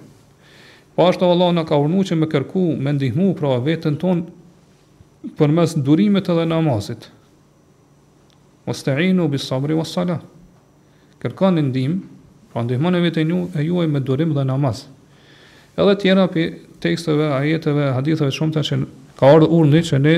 Po 0.96 1.08
ashtë 1.08 1.26
Allah 1.26 1.54
në 1.56 1.64
ka 1.70 1.80
urnu 1.82 2.04
që 2.06 2.18
me 2.20 2.28
kërku, 2.30 2.66
me 2.78 2.94
ndihmu 2.98 3.30
pra 3.40 3.56
vetën 3.64 3.98
ton 4.02 4.22
për 5.38 5.54
mes 5.56 5.74
durimit 5.84 6.30
edhe 6.32 6.46
namazit. 6.48 7.10
O 8.70 8.76
së 8.76 8.90
të 8.92 9.08
inu, 9.10 9.26
bis 9.32 9.48
sabri, 9.50 9.74
o 9.74 9.84
sala. 9.88 10.20
Kërkan 11.24 11.58
në 11.58 11.64
ndim, 11.72 11.94
pra 12.54 12.62
ndihmon 12.68 13.00
e 13.00 13.04
vetën 13.08 13.32
ju, 13.34 13.42
e 13.60 13.66
juaj 13.66 13.88
me 13.92 14.02
durim 14.04 14.36
dhe 14.36 14.46
namaz. 14.46 14.84
Edhe 15.80 15.96
tjera 16.04 16.28
për 16.32 16.54
teksteve, 16.84 17.32
ajeteve, 17.40 17.88
haditheve 17.98 18.32
shumëta 18.36 18.64
që 18.68 18.82
ka 19.20 19.32
ardhë 19.34 19.50
urni 19.58 19.82
që 19.88 20.00
ne 20.04 20.16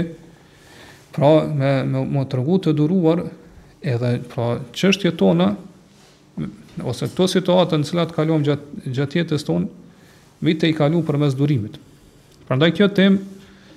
pra 1.11 1.43
me 1.47 1.83
me 1.83 2.05
mo 2.07 2.23
të 2.25 2.73
duruar 2.75 3.23
edhe 3.81 4.11
pra 4.33 4.59
çështjet 4.71 5.17
tona 5.19 5.51
ose 6.87 7.05
këto 7.11 7.27
situata 7.27 7.77
në 7.77 7.87
cilat 7.89 8.13
kalojmë 8.15 8.45
gjatë 8.47 8.93
gjatë 8.97 9.17
jetës 9.19 9.43
tonë 9.43 9.67
vite 10.41 10.69
i 10.69 10.73
kalu 10.73 11.03
përmes 11.05 11.35
durimit. 11.37 11.75
Prandaj 12.47 12.71
kjo 12.73 12.87
tem, 12.97 13.19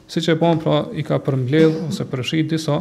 siç 0.09 0.29
e 0.33 0.37
pam 0.41 0.57
pra 0.63 0.79
i 0.97 1.03
ka 1.05 1.19
përmbledh 1.21 1.77
ose 1.91 2.07
përshit 2.09 2.49
disa 2.55 2.79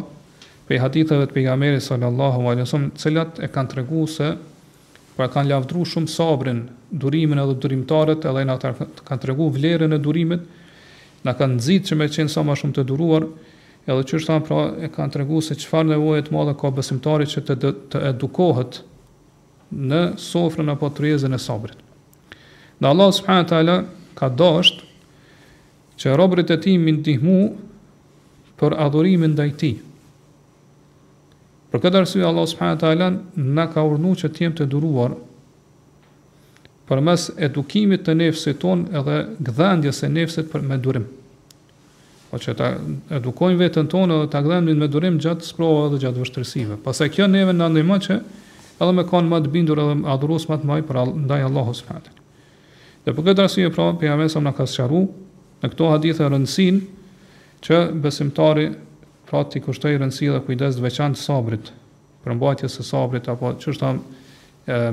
pe 0.68 0.78
haditheve 0.80 1.26
të 1.28 1.36
pejgamberit 1.36 1.84
sallallahu 1.84 2.46
alaihi 2.48 2.64
dhe 2.68 2.90
të 2.96 3.04
cilat 3.04 3.40
e 3.44 3.50
kanë 3.52 3.74
treguar 3.74 4.08
se 4.10 4.30
po 4.34 5.16
pra, 5.18 5.26
e 5.30 5.34
kanë 5.36 5.52
lavdruar 5.52 5.86
shumë 5.90 6.10
sabrin, 6.14 6.64
durimin 6.90 7.42
edhe 7.44 7.58
durimtarët, 7.62 8.24
edhe 8.30 8.46
na 8.50 8.56
kanë 8.58 9.20
treguar 9.22 9.52
vlerën 9.54 9.94
e 9.94 10.00
durimit, 10.02 10.48
na 11.28 11.36
kanë 11.38 11.58
nxitur 11.60 11.92
që 11.92 11.98
me 12.00 12.08
qenë 12.10 12.34
sa 12.34 12.42
më 12.48 12.56
shumë 12.62 12.78
të 12.80 12.86
duruar, 12.90 13.28
Edhe 13.92 14.04
që 14.08 14.16
është 14.22 14.36
pra 14.48 14.58
e 14.80 14.88
kanë 14.96 15.12
të 15.12 15.20
regu 15.20 15.40
se 15.44 15.58
qëfar 15.60 15.88
nevoje 15.90 16.22
të 16.24 16.32
madhe 16.38 16.54
ka 16.62 16.70
besimtari 16.78 17.26
që 17.28 17.42
të, 17.50 17.72
të 17.94 18.00
edukohet 18.14 18.78
në 19.90 20.00
sofrën 20.24 20.72
apo 20.72 20.88
të 20.96 21.04
rjezën 21.04 21.36
e 21.36 21.40
sabrit. 21.48 21.76
Dhe 22.80 22.88
Allah 22.88 23.10
subhanët 23.18 23.52
ala 23.58 23.76
ka 24.20 24.30
dasht 24.40 24.80
që 26.00 26.16
robrit 26.20 26.52
e 26.56 26.60
ti 26.64 26.78
më 26.80 26.94
ndihmu 27.02 27.36
për 28.62 28.76
adhurimin 28.86 29.36
dhe 29.38 29.50
i 29.50 29.54
ti. 29.64 29.72
Për 31.74 31.82
këtë 31.84 32.02
arsye, 32.06 32.22
Allah 32.24 32.48
subhanët 32.54 32.86
ala 32.88 33.10
në 33.36 33.66
ka 33.74 33.84
urnu 33.90 34.14
që 34.24 34.30
të 34.36 34.46
jem 34.46 34.56
të 34.62 34.70
duruar 34.76 35.18
për 36.88 37.02
mes 37.04 37.28
edukimit 37.48 38.08
të 38.08 38.16
nefësit 38.22 38.62
ton 38.64 38.88
edhe 39.00 39.20
gëdhandjes 39.48 40.02
e 40.08 40.12
nefësit 40.16 40.50
për 40.54 40.64
me 40.72 40.80
durim 40.88 41.08
po 42.34 42.40
që 42.42 42.54
ta 42.58 42.68
edukojnë 43.14 43.60
vetën 43.60 43.86
tonë 43.94 44.16
dhe 44.24 44.28
ta 44.34 44.40
gdhenin 44.42 44.80
me 44.82 44.88
durim 44.90 45.20
gjatë 45.22 45.46
sprova 45.46 45.84
dhe 45.92 46.00
gjatë 46.02 46.24
vështërsive. 46.24 46.80
Pasa 46.82 47.06
kjo 47.14 47.28
neve 47.30 47.54
në 47.54 47.68
ndëjma 47.76 47.98
që 48.08 48.16
edhe 48.82 48.96
me 48.98 49.04
kanë 49.06 49.30
më 49.30 49.40
të 49.46 49.52
bindur 49.54 49.82
edhe 49.84 50.00
adhurus 50.16 50.48
më 50.50 50.58
të 50.64 50.70
maj 50.72 50.80
për 50.88 51.00
ndaj 51.28 51.44
Allahu 51.50 51.76
s.w.t. 51.78 52.10
Dhe 53.06 53.14
për 53.14 53.28
këtë 53.30 53.46
rasi 53.46 53.68
e 53.68 53.70
pra, 53.76 53.92
për 53.94 54.10
jam 54.10 54.26
në 54.48 54.56
ka 54.58 54.66
sëqaru, 54.66 55.04
në 55.62 55.70
këto 55.76 55.92
hadith 55.94 56.24
e 56.26 56.32
rëndësin, 56.34 56.82
që 57.62 57.80
besimtari 58.02 58.66
pra 59.30 59.46
të 59.46 59.62
i 59.62 59.64
kushtoj 59.68 59.94
rëndësi 60.02 60.32
dhe 60.34 60.42
kujdes 60.48 60.80
të 60.80 60.84
veçantë 60.88 61.22
sabrit, 61.22 61.70
për 62.26 62.38
mbajtje 62.40 62.72
së 62.80 62.88
sabrit, 62.90 63.30
apo 63.30 63.54
që 63.62 63.76
është 63.76 63.94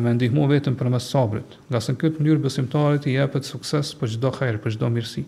me 0.04 0.12
ndihmu 0.18 0.44
vetëm 0.52 0.76
për 0.80 0.92
mes 0.92 1.08
sabrit. 1.16 1.56
Nga 1.72 1.82
se 1.88 1.96
në 1.96 2.02
këtë 2.04 2.20
mënyrë 2.20 2.44
besimtarit 2.50 3.08
i 3.10 3.16
jepet 3.16 3.48
sukses 3.48 3.94
për 4.00 4.18
çdo 4.18 4.34
kajrë, 4.36 4.60
për 4.66 4.76
çdo 4.76 4.92
mirësi 4.92 5.24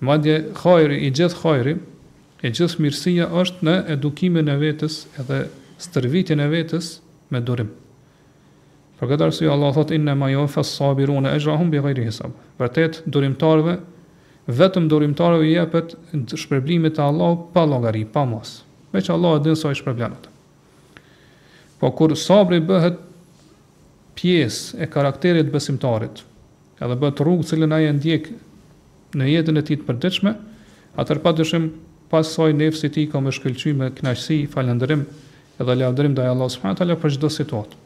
madje 0.00 0.46
hajri 0.64 0.98
i 1.06 1.10
gjithë 1.14 1.40
hajri 1.42 1.72
e 2.42 2.52
gjithë 2.54 2.82
mirësia 2.82 3.26
është 3.40 3.66
në 3.66 3.74
edukimin 3.96 4.50
e 4.52 4.56
vetës 4.60 5.00
edhe 5.18 5.42
stërvitjen 5.82 6.40
e 6.40 6.46
vetës 6.52 6.92
me 7.34 7.40
durim. 7.42 7.70
Për 8.98 9.12
këtë 9.12 9.28
arsye 9.28 9.50
Allah 9.50 9.74
thotë 9.76 9.94
inna 9.98 10.14
ma 10.18 10.30
yufa 10.32 10.62
as-sabirun 10.64 11.26
ajrahum 11.30 11.70
bighayri 11.70 12.06
hisab. 12.08 12.32
Vërtet 12.58 13.02
durimtarëve 13.06 13.76
vetëm 14.58 14.88
durimtarëve 14.90 15.46
i 15.50 15.54
jepet 15.56 15.94
shpërblimi 16.34 16.90
e 16.90 17.02
Allah 17.02 17.36
pa 17.54 17.66
llogari, 17.66 18.04
pa 18.04 18.24
mos. 18.26 18.64
Meq 18.94 19.10
Allah 19.12 19.36
e 19.38 19.44
din 19.44 19.56
sa 19.58 19.70
i 19.70 19.76
shpërblen 19.78 20.14
ata. 20.16 20.32
Po 21.78 21.90
kur 21.94 22.14
sabri 22.18 22.58
bëhet 22.58 22.98
pjesë 24.18 24.80
e 24.82 24.88
karakterit 24.90 25.50
besimtarit, 25.52 26.24
edhe 26.82 26.96
bëhet 26.98 27.22
rrugë 27.22 27.46
cilën 27.52 27.74
ai 27.76 27.86
ndjek 27.94 28.32
në 29.16 29.28
jetën 29.32 29.58
e 29.60 29.64
tij 29.64 29.78
të 29.80 29.86
përditshme, 29.88 30.32
atëherë 31.00 31.22
padyshim 31.24 31.68
pas 32.12 32.28
saj 32.34 32.52
nefsi 32.56 32.88
i 32.88 32.92
tij 32.94 33.06
ka 33.12 33.20
më 33.22 33.32
shkëlqyer 33.36 33.76
me 33.76 33.88
kënaqësi, 33.96 34.40
falëndërim 34.52 35.04
edhe 35.62 35.74
lavdërim 35.80 36.14
ndaj 36.16 36.30
Allahut 36.32 36.52
subhanahu 36.54 36.76
wa 36.76 36.80
taala 36.80 36.96
për 37.02 37.14
çdo 37.16 37.30
situatë. 37.32 37.76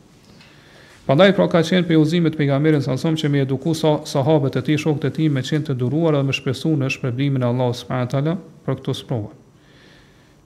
Prandaj 1.07 1.33
pra 1.35 1.49
ka 1.51 1.63
qenë 1.67 1.87
për 1.89 1.99
udhëzimet 1.99 2.35
të 2.37 2.41
pejgamberit 2.41 2.83
sa 2.85 2.95
som 2.99 3.15
që 3.19 3.29
më 3.35 3.41
eduku 3.45 3.73
sa 3.75 3.97
sahabët 4.07 4.57
e 4.59 4.63
tij, 4.63 4.79
shokët 4.85 5.09
e 5.11 5.15
tij 5.19 5.31
me 5.35 5.43
qenë 5.43 5.67
të 5.71 5.77
duruar 5.81 6.15
dhe 6.19 6.27
me 6.29 6.35
shpresuar 6.37 6.79
në 6.79 6.91
shpërblimin 6.95 7.43
e 7.43 7.47
Allahut 7.49 7.79
subhanahu 7.81 8.07
wa 8.07 8.11
taala 8.13 8.35
për 8.67 8.79
këtë 8.81 8.95
sprovë. 9.03 9.31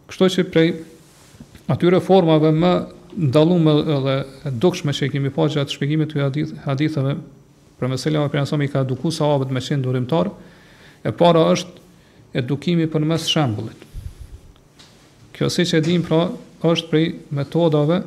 Kështu 0.06 0.28
që 0.36 0.44
prej 0.54 0.68
atyre 1.74 2.00
formave 2.06 2.52
më 2.56 2.72
ndallu 3.16 3.56
edhe 3.96 4.52
dukshme 4.62 4.92
që 4.96 5.10
kemi 5.12 5.32
pasur 5.32 5.60
atë 5.64 5.76
shpjegimin 5.76 6.08
e 6.12 6.46
hadithave 6.64 7.16
për 7.76 7.92
mesela 7.92 8.24
apo 8.24 8.62
i 8.64 8.68
ka 8.72 8.84
dukur 8.84 9.12
sahabët 9.12 9.50
me 9.52 9.60
qenë 9.60 9.82
durimtar, 9.84 10.30
E 11.06 11.12
para 11.14 11.38
është 11.54 12.40
edukimi 12.42 12.86
për 12.90 13.04
mes 13.06 13.26
shembulit. 13.30 13.78
Kjo 15.36 15.46
si 15.54 15.62
që 15.68 15.78
edhim 15.80 16.02
pra 16.06 16.24
është 16.66 16.88
prej 16.90 17.04
metodave 17.36 18.00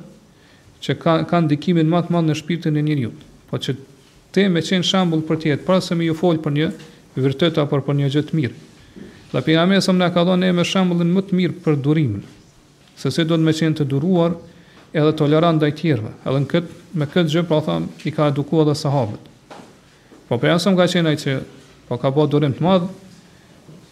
që 0.83 0.95
ka, 0.99 1.13
kanë 1.29 1.47
dikimin 1.53 1.87
më 1.91 2.01
të 2.09 2.15
madh 2.15 2.27
në 2.27 2.35
shpirtin 2.41 2.79
e 2.79 2.83
njeriu. 2.83 3.11
Po 3.49 3.55
që 3.61 3.77
te 4.35 4.43
me 4.51 4.59
qenë 4.65 4.87
shembull 4.89 5.23
për 5.29 5.39
tjetë, 5.45 5.65
pra 5.67 5.79
se 5.83 5.95
më 5.95 6.09
ju 6.09 6.17
fol 6.19 6.41
për 6.43 6.55
një 6.57 6.67
vërteta 7.23 7.63
apo 7.65 7.79
për 7.87 7.97
një 8.01 8.09
gjë 8.13 8.23
të 8.29 8.37
mirë. 8.37 8.57
Dhe 9.29 9.41
pejgamberi 9.45 9.83
sa 9.85 9.95
më 9.95 10.11
ka 10.15 10.23
dhënë 10.27 10.51
me 10.57 10.65
shembullin 10.67 11.15
më 11.15 11.23
të 11.29 11.39
mirë 11.39 11.59
për 11.63 11.79
durimin. 11.85 12.23
Se 12.99 13.11
se 13.15 13.23
do 13.29 13.37
të 13.39 13.45
më 13.47 13.55
qenë 13.61 13.79
të 13.79 13.87
duruar 13.93 14.35
edhe 14.93 15.15
tolerant 15.19 15.59
ndaj 15.61 15.71
tjerëve. 15.79 16.11
Edhe 16.27 16.43
në 16.43 16.49
këtë 16.51 16.99
me 16.99 17.07
këtë 17.13 17.33
gjë 17.35 17.45
pra 17.47 17.61
tham 17.69 17.87
i 18.03 18.11
ka 18.15 18.27
edukuar 18.33 18.67
dhe 18.69 18.75
sahabët. 18.75 19.21
Po 20.27 20.39
pejgamberi 20.41 20.81
ka 20.81 20.89
qenë 20.95 21.11
ai 21.13 21.21
që 21.23 21.37
Po 21.89 21.97
ka 21.97 22.11
bëhë 22.13 22.29
durim 22.29 22.53
të 22.53 22.61
madhë, 22.61 22.87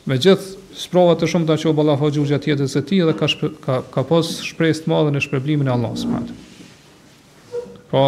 me 0.07 0.15
gjithë 0.21 0.77
sprova 0.77 1.15
të 1.17 1.27
shumë 1.31 1.47
të 1.49 1.55
që 1.63 1.69
u 1.71 1.71
bëlla 1.79 1.95
hoqë 1.97 2.25
gjatë 2.29 2.51
jetës 2.51 2.75
e 2.77 2.83
ti 2.85 2.99
dhe 3.01 3.15
ka, 3.17 3.25
shpe, 3.31 3.49
ka, 3.63 3.79
ka 3.93 4.03
pas 4.05 4.29
shpresë 4.45 4.83
të 4.85 4.91
madhë 4.93 5.13
në 5.15 5.21
shpërblimin 5.25 5.71
e 5.71 5.73
Allah 5.73 5.95
së 5.97 6.11
matë. 6.11 6.35
Pra, 7.89 8.03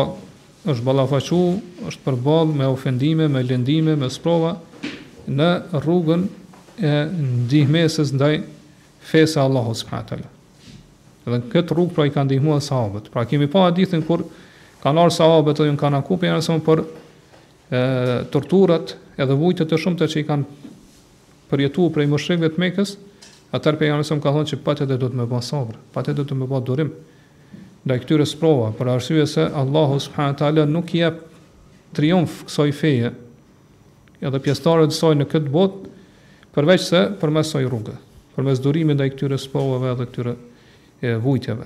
është 0.70 0.86
bëlla 0.86 1.08
është 1.18 2.04
përbëllë 2.06 2.60
me 2.62 2.70
ofendime, 2.70 3.28
me 3.34 3.42
lëndime, 3.50 3.98
me 3.98 4.12
sprova 4.14 4.54
në 5.30 5.50
rrugën 5.80 6.28
e 6.86 6.94
ndihmesës 7.50 8.14
ndaj 8.20 8.36
fesë 9.10 9.42
Allah 9.48 9.74
së 9.82 9.90
matë. 9.90 10.22
Dhe 11.26 11.34
në 11.40 11.44
këtë 11.54 11.74
rrugë 11.76 11.98
pra 11.98 12.06
i 12.10 12.14
ka 12.14 12.28
ndihmua 12.30 12.62
sahabët. 12.62 13.10
Pra, 13.14 13.26
kemi 13.26 13.50
pa 13.50 13.66
adithin 13.74 14.06
kur 14.06 14.28
kanë 14.86 15.08
arë 15.08 15.18
sahabët 15.18 15.64
dhe 15.66 15.72
ju 15.72 15.76
në 15.76 15.82
kanë 15.82 16.04
akupë, 16.06 16.30
janë 16.38 16.64
për 16.70 16.86
e, 16.86 16.90
torturat, 18.34 18.96
edhe 19.20 19.36
vujtë 19.36 19.66
të 19.68 19.78
shumë 19.84 20.00
të 20.00 20.08
që 20.14 20.20
i 20.22 20.26
kanë 20.28 20.74
përjetu 21.52 21.88
prej 21.92 22.08
mëshrikve 22.10 22.50
të 22.54 22.62
mekës, 22.64 22.96
atër 23.58 23.78
për 23.80 23.88
janë 23.90 24.04
nësëm 24.04 24.22
ka 24.24 24.32
thonë 24.36 24.52
që 24.54 24.60
patë 24.66 24.88
dhe 24.90 24.98
do 25.02 25.10
të 25.12 25.20
me 25.20 25.26
ba 25.32 25.40
sabrë, 25.44 25.80
patë 25.96 26.14
dhe 26.14 26.22
do 26.22 26.28
të 26.30 26.38
me 26.40 26.48
ba 26.52 26.60
durim, 26.64 26.92
da 27.90 27.98
i 27.98 28.04
këtyre 28.04 28.28
sprova, 28.30 28.70
për 28.78 28.92
arsye 28.94 29.26
se 29.32 29.44
Allahu 29.62 29.98
subhanë 30.06 30.38
talë 30.42 30.66
nuk 30.70 30.94
i 30.96 31.02
triumf 31.98 32.44
kësoj 32.48 32.70
feje, 32.78 33.12
edhe 34.22 34.42
pjestarët 34.46 34.94
kësoj 34.94 35.16
në 35.20 35.28
këtë 35.34 35.52
bot, 35.56 35.80
përveç 36.56 36.86
se 36.86 37.04
përmesoj 37.22 37.66
rrugë, 37.66 37.98
përmes 38.38 38.62
durimin 38.64 39.00
da 39.00 39.10
i 39.10 39.14
këtyre 39.16 39.40
sprovave 39.42 39.90
edhe 39.96 40.06
këtyre 40.12 40.36
e, 41.02 41.14
vujtjeve, 41.24 41.66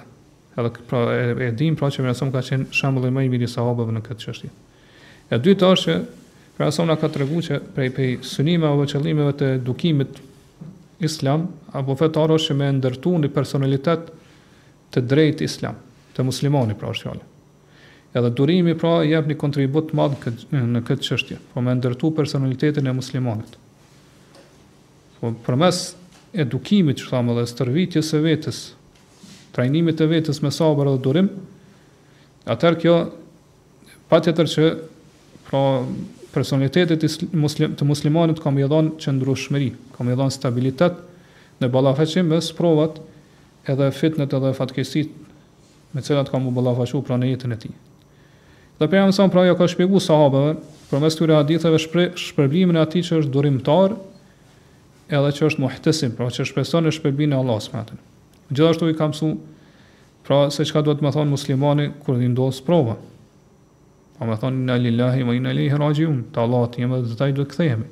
edhe 0.58 0.72
pra, 0.88 1.04
e, 1.12 1.38
e 1.50 1.54
dim 1.60 1.76
pra 1.80 1.92
që 1.92 2.02
më 2.06 2.14
nësëm 2.14 2.32
ka 2.34 2.46
qenë 2.50 2.70
shambullin 2.80 3.14
me 3.18 3.28
i 3.28 3.32
mirisa 3.34 3.60
sahabëve 3.60 3.98
në 3.98 4.06
këtë 4.08 4.30
qështje. 4.30 4.54
E 5.34 5.42
dytë 5.42 5.74
është 5.76 5.84
që 5.84 6.02
Pra 6.58 6.70
sa 6.72 6.84
ona 6.86 6.96
ka 7.02 7.10
treguar 7.10 7.42
që 7.46 7.58
prej 7.74 7.90
prej 7.96 8.12
synimeve 8.30 8.70
apo 8.76 8.86
qëllimeve 8.92 9.34
të 9.40 9.48
edukimit 9.58 10.20
islam 11.04 11.48
apo 11.76 11.96
fetar 11.98 12.30
është 12.36 12.56
me 12.60 12.68
ndërtu 12.78 13.14
një 13.24 13.32
personalitet 13.34 14.12
të 14.94 15.02
drejt 15.10 15.42
islam, 15.42 15.80
të 16.14 16.28
muslimanit 16.28 16.78
pra 16.78 16.92
është 16.94 17.08
fjallë. 17.08 17.26
Edhe 18.14 18.30
durimi 18.38 18.76
pra 18.78 18.92
jep 19.08 19.26
një 19.32 19.38
kontribut 19.42 19.96
madhë 19.98 20.36
në 20.60 20.84
këtë 20.86 21.08
qështje, 21.10 21.40
po 21.56 21.64
me 21.66 21.74
ndërtu 21.80 22.12
personalitetin 22.14 22.88
e 22.88 22.94
muslimanit. 22.94 23.56
Po 25.18 25.34
përmes 25.48 25.82
edukimit 26.38 27.02
që 27.02 27.10
thamë 27.10 27.40
dhe 27.40 27.48
stërvitjes 27.50 28.14
e 28.14 28.22
vetës, 28.28 28.62
trajnimit 29.58 29.98
e 30.06 30.10
vetës 30.12 30.44
me 30.46 30.54
sabër 30.54 30.94
dhe 30.94 31.02
durim, 31.08 31.32
atër 32.46 32.78
kjo, 32.84 32.96
patjetër 34.14 34.50
që 34.54 34.70
pra 35.50 35.66
personalitetit 36.34 37.00
të 37.00 37.86
muslimanit 37.88 38.42
kam 38.42 38.58
i 38.58 38.66
dhënë 38.70 38.96
qëndrueshmëri, 39.04 39.70
kam 39.96 40.10
i 40.10 40.16
dhonë 40.18 40.34
stabilitet 40.34 40.98
në 41.62 41.70
ballafaqim 41.72 42.32
me 42.34 42.40
provat 42.58 42.98
edhe 43.70 43.90
fitnet 43.96 44.34
edhe 44.34 44.54
fatkesit 44.58 45.12
me 45.94 46.02
të 46.02 46.10
cilat 46.10 46.32
kam 46.34 46.50
u 46.50 47.04
pra 47.06 47.18
në 47.22 47.30
jetën 47.34 47.54
e 47.54 47.60
tij. 47.66 47.74
Dhe 48.82 48.90
për 48.90 49.04
mëson 49.10 49.30
pra 49.32 49.44
ajo 49.46 49.54
ka 49.60 49.68
shpjegu 49.70 50.02
sahabeve 50.02 50.56
për 50.90 51.04
mes 51.04 51.16
këtyre 51.18 51.36
haditheve 51.38 51.80
shpre, 51.80 52.06
shpërblimin 52.18 52.78
e 52.78 52.82
atij 52.82 53.06
që 53.08 53.20
është 53.22 53.34
durimtar, 53.36 53.94
edhe 55.14 55.30
që 55.38 55.48
është 55.52 55.62
muhtesim, 55.62 56.16
pra 56.18 56.32
që 56.34 56.48
shpeson 56.50 56.88
në 56.90 56.96
shpërbimin 56.98 57.38
e 57.38 57.38
Allahut 57.38 57.62
subhanahu 57.68 57.86
wa 57.94 57.94
taala. 57.94 58.10
Gjithashtu 58.54 58.90
i 58.92 58.98
kam 58.98 59.14
su, 59.14 59.30
pra 60.26 60.42
se 60.52 60.66
çka 60.66 60.82
duhet 60.86 61.02
të 61.02 61.06
më 61.06 61.14
thonë 61.16 61.34
muslimani 61.36 61.88
kur 62.04 62.18
i 62.26 62.34
ndos 62.34 62.60
prova. 62.66 62.98
Po 64.24 64.30
me 64.32 64.38
thonë 64.40 64.56
inna 64.62 64.76
lillahi 64.80 65.24
ve 65.28 65.34
inna 65.36 65.52
ilaihi 65.52 65.76
rajiun, 65.82 66.20
te 66.32 66.40
Allahu 66.40 66.70
ti 66.72 66.86
më 66.88 67.00
zotaj 67.12 67.34
do 67.36 67.44
të 67.44 67.50
kthehemi. 67.52 67.88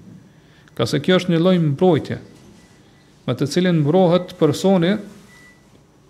Ka 0.80 0.86
se 0.88 1.02
kjo 1.04 1.18
është 1.20 1.34
një 1.34 1.40
lloj 1.42 1.58
mbrojtje, 1.66 2.18
me 3.28 3.34
të 3.36 3.48
cilën 3.52 3.80
mbrohet 3.82 4.30
personi, 4.40 4.94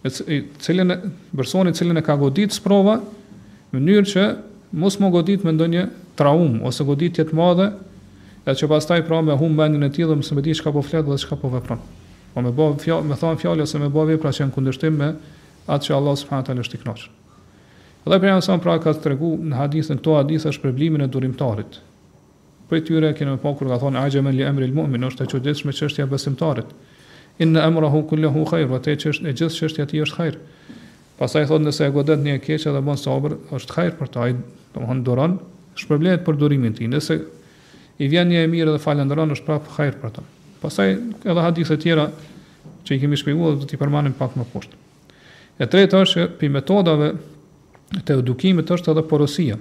me 0.05 0.11
të 0.13 0.38
cilën 0.61 0.93
personi 1.34 1.74
i 1.74 1.97
e 1.97 2.03
ka 2.05 2.15
goditur 2.22 2.53
sprova, 2.53 2.99
në 3.74 3.80
mënyrë 3.82 4.11
që 4.11 4.26
mos 4.84 4.99
më 5.01 5.09
godit 5.17 5.41
me 5.47 5.55
ndonjë 5.57 5.88
traum 6.22 6.61
ose 6.69 6.86
goditje 6.86 7.26
të 7.26 7.34
madhe, 7.41 7.72
e 8.45 8.53
që 8.53 8.69
pastaj 8.69 9.01
pra 9.09 9.24
me 9.26 9.34
humb 9.41 9.57
bëndin 9.57 9.89
e 9.89 9.89
tij 9.89 10.05
dhe 10.05 10.19
mëse 10.22 10.38
di 10.45 10.53
çka 10.53 10.69
po 10.69 10.84
flet 10.86 11.01
dhe 11.09 11.17
çka 11.17 11.34
po 11.41 11.49
vepron. 11.57 11.82
Po 12.38 12.45
me 12.45 12.53
bë, 12.53 12.69
më 13.09 13.17
thon 13.17 13.41
fjalë 13.41 13.65
ose 13.65 13.82
më 13.82 13.89
bë 13.89 14.05
vepra 14.13 14.30
që 14.30 14.45
janë 14.45 14.53
kundërshtim 14.59 15.01
me 15.01 15.15
atë 15.65 15.84
që 15.89 15.97
Allah 15.97 16.13
subhanahu 16.22 16.47
teala 16.51 16.61
është 16.67 16.78
i 16.78 16.84
kënaqur. 16.86 17.09
Dhe 18.02 18.18
për 18.20 18.32
jam 18.32 18.62
pra 18.64 18.80
ka 18.82 18.95
të 18.97 19.02
tregu 19.04 19.34
në 19.45 19.58
hadithën, 19.60 19.99
këto 20.02 20.16
hadisë 20.18 20.49
është 20.49 20.64
për 20.64 20.72
blimin 20.78 21.04
e 21.06 21.08
durimtarit. 21.14 21.76
Për 22.72 22.82
tyre, 22.88 23.12
kene 23.14 23.36
me 23.36 23.41
po 23.43 23.52
kur 23.60 23.70
ka 23.70 23.78
thonë, 23.82 23.99
a 24.02 24.10
gjemen 24.10 24.34
li 24.34 24.45
emri 24.47 24.70
l'mumin, 24.72 25.04
është 25.06 25.28
e 25.28 25.32
qëdish 25.34 25.62
me 25.68 25.74
qështja 25.76 26.08
besimtarit. 26.10 26.72
Inë 27.41 27.58
në 27.60 27.64
emra 27.70 27.89
hu 27.93 28.02
kulle 28.10 28.32
hu 28.34 28.45
khajr, 28.49 28.70
vëte 28.72 28.95
qështë 29.04 29.30
e 29.30 29.36
gjithë 29.38 29.60
qështja 29.66 29.86
ti 29.91 30.02
është 30.08 30.18
khajr. 30.18 30.39
Pasaj 31.20 31.45
thotë 31.52 31.68
nëse 31.68 31.86
e 31.89 31.93
godet 31.93 32.24
një 32.26 32.39
keqë 32.45 32.74
dhe 32.74 32.82
bon 32.86 32.97
sabër, 32.97 33.36
është 33.60 33.76
khajr 33.78 33.95
për 33.99 34.12
taj, 34.16 34.32
do 34.74 34.82
më 34.82 34.89
hënë 34.89 35.06
duran, 35.06 35.38
shpërblimet 35.84 36.24
për 36.26 36.39
durimin 36.41 36.74
ti. 36.78 36.88
Nëse 36.89 37.20
i 38.02 38.08
vjen 38.10 38.32
një 38.34 38.41
e 38.43 38.47
mirë 38.56 38.74
dhe 38.76 38.82
falendron, 38.82 39.36
është 39.38 39.45
prapë 39.49 39.76
khajr 39.78 39.99
për 40.02 40.16
ta. 40.16 40.26
Pasaj 40.64 40.89
edhe 41.26 41.41
hadithë 41.45 41.78
tjera 41.84 42.08
që 42.88 42.97
i 42.97 43.02
kemi 43.04 43.20
shpigu 43.20 43.52
dhe 43.54 43.66
të 43.66 43.70
ti 43.74 43.80
përmanim 43.82 44.16
pak 44.18 44.34
më 44.39 44.47
poshtë. 44.56 44.80
E 45.62 45.68
tretë 45.70 45.99
është 46.06 46.20
që 46.24 46.28
pi 46.39 46.49
metodave 46.49 47.12
të 48.06 48.16
edukimit 48.22 48.70
është 48.72 48.94
edhe 48.94 49.04
porosia. 49.08 49.58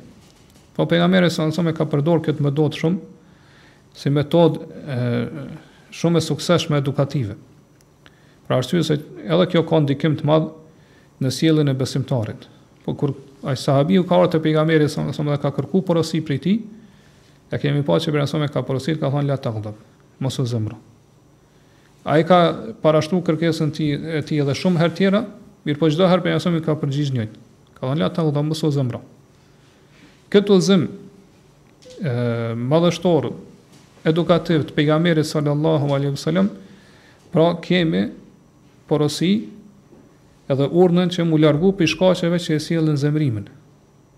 Po 0.76 0.86
për 0.88 1.00
nga 1.02 1.08
mere 1.10 1.30
sa 1.34 1.46
nësëm 1.48 1.70
ka 1.74 1.86
përdor 1.90 2.20
këtë 2.28 2.44
më 2.46 2.52
do 2.54 2.68
të 2.70 2.80
shumë, 2.82 2.98
si 3.98 4.12
metod 4.14 4.60
shumë 5.98 6.20
e 6.20 6.26
suksesshme 6.26 6.78
edukative. 6.78 7.34
Pra 8.46 8.60
arsysë 8.60 8.84
se 8.86 8.98
edhe 9.26 9.48
kjo 9.50 9.64
ka 9.66 9.80
ndikim 9.82 10.14
të 10.20 10.28
madhë 10.30 11.26
në 11.26 11.32
sielin 11.36 11.72
e 11.72 11.76
besimtarit. 11.76 12.46
Po 12.86 12.94
kur 12.96 13.14
ai 13.44 13.56
sahabiu 13.60 14.06
ka 14.08 14.18
orë 14.22 14.32
të 14.36 14.40
për 14.44 14.56
nga 14.58 14.88
sa 14.94 15.04
nësëm 15.08 15.34
ka 15.42 15.50
kërku 15.58 15.82
porosi 15.90 16.22
për 16.22 16.38
i 16.38 16.38
ti, 16.46 16.54
e 17.50 17.58
kemi 17.58 17.82
pa 17.82 17.98
që 17.98 18.14
për 18.14 18.48
ka 18.54 18.62
porosit, 18.62 19.00
ka 19.02 19.10
thonë 19.10 19.26
la 19.32 19.36
agdëm, 19.40 19.74
mosë 20.22 20.46
zëmru. 20.54 20.78
A 22.08 22.14
i 22.16 22.24
ka 22.24 22.36
parashtu 22.80 23.18
kërkesën 23.26 23.74
ti, 23.76 23.90
ti 24.24 24.38
edhe 24.40 24.54
shumë 24.56 24.80
herë 24.80 24.94
tjera, 24.96 25.18
mirë 25.68 25.78
po 25.82 25.90
çdo 25.92 26.06
herë 26.08 26.22
për 26.24 26.60
ka 26.64 26.78
përgjigjë 26.80 27.12
njëjtë. 27.18 27.40
Ka 27.80 27.88
dhënë 27.88 28.02
latën 28.04 28.28
dhe 28.36 28.42
mëso 28.44 28.68
zëmra. 28.76 28.98
Këtë 30.30 30.56
zëmë, 30.68 30.88
e, 32.04 32.12
madhështor 32.70 33.30
edukativ 34.06 34.66
të 34.68 34.76
pejgamberit 34.76 35.26
sallallahu 35.26 35.88
alaihi 35.96 36.12
wasallam 36.12 36.50
pra 37.32 37.48
kemi 37.64 38.02
porosi 38.90 39.32
edhe 40.50 40.68
urnën 40.82 41.12
që 41.16 41.24
mu 41.30 41.40
largu 41.40 41.72
për 41.80 41.90
shkaqeve 41.94 42.36
që 42.46 42.58
e 42.58 42.60
sjellin 42.66 43.00
zemrimin 43.00 43.48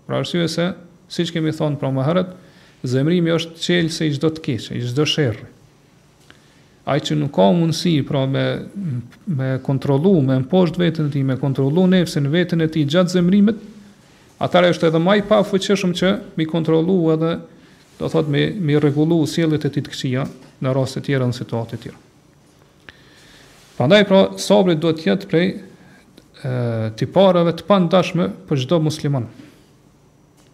pra 0.07 0.19
arsye 0.21 0.47
se 0.51 0.67
siç 1.13 1.31
kemi 1.35 1.55
thënë 1.55 1.79
pra 1.81 1.91
më 1.97 2.07
herët 2.07 2.35
zemrimi 2.93 3.33
është 3.35 3.59
çelësi 3.63 4.07
i 4.11 4.15
çdo 4.17 4.31
të 4.37 4.45
keqe 4.49 4.79
i 4.81 4.87
çdo 4.91 5.05
shërë 5.07 5.52
ai 6.85 6.99
që 6.99 7.15
nuk 7.15 7.31
ka 7.35 7.45
mundësi 7.55 7.93
pra 8.07 8.25
me 8.27 8.41
me 9.39 9.51
kontrollu 9.63 10.15
me 10.21 10.37
poshtë 10.51 10.81
veten 10.81 11.07
e 11.07 11.13
tij 11.13 11.23
me 11.25 11.37
kontrollu 11.39 11.85
nefsën 11.87 12.27
e 12.27 12.31
veten 12.33 12.61
e 12.61 12.67
tij 12.67 12.83
gjatë 12.91 13.13
zemrimit 13.15 13.59
atare 14.43 14.73
është 14.73 14.89
edhe 14.91 14.99
më 14.99 15.15
i 15.21 15.21
pa 15.29 15.39
fuqishëm 15.47 15.93
që 15.95 16.11
mi 16.35 16.47
kontrollu 16.49 16.97
edhe 17.15 17.37
do 17.99 18.09
thot 18.11 18.27
me 18.27 18.49
me 18.59 18.75
rregullu 18.83 19.21
sjelljet 19.31 19.67
e 19.69 19.71
tij 19.71 19.85
të 19.85 19.93
këqija 19.93 20.25
në 20.63 20.73
raste 20.75 20.99
të 20.99 21.05
tjera 21.07 21.29
në 21.29 21.37
situata 21.37 21.71
të 21.77 21.81
tjera 21.83 22.97
prandaj 23.77 24.03
pra 24.11 24.23
sabri 24.49 24.75
duhet 24.75 24.99
të 24.99 25.07
jetë 25.13 25.29
prej 25.31 25.47
e, 25.47 25.55
tiparave 26.99 27.55
të 27.61 27.67
pandashme 27.71 28.27
për 28.49 28.65
çdo 28.65 28.81
musliman 28.89 29.29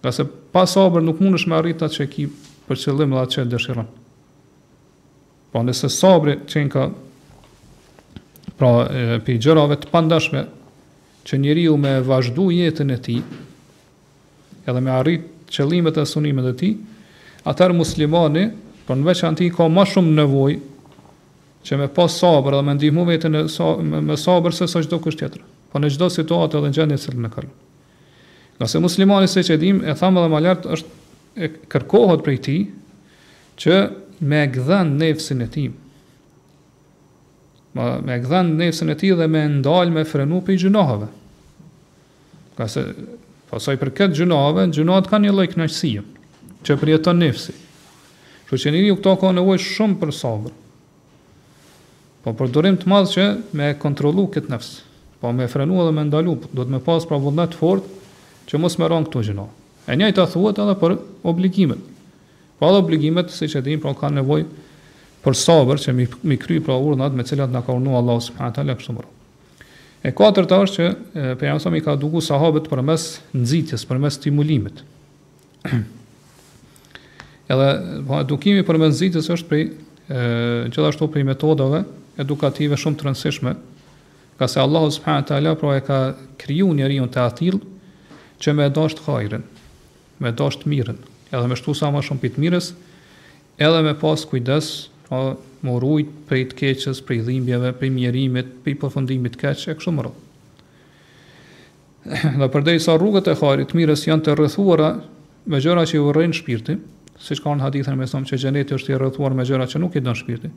qase 0.05 0.27
pa 0.53 0.67
sabër 0.69 1.01
nuk 1.09 1.17
mundesh 1.25 1.49
me 1.49 1.57
arrit 1.57 1.81
atë 1.81 2.03
që 2.03 2.07
ki 2.13 2.27
për 2.69 2.79
qëllim 2.85 3.15
dhe 3.17 3.25
atë 3.25 3.33
që 3.35 3.47
dëshiron. 3.51 3.87
Po 5.51 5.61
nëse 5.65 5.89
sabri 5.89 6.37
qenë 6.45 6.69
ka 6.73 6.83
pra 8.59 8.71
për 9.25 9.39
gjërave 9.41 9.77
të 9.81 9.89
pandashme 9.93 10.45
që 11.25 11.37
njeriu 11.41 11.75
me 11.79 11.95
vazhdu 12.05 12.49
jetën 12.53 12.91
e 12.93 12.97
tij 13.05 13.21
edhe 14.69 14.81
me 14.83 14.91
arrit 14.93 15.25
qëllimet 15.49 15.97
e 15.97 16.03
sunimeve 16.05 16.51
të 16.53 16.57
tij, 16.61 16.73
atër 17.49 17.71
muslimani 17.73 18.43
po 18.85 18.93
në 18.97 19.07
veçanti 19.07 19.47
ka 19.55 19.65
më 19.73 19.85
shumë 19.89 20.11
nevojë 20.19 20.59
që 21.65 21.79
me 21.81 21.87
pas 21.95 22.13
sabrë 22.21 22.59
dhe 22.59 22.65
me 22.67 22.75
ndihmu 22.77 23.05
vetën 23.09 23.39
e 23.39 23.41
sa, 23.51 23.71
me, 23.81 24.03
me 24.05 24.17
se 24.19 24.67
sa 24.69 24.83
çdo 24.85 24.99
kështë 25.01 25.19
tjetër. 25.23 25.41
Po 25.73 25.77
në 25.81 25.89
çdo 25.95 26.07
situatë 26.13 26.59
edhe 26.59 26.69
në 26.69 26.77
gjendje 26.77 26.99
që 27.07 27.15
në 27.25 27.31
kalon. 27.33 27.55
Nga 28.59 28.67
se 28.67 28.79
muslimani 28.83 29.29
se 29.31 29.41
që 29.47 29.57
dim, 29.61 29.81
e 29.85 29.93
thamë 29.97 30.21
dhe 30.23 30.29
ma 30.33 30.39
lartë 30.43 30.71
është, 30.75 30.93
e 31.45 31.49
kërkohet 31.71 32.23
prej 32.25 32.37
ti, 32.45 32.55
që 33.63 33.75
me 34.19 34.43
e 34.45 34.81
nefësin 34.89 35.43
e 35.43 35.47
ti. 35.51 35.65
Ma, 37.75 37.97
me 38.03 38.19
e 38.19 38.43
nefësin 38.51 38.91
e 38.91 38.97
ti 38.99 39.11
dhe 39.15 39.27
me 39.27 39.45
ndalë 39.59 39.93
me 39.95 40.05
frenu 40.05 40.41
për 40.43 40.53
i 40.55 40.59
gjunahave. 40.63 41.07
Ka 42.57 42.67
se, 42.67 42.83
pasaj 43.51 43.77
për 43.79 43.91
këtë 43.97 44.19
gjunahave, 44.19 44.67
gjunahat 44.75 45.07
ka 45.09 45.19
një 45.23 45.35
lojkë 45.37 45.61
nëqësia, 45.63 46.05
që 46.65 46.79
përjeton 46.81 47.19
nefësi 47.23 47.55
Që 48.49 48.57
që 48.57 48.71
njëri 48.73 48.87
u 48.91 48.95
këta 48.97 49.11
ka 49.21 49.29
nevoj 49.29 49.59
shumë 49.61 49.99
për 50.01 50.09
sabër. 50.19 50.53
Po 52.25 52.31
për 52.33 52.47
dorim 52.49 52.79
të 52.81 52.89
madhë 52.89 53.11
që 53.11 53.25
me 53.55 53.67
kontrolu 53.77 54.23
këtë 54.33 54.49
nefsë. 54.49 54.79
Po 55.21 55.29
me 55.37 55.45
frenu 55.51 55.77
edhe 55.83 55.93
me 55.93 56.05
ndalu, 56.07 56.33
do 56.49 56.65
të 56.65 56.73
me 56.73 56.79
pas 56.81 57.05
pra 57.05 57.19
vëllet 57.21 57.53
fort 57.53 57.85
që 58.49 58.57
mos 58.57 58.79
me 58.81 58.89
rangë 58.89 59.11
të 59.13 59.21
gjunahë. 59.29 59.53
E 59.93 59.97
njëjtë 60.01 60.23
a 60.23 60.27
thuhet 60.33 60.63
edhe 60.65 60.75
për 60.81 60.97
obligimet. 61.29 61.85
Pra 62.59 62.67
edhe 62.67 62.77
obligimet, 62.83 63.31
si 63.31 63.47
që 63.47 63.61
dhimi, 63.63 63.79
pra 63.81 63.93
ka 63.95 64.09
nevoj 64.11 64.41
për 65.23 65.33
sabër 65.35 65.77
që 65.79 65.93
mi, 65.95 66.05
mi 66.27 66.35
kry 66.39 66.57
pra 66.63 66.75
urnat 66.79 67.13
me 67.15 67.23
cilat 67.27 67.49
në 67.51 67.61
ka 67.67 67.71
urnu 67.79 67.97
Allah 67.99 68.17
subhanët 68.23 68.95
E 70.01 70.09
katër 70.15 70.45
të 70.47 70.57
është 70.63 70.75
që 70.75 70.85
për 71.35 71.43
jamë 71.49 71.59
sa 71.59 71.71
ka 71.83 71.93
duku 71.99 72.19
sahabët 72.23 72.69
për 72.71 72.79
mes 72.87 73.05
nëzitjes, 73.35 73.81
për 73.83 73.97
mes 73.99 74.13
stimulimit. 74.15 74.77
Edhe 77.51 77.65
po, 78.07 78.13
edukimi 78.23 78.63
për 78.63 78.77
mes 78.79 78.93
nëzitjes 78.93 79.27
është 79.35 79.47
prej, 79.51 79.63
e, 80.07 80.19
gjithashtu 80.71 81.05
prej 81.11 81.25
metodave 81.27 81.79
edukative 82.23 82.77
shumë 82.79 82.95
të 82.95 83.01
rëndësishme, 83.09 83.51
ka 84.39 84.45
se 84.47 84.57
Allah 84.63 84.83
subhanët 84.87 85.29
pra 85.59 85.69
e 85.75 85.81
ka 85.89 85.99
kryu 86.45 86.71
njeri 86.79 87.01
unë 87.03 87.11
të 87.11 87.19
atil 87.25 87.55
që 88.39 88.49
me 88.55 88.71
dasht 88.71 89.03
hajrin, 89.09 89.43
me 90.23 90.31
dasht 90.31 90.63
mirën, 90.63 90.95
edhe 91.31 91.47
me 91.51 91.55
shtu 91.57 91.75
sa 91.77 91.89
më 91.93 92.01
shumë 92.05 92.23
pitë 92.25 92.41
mirës, 92.43 92.71
edhe 93.61 93.81
me 93.85 93.93
pas 93.99 94.23
kujdes, 94.29 94.69
pra, 95.07 95.33
më 95.65 95.75
rujtë 95.83 96.25
për 96.29 96.39
i 96.39 96.43
të 96.53 96.57
keqës, 96.61 97.01
për 97.05 97.15
i 97.17 97.21
dhimbjeve, 97.27 97.73
për 97.79 97.89
i 97.89 97.93
mjerimit, 97.97 98.51
për 98.63 98.73
i 98.73 98.75
përfundimit 98.79 99.35
keqë, 99.41 99.65
e 99.65 99.75
kështu 99.77 99.93
më 99.97 100.05
rrëtë. 100.05 100.27
Dhe 102.39 102.47
përdej 102.53 102.77
sa 102.83 102.93
rrugët 102.97 103.27
e 103.27 103.33
kharit, 103.37 103.71
të 103.73 103.81
mirës 103.81 104.05
janë 104.07 104.23
të 104.25 104.37
rrëthuara 104.39 104.93
me 105.51 105.59
gjëra 105.63 105.83
që 105.89 105.97
i 105.99 106.03
vërrejnë 106.05 106.37
shpirti, 106.39 106.77
si 107.19 107.35
që 107.35 107.43
ka 107.43 107.55
në 107.59 107.65
hadithën 107.65 107.99
me 107.99 108.07
thomë 108.07 108.29
që 108.29 108.39
gjenetë 108.45 108.77
është 108.77 108.93
i 108.93 108.99
rrëthuar 109.01 109.35
me 109.35 109.43
gjëra 109.49 109.67
që 109.73 109.81
nuk 109.83 109.97
i 109.99 110.03
dënë 110.05 110.21
shpirti, 110.21 110.53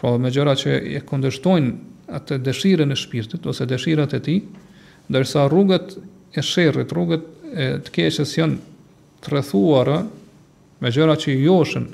pra 0.00 0.16
me 0.18 0.32
gjëra 0.34 0.56
që 0.58 0.74
e 0.98 1.04
këndështojnë 1.06 2.10
atë 2.18 2.40
dëshirën 2.48 2.90
e 2.90 2.98
shpirtit, 2.98 3.46
ose 3.46 3.66
dëshirat 3.70 4.16
e 4.18 4.20
ti, 4.26 4.34
ndërsa 5.06 5.46
rrugët 5.52 5.94
e 6.38 6.42
shërët, 6.50 6.90
rrugët 6.96 7.30
e 7.54 7.68
të 7.86 7.94
keqës 7.94 8.34
janë 8.40 8.58
të 9.22 9.32
rrethuara 9.32 9.98
me 10.80 10.90
gjëra 10.94 11.16
që 11.18 11.32
i 11.34 11.40
joshin 11.46 11.88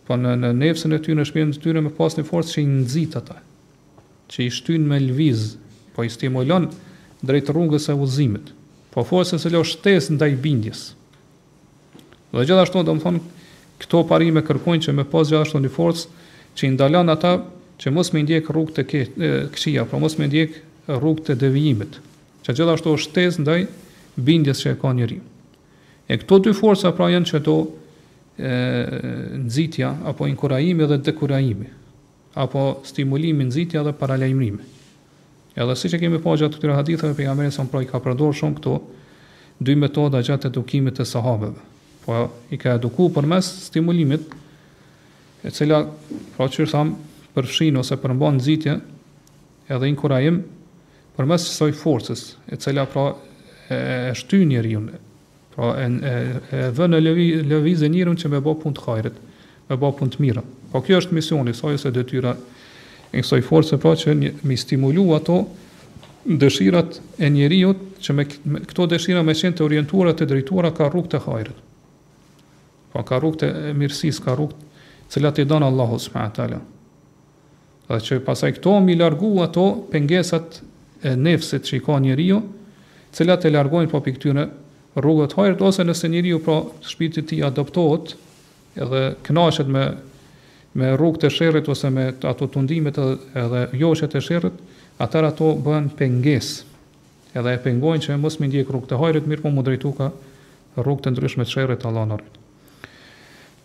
po 0.08 0.18
në, 0.20 0.36
në 0.44 0.54
nefësën 0.62 0.96
e 0.96 1.00
ty 1.06 1.16
në 1.16 1.28
shpirtin 1.30 1.56
të 1.56 1.64
tyre 1.66 1.84
me 1.86 1.92
pas 1.96 2.16
një 2.20 2.28
forcë 2.28 2.56
që 2.56 2.64
i 2.66 2.70
nëzitë 2.74 3.20
ataj 3.22 3.40
që 4.32 4.48
i 4.48 4.52
shtyn 4.56 4.86
me 4.88 5.00
lviz, 5.04 5.58
po 5.96 6.06
i 6.08 6.10
stimulon 6.10 6.70
drejt 7.22 7.52
rrugës 7.54 7.90
e 7.92 7.96
uzimit, 8.00 8.54
po 8.94 9.04
fosën 9.08 9.42
se 9.44 9.52
lo 9.54 9.62
shtes 9.68 10.08
në 10.14 10.32
bindjes. 10.42 10.88
Dhe 12.32 12.46
gjithashtu, 12.48 12.86
do 12.88 12.96
më 12.96 13.04
thonë, 13.04 13.22
këto 13.82 14.06
parime 14.08 14.44
kërkojnë 14.46 14.86
që 14.88 14.96
me 14.96 15.08
pas 15.10 15.28
gjithashtu 15.30 15.60
një 15.66 15.72
forcë 15.76 16.08
që 16.58 16.68
i 16.68 16.72
ndalan 16.78 17.12
ata 17.14 17.36
që 17.82 17.92
mos 17.96 18.12
me 18.16 18.24
ndjek 18.24 18.48
rrugë 18.54 18.76
të 18.78 18.88
këshia, 19.52 19.86
pro 19.90 20.00
mos 20.04 20.16
me 20.20 20.30
ndjek 20.30 20.62
rrugë 20.88 21.28
të 21.28 21.38
devijimit, 21.44 22.00
që 22.48 22.56
gjithashtu 22.58 22.96
shtes 23.08 23.42
ndaj 23.44 23.66
bindjes 24.28 24.64
që 24.64 24.74
e 24.76 24.80
ka 24.82 24.96
njëri. 24.98 25.20
E 26.12 26.18
këto 26.24 26.40
dy 26.48 26.56
forca 26.58 26.92
pra 26.98 27.12
janë 27.14 27.28
që 27.32 27.44
do 27.46 27.60
nxitja 27.68 29.10
nëzitja 29.38 29.90
apo 30.10 30.26
inkurajimi 30.32 30.88
dhe 30.90 30.98
dekurajimi 31.06 31.68
apo 32.34 32.80
stimulimin 32.84 33.48
nxitja 33.50 33.84
dhe 33.84 33.92
paralajmrim. 33.98 34.58
Edhe 35.58 35.76
siç 35.76 35.96
e 35.96 36.00
kemi 36.00 36.20
pa 36.22 36.30
po 36.30 36.36
gjatë 36.40 36.56
këtyre 36.58 36.78
haditheve 36.78 37.16
pejgamberi 37.18 37.52
sa 37.52 37.66
proj 37.68 37.88
ka 37.90 38.00
përdorur 38.04 38.36
shumë 38.38 38.56
këto 38.60 38.76
dy 39.62 39.76
metoda 39.76 40.22
gjatë 40.24 40.48
edukimit 40.52 40.96
të 41.00 41.06
sahabeve. 41.08 41.60
Po 42.06 42.22
i 42.52 42.58
ka 42.60 42.78
eduku 42.80 43.10
përmes 43.16 43.50
stimulimit 43.68 44.32
e 45.44 45.52
cila 45.52 45.82
pra 46.38 46.48
që 46.48 46.70
tham 46.72 46.94
përfshin 47.36 47.78
ose 47.84 48.00
përmban 48.00 48.40
nxitje 48.40 48.78
edhe 49.72 49.92
inkurajim 49.92 50.40
përmes 51.20 51.50
kësaj 51.50 51.76
forcës 51.82 52.24
e 52.56 52.60
cila 52.64 52.88
pra 52.88 53.10
e 53.72 53.82
shtyn 54.18 54.48
njeriu 54.54 54.86
pra 55.52 55.76
e, 55.84 55.84
e, 55.84 56.16
e 56.56 56.66
vën 56.80 56.96
në 56.96 57.04
lëviz, 57.04 57.44
lëvizë 57.52 57.92
njerin 57.92 58.16
që 58.20 58.32
më 58.32 58.42
bë 58.46 58.56
punë 58.64 58.78
të 58.80 58.84
hajrit, 58.88 59.18
më 59.68 59.82
bë 59.82 59.92
punë 60.00 60.16
të 60.16 60.22
mirë. 60.24 60.44
Po 60.72 60.82
kjo 60.82 61.02
është 61.04 61.16
misioni, 61.18 61.54
se 61.54 61.68
ose 61.68 61.92
detyra 61.92 62.36
e 63.12 63.20
kësaj 63.20 63.42
force, 63.44 63.78
pra 63.82 63.92
që 64.00 64.14
një, 64.18 64.30
mi 64.48 64.56
stimulu 64.58 65.04
ato 65.18 65.42
dëshirat 66.26 67.00
e 67.20 67.30
njeriut, 67.34 67.82
që 68.02 68.16
me, 68.18 68.26
me 68.46 68.62
këto 68.66 68.86
dëshira 68.94 69.24
me 69.26 69.34
qenë 69.36 69.58
të 69.58 69.66
orientuara 69.66 70.14
të 70.16 70.28
drejtuara 70.30 70.72
ka 70.78 70.88
rrug 70.94 71.10
të 71.12 71.22
hajrit. 71.26 71.60
Po 72.94 73.04
ka 73.08 73.20
rrug 73.20 73.38
të 73.42 73.50
mirësis, 73.80 74.22
ka 74.24 74.36
rrug 74.38 74.54
të 74.56 74.70
cilat 75.16 75.42
i 75.42 75.48
donë 75.48 75.68
Allahu 75.68 75.98
s.w.t. 76.00 76.48
Dhe 77.92 77.98
që 78.08 78.22
pasaj 78.24 78.54
këto 78.58 78.78
mi 78.86 78.96
largu 78.96 79.32
ato 79.44 79.66
pengesat 79.92 80.62
e 81.04 81.18
nefësit 81.20 81.68
që 81.68 81.80
i 81.80 81.84
ka 81.84 81.98
njeriu, 82.00 82.38
cilat 83.18 83.46
e 83.46 83.52
largojnë 83.52 83.92
po 83.92 84.00
për 84.06 84.16
këtyre 84.16 84.46
rrugët 85.02 85.36
hajrit, 85.36 85.66
ose 85.68 85.84
nëse 85.88 86.12
njeriu 86.14 86.40
pra 86.44 86.62
shpiti 86.88 87.26
ti 87.28 87.42
adoptohet 87.44 88.16
edhe 88.80 89.04
kënaqet 89.28 89.68
me 89.76 89.86
me 90.78 90.92
rrugë 90.96 91.26
të 91.26 91.32
sherrit 91.34 91.68
ose 91.72 91.90
me 91.92 92.10
ato 92.24 92.48
tundimet 92.52 92.96
edhe 92.98 93.64
joshet 93.78 94.14
të 94.16 94.22
sherrit, 94.24 94.60
atëra 95.04 95.32
ato 95.34 95.52
bëhen 95.66 95.90
pengesë. 96.00 96.64
Edhe 97.40 97.56
e 97.58 97.62
pengojnë 97.64 98.06
që 98.06 98.18
mos 98.20 98.38
më 98.40 98.50
ndjek 98.52 98.72
rrugë 98.72 98.90
të 98.92 99.00
hajrit, 99.00 99.28
mirë 99.28 99.44
po 99.46 99.52
më 99.54 99.64
drejtu 99.68 99.92
ka 99.96 100.10
rrugë 100.82 101.06
të 101.08 101.14
ndryshme 101.14 101.46
të 101.48 101.54
sherrit 101.56 101.86
Allahu 101.88 102.10
na 102.14 102.18
rrit. 102.20 102.38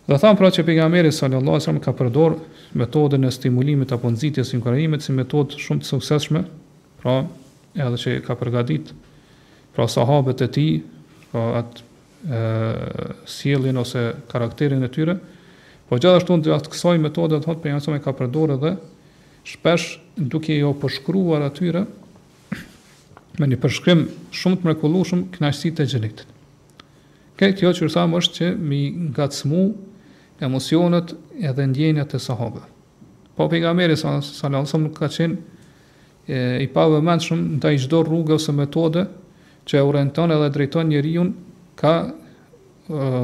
Dhe 0.07 0.17
tham 0.23 0.37
pra 0.39 0.47
që 0.55 0.63
pejgamberi 0.63 1.11
sallallahu 1.11 1.51
alajhi 1.57 1.65
wasallam 1.65 1.81
ka 1.83 1.91
përdor 1.99 2.37
metodën 2.79 3.27
e 3.27 3.31
stimulimit 3.35 3.91
apo 3.91 4.07
nxitjes 4.07 4.53
inkurajimit 4.55 5.03
si 5.03 5.11
metodë 5.11 5.59
shumë 5.59 5.83
të 5.83 5.89
suksesshme, 5.91 6.43
pra 7.03 7.17
edhe 7.75 7.99
që 8.03 8.15
ka 8.23 8.35
përgatit 8.39 8.93
pra 9.75 9.87
sahabët 9.91 10.45
e 10.47 10.47
tij, 10.47 10.77
pra 11.31 11.43
atë 11.59 11.83
sjelljen 13.29 13.77
ose 13.83 14.05
karakterin 14.31 14.83
e 14.87 14.93
tyre, 14.95 15.17
Po 15.87 15.95
gjithashtu 15.95 16.35
në 16.35 16.57
të 16.59 16.71
kësoj 16.73 16.97
metode 16.99 17.37
të 17.39 17.47
hëtë, 17.47 17.61
për 17.63 17.71
janë 17.71 17.83
sëme 17.85 17.99
ka 18.03 18.11
përdore 18.17 18.57
dhe 18.59 18.71
shpesh 19.47 20.01
duke 20.33 20.55
jo 20.57 20.73
përshkruar 20.81 21.45
atyre 21.47 21.85
me 23.39 23.47
një 23.47 23.59
përshkrim 23.63 24.01
shumë 24.35 24.59
të 24.59 24.67
mrekullu 24.67 25.03
shumë 25.07 25.51
e 25.53 25.71
të 25.77 25.85
gjelit. 25.93 26.25
Këtë 27.39 27.59
kjo 27.61 27.71
që 27.77 27.85
rësam 27.87 28.17
është 28.19 28.35
që 28.39 28.49
mi 28.67 28.81
nga 29.11 29.29
të 29.29 29.39
smu 29.39 29.61
emosionet 30.43 31.13
edhe 31.39 31.67
ndjenjat 31.69 32.11
të 32.15 32.19
sahabe. 32.25 32.65
Po 33.39 33.47
për 33.47 33.63
nga 33.63 33.73
meri 33.77 33.95
sa 34.01 34.17
lësëm 34.19 34.89
nuk 34.89 34.97
ka 34.99 35.07
qenë 35.07 35.35
e, 36.35 36.41
i 36.65 36.67
pa 36.73 36.89
dhe 36.91 36.99
shumë 37.29 37.57
nda 37.61 37.71
i 37.71 37.79
gjdo 37.85 38.03
rrugë 38.09 38.35
ose 38.35 38.51
metode 38.57 39.07
që 39.67 39.79
e 39.79 39.87
urenton 39.87 40.35
edhe 40.35 40.51
drejton 40.57 40.91
njeriun 40.91 41.31
ka 41.79 41.93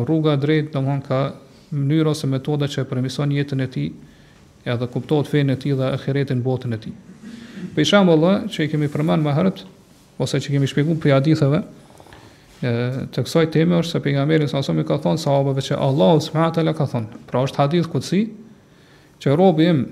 rruga 0.04 0.34
drejt, 0.36 0.74
domthon 0.76 1.00
ka 1.06 1.20
mënyra 1.74 2.10
ose 2.14 2.28
metoda 2.30 2.68
që 2.70 2.84
e 2.84 2.88
përmison 2.90 3.34
jetën 3.34 3.64
e 3.64 3.68
tij, 3.74 3.90
edhe 4.70 4.88
kuptohet 4.94 5.30
fenë 5.32 5.56
e 5.56 5.60
tij 5.64 5.74
dhe 5.80 5.90
ahiretën 5.98 6.42
botën 6.46 6.76
e 6.76 6.80
tij. 6.86 6.94
Për 7.76 7.88
shembull, 7.90 8.26
që 8.54 8.68
i 8.68 8.72
kemi 8.72 8.90
përmend 8.94 9.26
më 9.26 9.34
herët 9.40 9.64
ose 10.22 10.40
që 10.44 10.54
kemi 10.56 10.70
shpjeguar 10.70 11.00
për 11.04 11.14
haditheve, 11.16 11.64
ë 12.64 12.74
të 13.14 13.24
kësaj 13.26 13.46
teme 13.56 13.80
është 13.82 13.98
se 13.98 14.04
pejgamberi 14.06 14.48
sa 14.52 14.62
më 14.64 14.86
ka 14.88 15.00
thonë 15.04 15.22
sahabëve 15.24 15.64
që 15.68 15.80
Allahu 15.84 16.22
subhanahu 16.28 16.56
teala 16.60 16.76
ka 16.78 16.86
thonë. 16.94 17.24
Pra 17.28 17.42
është 17.48 17.60
hadith 17.64 17.90
kutsi 17.92 18.22
që 19.24 19.36
robi 19.40 19.68
im 19.74 19.84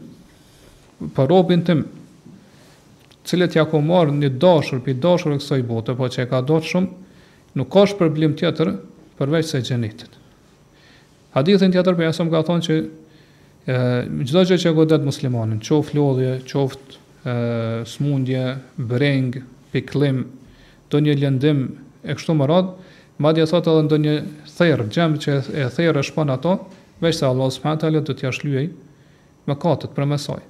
për 1.15 1.27
robin 1.31 1.65
tim 1.67 1.85
cilët 3.27 3.57
ja 3.57 3.65
ku 3.69 3.81
marë 3.81 4.13
një 4.21 4.29
dashur 4.41 4.79
për 4.85 4.99
dashur 5.03 5.33
e 5.35 5.41
kësaj 5.41 5.63
bote, 5.69 5.95
po 5.97 6.05
që 6.07 6.23
e 6.25 6.29
ka 6.31 6.39
dotë 6.41 6.69
shumë, 6.71 6.89
nuk 7.59 7.69
ka 7.73 7.85
shpërblim 7.91 8.37
tjetër 8.39 8.75
përveç 9.19 9.51
se 9.51 9.61
gjenitit. 9.61 10.20
Hadithin 11.31 11.71
tjetër 11.71 11.95
për 11.95 12.05
jasëm 12.09 12.29
ka 12.33 12.41
thonë 12.47 12.65
që 12.65 12.75
gjitha 13.69 14.43
që 14.51 14.57
që 14.59 14.71
e 14.71 14.75
godet 14.75 15.03
muslimanin, 15.05 15.61
qoft 15.63 15.93
lodhje, 15.95 16.31
qoft 16.49 16.97
smundje, 17.93 18.41
breng, 18.89 19.37
piklim, 19.71 20.25
do 20.91 20.99
një 20.99 21.15
lëndim 21.21 21.61
e 22.03 22.15
kështu 22.17 22.35
më 22.35 22.47
radhë, 22.51 22.87
madje 23.23 23.45
thot 23.53 23.69
edhe 23.71 23.85
ndo 23.87 23.99
një 24.03 24.15
therë, 24.57 24.87
gjemë 24.91 25.21
që 25.23 25.37
e 25.63 25.67
therë 25.77 26.01
e 26.01 26.07
shpon 26.09 26.33
ato, 26.35 26.57
veç 27.03 27.21
se 27.21 27.27
Allah 27.29 27.51
s.t. 27.53 27.93
dhe 28.01 28.01
t'ja 28.17 28.33
shlyej 28.35 28.67
me 29.47 29.55
katët 29.57 29.95
për 29.95 30.09
mesaj. 30.11 30.41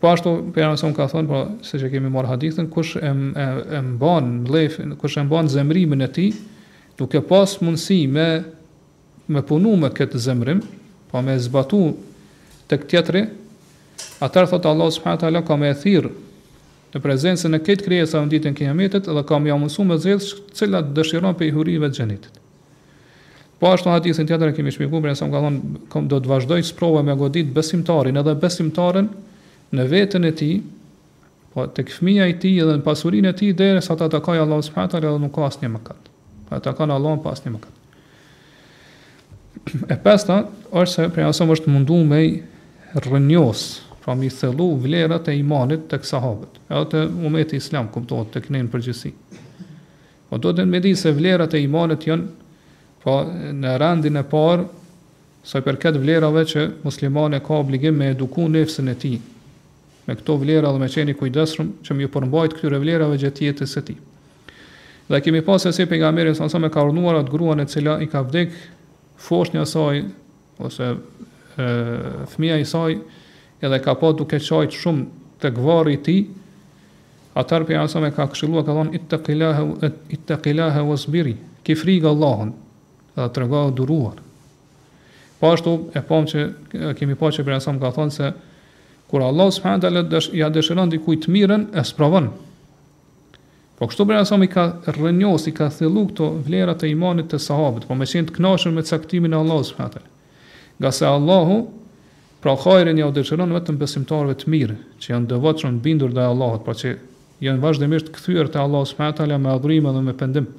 Po 0.00 0.08
ashtu, 0.10 0.34
për 0.52 0.66
jamë 0.66 0.92
ka 0.96 1.06
thonë, 1.14 1.28
pra, 1.30 1.40
se 1.64 1.80
që 1.80 1.88
kemi 1.94 2.10
marë 2.12 2.34
hadithin, 2.34 2.68
kush 2.72 2.96
e, 3.00 3.08
e, 3.08 3.80
mban, 3.92 4.30
lef, 4.52 4.76
kush 5.00 5.16
e 5.20 5.24
mban 5.28 5.48
zemrimin 5.52 6.04
e 6.04 6.08
ti, 6.16 6.28
duke 6.98 7.20
pas 7.28 7.56
mundësi 7.62 8.00
me 8.08 8.28
me 9.30 9.42
punu 9.46 9.76
me 9.78 9.88
këtë 9.94 10.18
zemrim, 10.20 10.60
pa 11.10 11.22
me 11.22 11.36
zbatu 11.40 11.80
të 12.70 12.78
këtë 12.82 12.90
tjetëri, 12.90 13.22
thotë 14.20 14.66
Allah 14.72 14.90
subhanët 14.94 15.24
ala 15.28 15.42
ka 15.46 15.56
me 15.58 15.70
e 15.70 15.78
thirë 15.78 16.10
në 16.90 17.00
prezencën 17.04 17.54
e 17.54 17.62
këtë 17.62 17.86
krije 17.86 18.06
sa 18.10 18.24
nditën 18.26 18.56
kiametit 18.58 19.06
dhe 19.06 19.22
ka 19.28 19.38
me 19.38 19.52
amësu 19.54 19.86
me 19.86 19.98
zedhë 20.02 20.40
cilat 20.58 20.90
dëshiron 20.96 21.36
për 21.38 21.48
i 21.48 21.54
hurive 21.54 21.90
të 21.92 22.00
gjenitit. 22.00 22.38
Po 23.60 23.68
ashtu 23.70 23.92
hadithin 23.92 24.26
tjetër 24.26 24.50
e 24.50 24.56
kemi 24.56 24.72
shpjeguar 24.74 25.12
sa 25.18 25.28
më 25.28 25.34
ka 25.36 25.42
thonë 25.44 25.78
kom 25.92 26.06
do 26.10 26.18
të 26.24 26.30
vazhdoj 26.32 26.62
sprova 26.70 27.02
me 27.06 27.12
godit 27.20 27.50
besimtarin 27.54 28.16
edhe 28.18 28.32
besimtaren 28.40 29.10
në 29.76 29.88
veten 29.92 30.24
e 30.26 30.32
tij, 30.34 30.56
po 31.54 31.66
tek 31.76 31.92
fëmia 31.94 32.26
i 32.32 32.38
tij 32.42 32.62
edhe 32.64 32.78
në 32.80 32.84
pasurinë 32.86 33.30
e 33.34 33.42
tij 33.42 33.54
derisa 33.60 33.96
ta 34.00 34.08
takoj 34.16 34.40
Allah 34.40 34.62
subhanahu 34.62 34.88
wa 34.88 34.94
taala 34.94 35.12
dhe 35.12 35.22
nuk 35.26 35.36
ka 35.36 35.44
asnjë 35.50 35.70
mëkat. 35.76 36.08
Pa 36.48 36.62
takon 36.64 36.90
Allahun 36.90 37.20
pa 37.22 37.36
asnjë 37.36 37.52
mëkat. 37.58 37.76
E 39.68 39.96
pesta 40.02 40.36
është 40.72 40.94
se 40.94 41.06
prej 41.14 41.26
asëm 41.30 41.50
është 41.52 41.70
mundu 41.70 41.98
me 42.08 42.20
i 42.24 42.30
rënjos, 43.04 43.64
pra 44.02 44.16
mi 44.16 44.30
thëllu 44.32 44.70
vlerët 44.82 45.28
e 45.30 45.34
imanit 45.42 45.84
po 45.84 45.90
të 45.92 45.98
kësahabët, 46.02 46.56
e 46.70 46.78
atë 46.80 47.02
umet 47.28 47.52
islam, 47.58 47.90
kumëtohet 47.92 48.32
të 48.34 48.42
kënejnë 48.46 48.72
përgjësi. 48.72 49.12
Po 50.30 50.38
do 50.42 50.52
të 50.54 50.64
në 50.64 50.72
medi 50.76 50.94
se 50.98 51.12
vlerët 51.14 51.54
e 51.54 51.60
imanit 51.66 52.08
janë, 52.08 52.26
pra 53.04 53.18
në 53.60 53.76
rendin 53.82 54.16
e 54.20 54.24
parë, 54.32 54.64
sa 55.44 55.60
i 55.60 55.64
përket 55.64 55.96
vlerave 55.96 56.42
që 56.48 56.64
muslimane 56.84 57.38
ka 57.40 57.54
obligim 57.62 57.94
me 57.96 58.10
eduku 58.14 58.48
nefësën 58.52 58.90
e 58.92 58.94
ti, 59.00 59.14
me 60.04 60.16
këto 60.18 60.34
vlera 60.42 60.68
dhe 60.74 60.80
me 60.82 60.88
qeni 60.92 61.14
kujdesrëm 61.16 61.70
që 61.86 61.96
mi 61.96 62.08
përmbajt 62.12 62.56
këtyre 62.58 62.80
vlerave 62.82 63.16
gjëtjetës 63.22 63.78
e 63.80 63.84
ti. 63.88 63.94
Dhe 65.10 65.20
kemi 65.24 65.40
pasë 65.46 65.70
e 65.70 65.72
si 65.78 65.86
pejgamberi 65.88 66.34
sa 66.36 66.46
më 66.60 66.68
ka 66.74 66.84
urnuar 66.90 67.22
atë 67.22 67.32
gruan 67.32 67.64
e 67.64 67.66
cila 67.72 67.96
i 68.04 68.08
ka 68.12 68.20
vdekë 68.26 68.68
foshnja 69.20 69.60
e 69.62 69.66
saj 69.68 70.00
ose 70.60 70.88
e, 70.90 70.94
fëmija 72.32 72.58
i 72.60 72.64
saj 72.68 72.96
edhe 73.60 73.78
ka 73.84 73.94
po 74.00 74.12
duke 74.16 74.38
qajt 74.40 74.76
shumë 74.80 75.06
të 75.40 75.50
i 75.92 75.98
ti 76.04 76.16
atar 77.40 77.64
për 77.68 77.76
jasëm 77.78 78.06
e 78.08 78.10
ka 78.16 78.26
këshilua 78.32 78.64
ka 78.64 78.74
thonë 78.76 78.96
i 78.96 80.18
të 80.28 80.38
kilahe 80.44 80.82
o 80.82 80.96
zbiri 80.98 81.36
ki 81.64 81.76
frikë 81.76 82.10
Allahun 82.10 82.50
dhe 83.14 83.28
të 83.28 83.44
rëgohë 83.44 83.74
duruar 83.78 84.18
po 85.40 85.52
ashtu 85.54 85.74
e 85.96 86.02
pom 86.04 86.26
që 86.28 86.46
kemi 86.98 87.14
po 87.16 87.30
që 87.32 87.44
për 87.46 87.56
jasëm 87.58 87.78
ka 87.82 87.92
thonë 87.96 88.16
se 88.16 88.32
kur 89.10 89.24
Allah 89.24 89.48
s.a. 89.50 89.76
ja 90.36 90.50
dëshiron 90.52 90.92
dikuj 90.96 91.20
të 91.24 91.32
mirën 91.36 91.68
e 91.80 91.84
spravonë 91.84 92.36
Po 93.80 93.86
kështu 93.88 94.04
bëra 94.10 94.26
sa 94.28 94.36
më 94.36 94.46
ka 94.52 94.64
rënjos 94.92 95.46
i 95.48 95.52
ka 95.56 95.70
thellu 95.72 96.02
këto 96.10 96.26
vlera 96.44 96.74
të 96.76 96.90
imanit 96.92 97.30
të 97.32 97.38
sahabët, 97.40 97.86
po 97.88 97.96
më 97.96 98.08
qenë 98.10 98.28
të 98.28 98.34
kënaqur 98.36 98.74
me 98.76 98.82
caktimin 98.84 99.32
e 99.32 99.38
Allahut 99.40 99.68
subhanahu 99.70 99.94
teala. 99.94 100.10
Gase 100.84 101.06
Allahu 101.08 101.56
pra 102.44 102.58
hajrin 102.60 103.00
ja 103.00 103.06
udhëshëron 103.08 103.54
vetëm 103.56 103.78
besimtarëve 103.80 104.36
të 104.42 104.52
mirë, 104.52 104.76
që 105.00 105.14
janë 105.14 105.30
devotshëm 105.32 105.80
bindur 105.86 106.12
ndaj 106.12 106.28
Allahut, 106.34 106.62
pra 106.66 106.76
që 106.76 106.92
janë 107.40 107.64
vazhdimisht 107.64 108.12
kthyer 108.18 108.52
te 108.52 108.60
Allahu 108.60 108.84
subhanahu 108.92 109.16
teala 109.22 109.40
me 109.46 109.54
adhurim 109.54 109.88
dhe 109.96 110.04
me 110.04 110.12
pendim. 110.20 110.50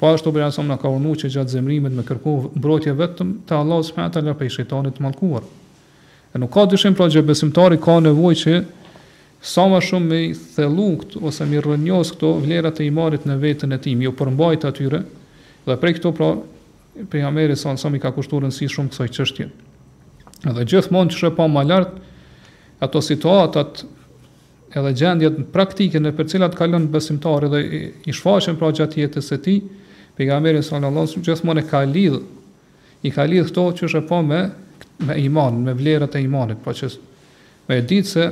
Po 0.00 0.08
ashtu 0.08 0.32
bëra 0.32 0.48
sa 0.52 0.64
më 0.64 0.80
ka 0.80 0.88
urnuar 0.96 1.20
që 1.20 1.32
gjatë 1.36 1.54
zemrimit 1.58 1.92
me 1.92 2.06
kërku 2.08 2.38
mbrojtje 2.56 2.96
vetëm 3.04 3.36
te 3.48 3.58
Allahu 3.60 3.84
subhanahu 3.90 4.16
teala 4.16 4.32
prej 4.40 4.54
shejtanit 4.56 4.96
të 4.96 5.04
mallkuar. 5.04 5.44
Dhe 6.32 6.40
nuk 6.40 6.56
ka 6.56 6.64
dyshim 6.72 6.96
pra 6.96 7.10
që 7.12 7.20
besimtari 7.28 7.76
ka 7.76 8.00
nevojë 8.08 8.40
që 8.44 8.56
sa 9.42 9.64
më 9.70 9.78
shumë 9.84 10.08
me 10.08 10.20
thellu 10.54 10.88
këto 11.00 11.22
ose 11.26 11.46
me 11.48 11.60
rënjos 11.64 12.10
këto 12.14 12.32
vlerat 12.44 12.80
e 12.80 12.88
imarit 12.90 13.22
në 13.24 13.36
veten 13.40 13.72
e 13.72 13.78
tij, 13.80 13.94
më 13.96 14.04
jo 14.10 14.16
përmbajt 14.18 14.66
atyre. 14.68 15.00
Dhe 15.64 15.76
prej 15.80 15.94
këto 15.96 16.12
pra 16.16 16.28
pejgamberi 17.08 17.56
sa 17.56 17.72
më 17.72 18.00
ka 18.02 18.10
kushtuar 18.16 18.44
rëndësi 18.44 18.68
shumë 18.68 18.92
kësaj 18.92 19.08
çështje. 19.16 19.46
Edhe 20.50 20.66
gjithmonë 20.72 21.12
që 21.14 21.20
shepa 21.24 21.46
më 21.48 21.64
lart 21.68 21.96
ato 22.84 23.00
situatat 23.04 23.82
edhe 24.76 24.92
gjendjet 24.94 25.38
në 25.40 25.48
praktike 25.52 26.00
në 26.00 26.12
për 26.20 26.28
cilat 26.34 26.56
kalon 26.56 26.88
besimtarë 26.92 27.50
dhe 27.52 27.62
i 28.06 28.16
shfaqen 28.16 28.60
pra 28.60 28.68
gjatë 28.76 29.00
jetës 29.00 29.32
së 29.32 29.40
tij, 29.44 29.60
pejgamberi 30.16 30.60
sallallahu 30.62 31.06
alajhi 31.06 31.16
wasallam 31.16 31.26
gjithmonë 31.30 31.64
e 31.64 31.68
ka 31.70 31.82
lidh 31.86 32.20
i 33.08 33.12
ka 33.12 33.24
lidh 33.24 33.48
këto 33.48 33.64
që 33.80 33.88
shepa 33.96 34.20
me 34.22 34.40
me 35.08 35.16
iman, 35.16 35.56
me 35.64 35.72
vlerat 35.72 36.12
e 36.14 36.20
imanit, 36.20 36.58
pra 36.60 36.74
që 36.76 36.90
me 37.70 37.78
ditë 37.80 38.08
se 38.10 38.26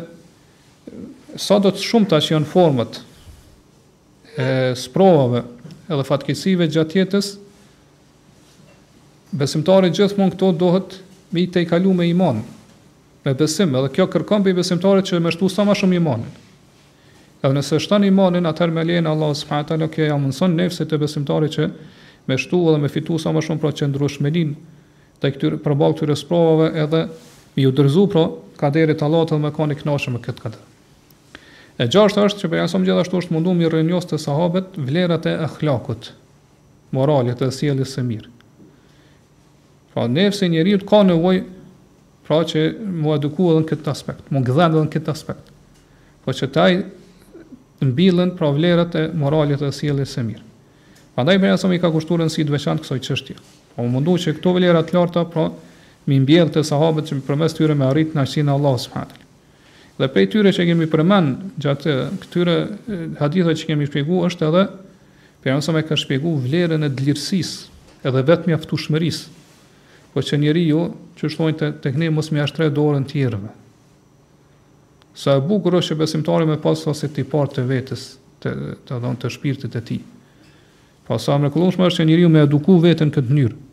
sa 1.36 1.58
do 1.62 1.70
të 1.74 1.82
shumë 1.82 2.08
tash 2.12 2.30
që 2.30 2.34
janë 2.36 2.48
formët 2.50 3.00
e 4.38 4.46
sprovave 4.78 5.42
edhe 5.88 6.04
fatkesive 6.06 6.68
gjatë 6.72 6.98
jetës, 7.00 7.30
besimtari 9.32 9.90
gjithmonë 9.94 10.34
këto 10.36 10.50
dohet 10.60 10.98
me 11.34 11.42
i 11.44 11.50
te 11.52 11.62
i 11.64 11.68
kalu 11.68 11.92
me 11.96 12.06
iman, 12.12 12.38
me 13.24 13.34
besim, 13.36 13.74
edhe 13.76 13.90
kjo 13.96 14.06
kërkom 14.14 14.44
për 14.44 14.54
i 14.54 14.58
besimtari 14.62 15.04
që 15.04 15.20
me 15.24 15.32
shtu 15.34 15.50
sa 15.52 15.66
ma 15.68 15.76
shumë 15.78 15.98
imanin. 15.98 16.30
Edhe 17.42 17.54
nëse 17.54 17.78
shtan 17.84 18.06
imanin, 18.08 18.48
atër 18.50 18.72
me 18.74 18.82
lejnë 18.88 19.10
Allah 19.12 19.34
s.a. 19.36 19.60
kjo 19.94 20.08
ja 20.10 20.16
mundëson 20.18 20.56
nefësit 20.58 20.94
e 20.96 21.02
besimtari 21.02 21.52
që 21.54 21.68
me 22.28 22.38
shtu 22.40 22.62
edhe 22.72 22.80
me 22.82 22.90
fitu 22.92 23.18
sa 23.22 23.30
ma 23.32 23.42
shumë 23.44 23.62
pra 23.62 23.70
që 23.78 23.88
ndrushmenin 23.92 24.56
të 25.22 25.30
këtyre 25.34 25.60
përbal 25.64 25.94
këtyre 25.98 26.16
sprovave 26.18 26.72
edhe 26.84 27.04
mi 27.56 27.64
ju 27.64 27.72
dërzu 27.74 28.06
pra 28.12 28.24
kaderit 28.58 29.02
Allah 29.06 29.22
të 29.26 29.36
dhe 29.38 29.44
me 29.44 29.52
kani 29.54 29.78
knashe 29.80 30.10
me 30.14 30.20
këtë 30.22 30.44
këtë. 30.44 30.64
E 31.78 31.86
gjashtë 31.86 32.22
është 32.26 32.40
që 32.42 32.48
pejgamberi 32.54 32.88
gjithashtu 32.90 33.18
është 33.22 33.34
mundu 33.36 33.52
mi 33.54 33.68
rënjos 33.70 34.08
të 34.10 34.18
sahabët 34.18 34.74
vlerat 34.88 35.28
e 35.30 35.34
akhlakut, 35.44 36.08
moralit 36.96 37.44
e 37.46 37.50
sjelljes 37.54 37.92
së 37.94 38.02
mirë. 38.08 38.32
Pra 39.92 40.08
nëse 40.10 40.48
njeriu 40.50 40.80
ka 40.88 41.04
nevojë 41.06 41.44
pra 42.26 42.40
që 42.50 42.64
mu 42.96 43.14
eduku 43.14 43.46
edhe 43.52 43.62
në 43.62 43.68
këtë 43.70 43.92
aspekt, 43.92 44.26
mu 44.34 44.42
gëdhen 44.44 44.72
edhe 44.74 44.82
në 44.88 44.92
këtë 44.96 45.14
aspekt, 45.14 45.52
po 46.24 46.34
që 46.34 46.50
taj 46.58 46.74
në 47.80 47.92
bilën 48.00 48.34
pra 48.38 48.50
vlerët 48.58 48.98
e 48.98 49.04
moralit 49.22 49.62
e 49.62 49.70
sielit 49.78 50.16
e 50.18 50.26
mirë. 50.32 50.44
Pandaj 51.14 51.38
për 51.42 51.52
jasëm 51.54 51.76
i 51.78 51.80
ka 51.82 51.92
kushturën 51.94 52.30
si 52.34 52.42
dveçant 52.46 52.82
kësoj 52.82 53.00
qështje. 53.06 53.38
Po 53.76 53.86
më 53.86 53.94
mundu 53.94 54.18
që 54.24 54.34
këto 54.40 54.58
vlerët 54.58 54.90
larta 54.98 55.22
pra 55.30 55.46
mi 56.10 56.18
mbjellë 56.26 56.58
të 56.58 56.66
sahabët 56.72 57.10
që 57.12 57.22
përmes 57.30 57.54
tyre 57.58 57.78
me 57.78 57.86
arritë 57.92 58.18
në 58.18 58.26
ashtinë 58.26 58.56
Allah 58.56 58.76
s.w. 58.82 59.06
Dhe 59.98 60.06
prej 60.14 60.28
tyre 60.30 60.52
që 60.54 60.66
kemi 60.68 60.86
përmen 60.92 61.30
gjatë 61.58 61.94
këtyre 62.22 62.52
hadithëve 63.18 63.54
që 63.58 63.66
kemi 63.70 63.88
shpjegu 63.90 64.20
është 64.28 64.46
edhe 64.46 64.60
për 65.42 65.56
nësëm 65.58 65.78
e 65.80 65.82
ka 65.88 65.96
shpjegu 65.98 66.34
vlerën 66.44 66.86
e 66.86 66.90
dlirësis 67.00 67.50
edhe 68.06 68.22
vetë 68.28 68.46
mja 68.52 68.60
ftu 68.62 68.78
shmëris 68.78 69.18
po 70.14 70.22
që 70.22 70.38
njeri 70.40 70.62
ju, 70.68 70.84
që 71.18 71.30
shtojnë 71.34 71.70
të 71.82 71.92
këne 71.96 72.12
mos 72.14 72.30
mja 72.32 72.46
shtre 72.48 72.70
dorën 72.78 73.06
tjerëve 73.10 73.50
sa 75.18 75.34
e 75.34 75.42
bukur 75.50 75.74
është 75.80 75.96
që 75.96 76.00
besimtari 76.04 76.46
me 76.46 76.60
pas 76.62 76.86
ose 76.94 77.10
të 77.10 77.24
i 77.26 77.28
partë 77.32 77.58
të 77.58 77.66
vetës 77.72 78.04
të, 78.38 78.52
të, 78.86 78.94
të, 78.94 79.14
të 79.18 79.32
shpirtit 79.34 79.74
e 79.80 79.82
ti 79.88 79.98
pa 81.08 81.16
po 81.16 81.18
sa 81.24 81.40
më 81.40 81.50
është 81.50 81.98
që 82.02 82.06
njeri 82.06 82.22
ju 82.22 82.30
me 82.34 82.44
eduku 82.46 82.78
vetën 82.86 83.10
këtë 83.18 83.34
njërë 83.34 83.64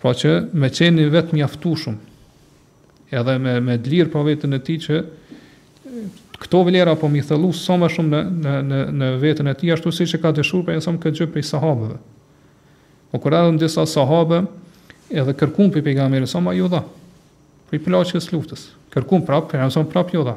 pra 0.00 0.16
që 0.16 0.32
me 0.56 0.72
qeni 0.72 1.08
vetë 1.12 1.36
mjaftushum 1.36 2.00
edhe 3.12 3.36
me, 3.44 3.58
me 3.60 3.76
dlirë 3.76 4.08
pra 4.16 4.24
vetën 4.30 4.56
e 4.56 4.64
ti 4.64 4.80
që 4.88 5.02
këto 6.40 6.62
vlera 6.66 6.94
po 6.96 7.08
mi 7.08 7.22
thellu 7.22 7.50
sa 7.52 7.72
so 7.74 7.78
më 7.80 7.88
shumë 7.94 8.10
në 8.10 8.22
në 8.42 8.52
në 8.70 8.78
në 9.00 9.08
veten 9.22 9.50
e 9.50 9.54
tij 9.58 9.72
ashtu 9.74 9.92
siç 9.92 10.14
e 10.16 10.20
ka 10.22 10.32
dëshuar 10.36 10.64
për 10.66 10.78
ensom 10.78 10.98
këtë 11.02 11.20
gjë 11.20 11.28
për 11.34 11.46
sahabëve. 11.50 11.98
O 13.10 13.18
po 13.18 13.24
kur 13.24 13.34
ajo 13.36 13.50
ndes 13.56 13.74
sa 13.76 13.84
sahabë 13.90 14.40
edhe 15.10 15.34
kërkuan 15.36 15.72
për 15.74 15.84
pejgamberin 15.88 16.30
sa 16.30 16.40
më 16.44 16.54
yuda. 16.60 16.82
Për 17.70 17.82
plaçkës 17.84 18.30
luftës. 18.34 18.68
Kërkuan 18.94 19.24
prap 19.26 19.48
për 19.50 19.64
ensom 19.66 19.86
prapë 19.90 20.16
yuda. 20.18 20.36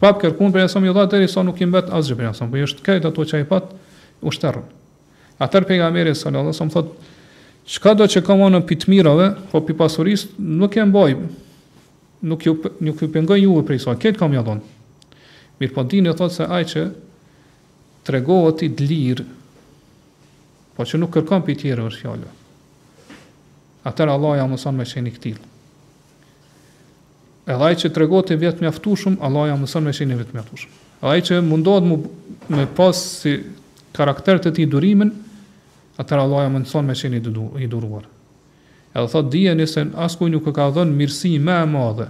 Prap 0.00 0.18
kërkuan 0.22 0.52
për 0.54 0.64
ensom 0.66 0.84
yuda 0.88 1.04
deri 1.12 1.28
sa 1.30 1.42
nuk 1.46 1.60
i 1.60 1.66
mbet 1.68 1.90
asgjë 1.92 2.16
për 2.18 2.28
ensom, 2.30 2.50
po 2.52 2.58
është 2.64 2.84
këtë 2.86 3.10
ato 3.10 3.24
që 3.28 3.40
ai 3.40 3.46
pat 3.50 3.70
ushtar. 4.24 4.58
Atë 5.40 5.62
pejgamberi 5.68 6.12
sallallahu 6.16 6.50
alajhi 6.50 6.58
wasallam 6.58 6.74
thotë 6.74 7.10
çka 7.70 7.94
do 7.98 8.04
të 8.08 8.18
çkomon 8.20 8.52
në 8.58 8.62
pitmirave, 8.68 9.26
po 9.52 9.60
pi 9.62 9.76
pasurisë 9.76 10.34
nuk 10.60 10.76
e 10.80 10.84
mbajmë 10.88 11.30
nuk 12.20 12.46
ju 12.46 12.54
nuk 12.80 13.02
ju 13.02 13.08
pengoj 13.12 13.42
juve 13.44 13.66
për 13.66 13.74
isha. 13.76 13.94
Këtë 13.96 14.18
kam 14.18 14.34
ja 14.36 14.42
dhon. 14.44 14.60
Mirë 15.60 15.74
po 15.76 15.82
dini 15.84 16.12
thotë 16.12 16.34
se 16.34 16.46
ai 16.48 16.64
që 16.64 16.84
tregohet 18.06 18.62
i 18.66 18.70
dlir, 18.72 19.22
po 20.76 20.84
që 20.84 21.00
nuk 21.00 21.12
kërkon 21.14 21.44
për 21.46 21.58
tjerë 21.64 21.88
është 21.90 22.04
fjalë 22.04 22.36
Atër 23.86 24.10
Allah 24.12 24.34
ja 24.36 24.44
mëson 24.44 24.76
me 24.76 24.84
qeni 24.84 25.08
këtil. 25.14 25.38
Edhe 27.48 27.64
ai 27.64 27.76
që 27.80 27.88
tregohet 27.96 28.34
i 28.34 28.40
vetë 28.42 28.60
mjaftushëm 28.64 29.16
Allah 29.24 29.46
ja 29.52 29.56
mëson 29.56 29.86
me 29.88 29.94
qeni 29.96 30.18
vetë 30.18 30.36
mjaftushum. 30.36 30.74
Edhe 31.00 31.12
ai 31.14 31.22
që 31.24 31.38
mundohet 31.44 31.86
mu, 31.88 31.96
me 32.52 32.66
pas 32.76 32.92
si 33.00 33.38
karakter 33.96 34.40
të 34.44 34.52
ti 34.58 34.66
durimin, 34.68 35.08
atër 36.00 36.24
Allah 36.26 36.44
ja 36.44 36.52
mëson 36.58 36.84
me 36.92 36.96
qeni 37.00 37.20
i 37.20 37.66
duruar. 37.68 38.04
Edhe 38.94 39.06
thot 39.12 39.28
dijeni 39.30 39.66
se 39.70 39.84
në 39.86 39.94
asku 40.06 40.26
nuk 40.30 40.48
ka 40.56 40.68
dhënë 40.74 40.96
mirësi 40.98 41.36
më 41.38 41.58
e 41.62 41.66
madhe, 41.70 42.08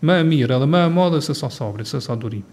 më 0.00 0.14
e 0.22 0.24
mirë 0.24 0.56
edhe 0.56 0.68
më 0.72 0.86
e 0.86 0.92
madhe 0.94 1.18
se 1.24 1.34
sa 1.36 1.50
sabri, 1.52 1.84
se 1.84 2.00
sa 2.00 2.16
durimi. 2.16 2.46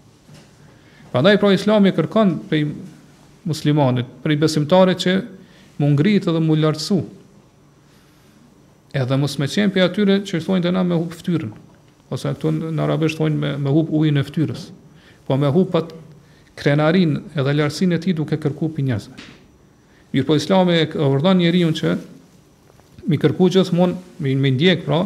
Pa 1.12 1.22
ndaj 1.24 1.38
pra 1.40 1.52
islami 1.56 1.92
kërkon 1.96 2.34
prej 2.50 2.66
muslimanit, 3.48 4.08
prej 4.24 4.36
besimtare 4.42 4.92
që 5.00 5.14
mu 5.80 5.88
ngritë 5.94 6.32
edhe 6.34 6.42
mu 6.44 6.56
lartësu. 6.60 6.98
Edhe 8.96 9.16
mos 9.20 9.36
me 9.40 9.48
qenë 9.48 9.72
për 9.72 9.84
atyre 9.86 10.18
që 10.28 10.40
thonë 10.44 10.66
të 10.66 10.72
na 10.76 10.82
me 10.84 10.98
hupë 11.00 11.18
ftyrën, 11.22 11.54
ose 12.12 12.32
këtu 12.36 12.52
në 12.76 12.84
arabisht 12.84 13.20
thonë 13.22 13.40
me, 13.40 13.54
me 13.62 13.72
hupë 13.72 13.96
ujin 14.02 14.20
e 14.20 14.26
ftyrës, 14.28 14.66
po 15.26 15.38
me 15.40 15.48
hupë 15.52 15.72
pat 15.72 15.94
krenarin 16.60 17.22
edhe 17.32 17.56
lartësin 17.56 17.96
e 17.96 18.00
ti 18.04 18.12
duke 18.20 18.36
kërku 18.42 18.68
për 18.76 18.86
njëzë. 18.90 19.16
Mirë 20.12 20.28
po 20.28 20.36
islami 20.38 20.76
e 20.84 20.90
vërdan 20.92 21.40
që 21.80 21.96
mi 23.06 23.18
kërku 23.22 23.48
gjithmonë 23.54 24.20
mi, 24.22 24.32
mi 24.34 24.50
ndjek 24.54 24.82
pra 24.86 25.02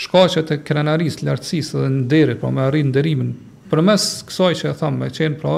shkaqet 0.00 0.52
e 0.52 0.58
krenaris, 0.64 1.18
lartësisë 1.24 1.82
dhe 1.82 1.90
nderit, 2.00 2.38
pra 2.40 2.52
me 2.52 2.64
arrin 2.66 2.90
nderimin 2.90 3.34
përmes 3.70 4.26
kësaj 4.28 4.52
që 4.60 4.68
e 4.70 4.76
thamë 4.80 5.00
me 5.02 5.10
qenë 5.12 5.38
pra 5.40 5.56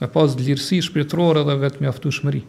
me 0.00 0.08
pas 0.12 0.36
lirësi 0.38 0.80
shpirtërore 0.84 1.42
dhe 1.48 1.56
vetë 1.62 2.12
shmëri. 2.18 2.42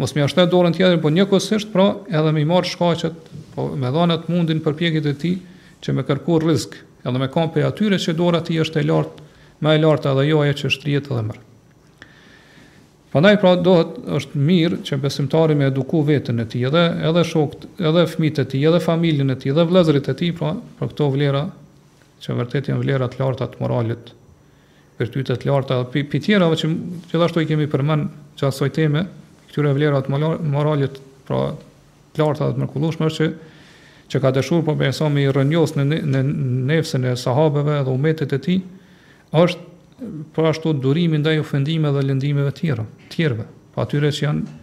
Mos 0.00 0.14
më 0.16 0.24
ashtet 0.24 0.50
dorën 0.50 0.74
tjetër, 0.74 0.98
po 1.02 1.10
një 1.12 1.26
kusisht 1.30 1.70
pra 1.72 1.88
edhe 2.08 2.32
me 2.34 2.44
marr 2.48 2.66
shkaqet, 2.68 3.28
po 3.54 3.68
me 3.76 3.90
dhanët 3.94 4.24
atë 4.26 4.32
mundin 4.34 4.62
përpjekjet 4.64 5.10
e 5.10 5.14
ti 5.22 5.32
që 5.84 5.94
me 5.96 6.04
kërku 6.08 6.40
rrezik, 6.42 6.76
edhe 7.06 7.20
me 7.22 7.28
kam 7.30 7.52
për 7.54 7.68
atyre 7.70 8.00
që 8.00 8.16
dora 8.18 8.42
ti 8.46 8.58
është 8.62 8.82
e 8.82 8.88
lartë, 8.88 9.30
më 9.62 9.76
e 9.78 9.82
lartë 9.86 10.12
edhe 10.14 10.28
jo 10.32 10.42
ajo 10.44 10.56
që 10.62 10.72
shtrihet 10.78 11.10
edhe 11.12 11.26
mërë. 11.28 11.42
Pandaj 13.12 13.34
pra 13.44 13.50
dohet 13.60 13.96
është 14.16 14.40
mirë 14.40 14.78
që 14.88 14.96
besimtari 15.02 15.52
me 15.56 15.66
eduku 15.68 15.98
veten 16.08 16.40
e 16.40 16.46
tij 16.48 16.70
dhe 16.72 16.82
edhe 17.10 17.22
shokët, 17.28 17.66
edhe 17.88 18.06
fëmijët 18.08 18.38
e 18.40 18.44
tij, 18.48 18.62
edhe 18.68 18.78
familjen 18.80 19.34
e 19.34 19.36
tij, 19.36 19.52
edhe 19.52 19.66
vëllezërit 19.68 20.06
e 20.08 20.14
tij, 20.16 20.30
pra 20.38 20.54
për 20.78 20.88
këto 20.94 21.08
vlera 21.12 21.42
që 22.24 22.36
vërtet 22.38 22.70
janë 22.70 22.80
vlera 22.86 23.08
të 23.12 23.18
larta 23.20 23.50
të 23.52 23.60
moralit. 23.60 24.14
Për 24.96 25.10
ty 25.12 25.24
të 25.28 25.36
larta 25.50 25.82
dhe 25.82 26.04
për 26.08 26.22
tjera 26.24 26.48
që 26.56 26.70
gjithashtu 27.12 27.44
i 27.44 27.50
kemi 27.50 27.68
përmend 27.72 28.08
çfarë 28.40 28.56
soi 28.62 28.72
teme, 28.78 29.04
këtyre 29.50 29.74
vlera 29.76 30.00
të 30.06 30.14
moralit, 30.54 30.96
pra 31.28 31.50
të 32.16 32.22
larta 32.24 32.48
dhe 32.48 32.56
të 32.56 32.62
mrekullueshme 32.64 33.10
është 33.12 33.26
që 33.26 33.34
që 34.12 34.20
ka 34.24 34.32
dëshuar 34.38 34.64
po 34.64 34.72
bëhen 34.80 35.12
me 35.18 35.28
rënjos 35.36 35.76
në 35.76 35.84
në 36.14 36.24
nefsën 36.72 37.04
e 37.12 37.14
sahabeve 37.20 37.76
dhe 37.84 37.92
umetit 37.98 38.32
e 38.36 38.40
tij, 38.44 38.62
është 39.36 39.68
po 40.34 40.44
ashtu 40.48 40.72
durimi 40.78 41.18
ndaj 41.20 41.38
ofendimeve 41.42 42.00
dhe 42.00 42.06
lëndimeve 42.08 42.52
të 42.52 42.62
tjera, 42.62 42.84
të 43.08 43.16
tjera, 43.16 43.46
pa 43.46 43.74
po 43.74 43.84
atyre 43.86 44.10
që 44.12 44.24
janë 44.24 44.58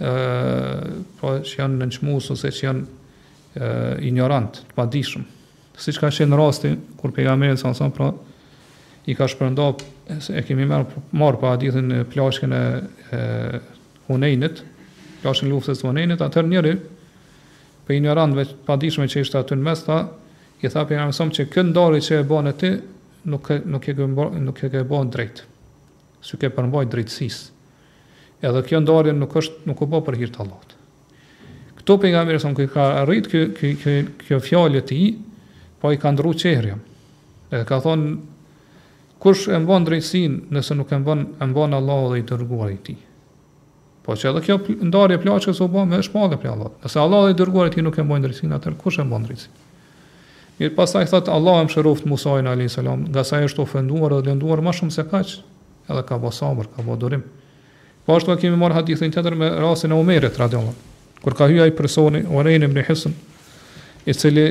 ë 0.00 1.02
po 1.20 1.32
që 1.48 1.58
janë 1.60 1.78
nënçmues 1.82 2.30
ose 2.34 2.50
që 2.52 2.64
janë 2.64 3.60
ë 3.60 3.68
ignorant, 4.08 4.58
të 4.70 4.76
padijshëm. 4.78 5.22
Siç 5.80 6.00
ka 6.00 6.10
qenë 6.12 6.38
rasti 6.40 6.72
kur 7.00 7.12
pejgamberi 7.16 7.56
sa 7.60 7.72
son 7.76 7.92
pra 7.96 8.10
i 9.08 9.14
ka 9.16 9.28
shpërndar 9.30 9.84
e 10.36 10.42
kemi 10.46 10.66
marr 10.68 10.86
marr 11.16 11.38
pa 11.40 11.54
hadithin 11.56 11.92
e 12.02 12.04
plaçkën 12.10 12.54
e 12.56 12.62
Hunenit, 14.06 14.60
plaçkën 15.22 15.48
luftës 15.50 15.80
së 15.80 15.88
Hunenit, 15.88 16.20
atëherë 16.22 16.50
njëri 16.52 16.76
për 17.86 17.96
ignorant 17.96 18.36
veç 18.36 18.52
padijshëm 18.66 19.08
që 19.10 19.24
ishte 19.24 19.40
aty 19.40 19.56
në 19.58 19.66
mes 19.68 19.82
ta 19.88 20.02
i 20.64 20.70
tha 20.72 20.84
pejgamberit 20.88 21.36
se 21.38 21.48
kë 21.52 21.64
ndarë 21.70 22.02
që 22.08 22.20
e 22.22 22.26
bën 22.28 22.50
atë, 22.52 22.70
nuk 23.26 23.46
nuk 23.66 23.86
e 23.88 23.94
gëmbor 23.98 24.30
nuk 24.38 24.62
e 24.66 24.70
ke 24.72 24.82
bën 24.86 25.10
drejt. 25.12 25.42
Si 26.22 26.36
ke 26.40 26.48
përmbajt 26.54 26.90
drejtësisë. 26.94 27.52
Edhe 28.46 28.62
kjo 28.68 28.80
ndarje 28.84 29.12
nuk 29.16 29.34
është 29.40 29.66
nuk 29.70 29.82
u 29.84 29.88
bë 29.90 30.00
për 30.08 30.16
hir 30.20 30.32
të 30.34 30.42
Allahut. 30.44 30.72
Kto 31.80 31.96
pejgamberi 32.02 32.40
son 32.42 32.54
kë 32.58 32.66
ka 32.72 32.86
arrit 33.02 33.28
kë 33.32 33.42
kë 33.58 33.70
kë 33.82 33.94
kjo 34.26 34.40
fjalë 34.42 34.80
e 34.80 34.86
tij, 34.88 35.04
po 35.80 35.92
i 35.94 36.00
ka 36.02 36.10
ndrur 36.16 36.38
çehrën. 36.40 36.80
Edhe 37.54 37.66
ka 37.68 37.78
thonë 37.84 38.16
kush 39.22 39.46
e 39.54 39.58
mban 39.64 39.86
drejtsinë, 39.86 40.46
nëse 40.52 40.76
nuk 40.78 40.90
e 40.92 40.98
mban 41.02 41.26
e 41.40 41.46
mban 41.50 41.76
Allahu 41.80 42.10
dhe 42.14 42.22
i 42.22 42.26
dërguar 42.28 42.74
i 42.74 42.80
tij. 42.88 43.00
Po 44.06 44.14
që 44.18 44.32
edhe 44.32 44.42
kjo 44.46 44.58
ndarje 44.86 45.20
plaçës 45.24 45.62
u 45.64 45.70
bë 45.72 45.86
me 45.92 46.02
shpallë 46.04 46.38
për 46.42 46.52
Allahut. 46.54 46.82
Nëse 46.84 47.00
Allahu 47.06 47.32
i 47.32 47.38
dërguar 47.38 47.70
i 47.70 47.74
tij 47.76 47.86
nuk 47.86 47.98
e 47.98 48.04
mban 48.06 48.26
drejtsinë, 48.26 48.58
atë 48.60 48.76
kush 48.82 48.98
e 49.02 49.06
mban 49.06 49.26
drejtsinë. 49.30 49.62
Mirë 50.56 50.86
i 51.02 51.08
thëtë 51.10 51.32
Allah 51.32 51.58
e 51.60 51.64
më 51.66 51.72
shëroft 51.74 52.06
Musajnë 52.08 52.52
a.s. 52.54 52.80
Nga 53.12 53.22
sa 53.28 53.40
e 53.44 53.48
shtë 53.48 53.60
ofenduar 53.62 54.14
dhe 54.16 54.30
lënduar 54.30 54.62
ma 54.64 54.72
shumë 54.72 54.92
se 54.94 55.04
kaqë, 55.08 55.42
Edhe 55.86 56.02
ka 56.02 56.16
bo 56.18 56.32
sabër, 56.34 56.66
ka 56.74 56.82
bo 56.82 56.96
durim 56.98 57.20
Po 58.06 58.16
ashtu 58.16 58.32
ka 58.32 58.38
kemi 58.40 58.56
marë 58.58 58.78
hadithin 58.80 59.12
të 59.14 59.22
tërë 59.22 59.38
me 59.38 59.50
rasin 59.62 59.92
e 59.92 59.94
Omerit 59.94 60.38
radiallahu 60.38 61.20
Kur 61.22 61.36
ka 61.38 61.46
hyja 61.50 61.68
i 61.68 61.74
personi 61.76 62.22
më 62.26 62.56
ibn 62.56 62.80
Hisën 62.88 63.12
I 64.10 64.14
cili 64.14 64.46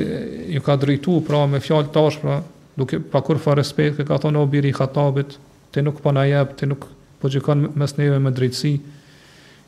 ju 0.54 0.62
ka 0.64 0.76
drejtu 0.76 1.18
pra 1.26 1.42
me 1.46 1.60
fjallë 1.60 1.92
tash 1.92 2.20
pra 2.22 2.38
Duke 2.76 2.98
pa 3.00 3.20
kur 3.24 3.36
fa 3.40 3.54
respekt 3.58 4.00
Ka 4.08 4.16
thonë 4.16 4.38
o 4.40 4.46
biri 4.46 4.70
i 4.70 4.72
khatabit 4.76 5.36
Ti 5.74 5.82
nuk 5.82 6.00
pa 6.00 6.14
po 6.14 6.20
jebë, 6.22 6.56
ti 6.56 6.66
nuk 6.70 6.86
po 7.20 7.28
gjikon 7.28 7.66
mes 7.76 7.96
neve 8.00 8.18
me 8.22 8.30
drejtësi 8.32 8.72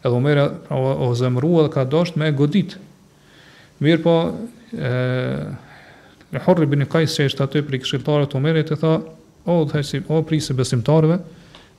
Edhe 0.01 0.15
Omerit 0.15 0.65
pra 0.71 0.81
o, 1.03 1.13
zemrua 1.17 1.67
dhe 1.69 1.75
ka 1.77 1.85
dosht 1.85 2.17
me 2.17 2.33
godit 2.33 2.79
Mirë 3.85 4.03
po 4.07 4.17
e, 4.73 4.89
Në 6.29 6.43
hurri 6.45 6.67
bëni 6.69 6.85
kajsë 6.93 7.15
që 7.17 7.27
ishtë 7.31 7.45
aty 7.47 7.61
për 7.65 7.77
i 7.79 7.79
këshiltarë 7.81 8.27
të 8.33 8.37
umerit 8.37 8.71
e 8.75 8.77
tha, 8.77 8.91
o, 9.49 9.55
dhejsi, 9.71 10.03
o 10.13 10.19
prisi 10.29 10.57
besimtarëve, 10.57 11.17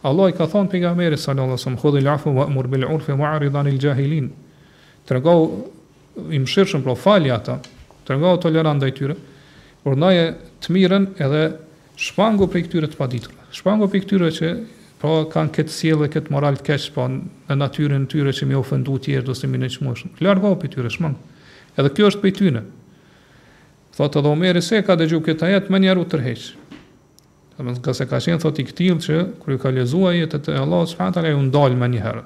Allah 0.09 0.31
i 0.31 0.33
ka 0.37 0.47
thonë 0.49 0.71
pejgamberit 0.71 1.21
sallallahu 1.21 1.53
alajhi 1.53 1.61
wasallam, 1.61 1.79
khudhi 1.83 2.01
lafu 2.01 2.33
wa 2.33 2.47
mur 2.49 2.69
bil 2.71 2.85
urfi 2.89 3.13
wa 3.19 3.33
aridan 3.35 3.67
il 3.69 3.77
jahilin. 3.83 4.29
Tregau 5.05 5.43
i 6.33 6.39
mëshirshëm 6.41 6.81
pro 6.85 6.95
falja 6.97 7.35
ata, 7.37 7.57
tregau 8.07 8.39
tolerancë 8.41 8.79
ndaj 8.81 8.93
tyre. 8.97 9.17
Por 9.83 9.99
ndaj 9.99 10.15
të 10.63 10.73
mirën 10.75 11.05
edhe 11.27 11.43
shpangu 12.07 12.47
prej 12.49 12.63
këtyre 12.69 12.89
të 12.93 12.97
paditurve. 12.97 13.51
Shpangu 13.59 13.91
prej 13.91 14.01
këtyre 14.07 14.31
që 14.39 14.51
po 15.03 15.13
kanë 15.33 15.53
këtë 15.59 15.75
sjellje, 15.75 16.09
këtë 16.15 16.33
moral 16.33 16.57
të 16.61 16.65
keq 16.71 16.87
po 16.97 17.05
në 17.11 17.59
natyrën 17.59 18.07
e 18.09 18.09
tyre 18.15 18.33
që 18.39 18.49
më 18.49 18.57
ofendu 18.63 18.97
ti 19.03 19.13
erdhë 19.19 19.35
ose 19.35 19.51
më 19.51 19.61
nëçmosh. 19.67 20.05
Largo 20.25 20.55
prej 20.63 20.73
tyre 20.77 20.89
shmang. 20.95 21.19
Edhe 21.77 21.93
kjo 21.95 22.09
është 22.11 22.23
prej 22.25 22.37
tyre 22.41 22.65
thot 23.99 24.15
edhe 24.15 24.31
Omeri 24.31 24.61
se 24.63 24.79
ka 24.85 24.95
dëgju 24.95 25.19
këtë 25.27 25.45
ajet 25.49 25.67
më 25.73 25.79
njeru 25.83 26.05
të 26.07 26.19
rheq. 26.21 26.43
Dhe 27.57 27.63
më 27.67 27.73
nga 27.79 27.93
se 27.97 28.05
ka 28.07 28.19
qenë 28.23 28.39
thot 28.39 28.61
i 28.61 28.63
këtil 28.69 28.99
që 29.03 29.17
kërë 29.43 29.57
ka 29.59 29.71
lezua 29.75 30.13
jetë 30.15 30.45
e 30.53 30.59
Allah 30.61 30.85
së 30.87 30.95
fatër 31.01 31.27
e 31.27 31.33
ndalë 31.49 31.77
më 31.81 31.89
njëherë. 31.97 32.21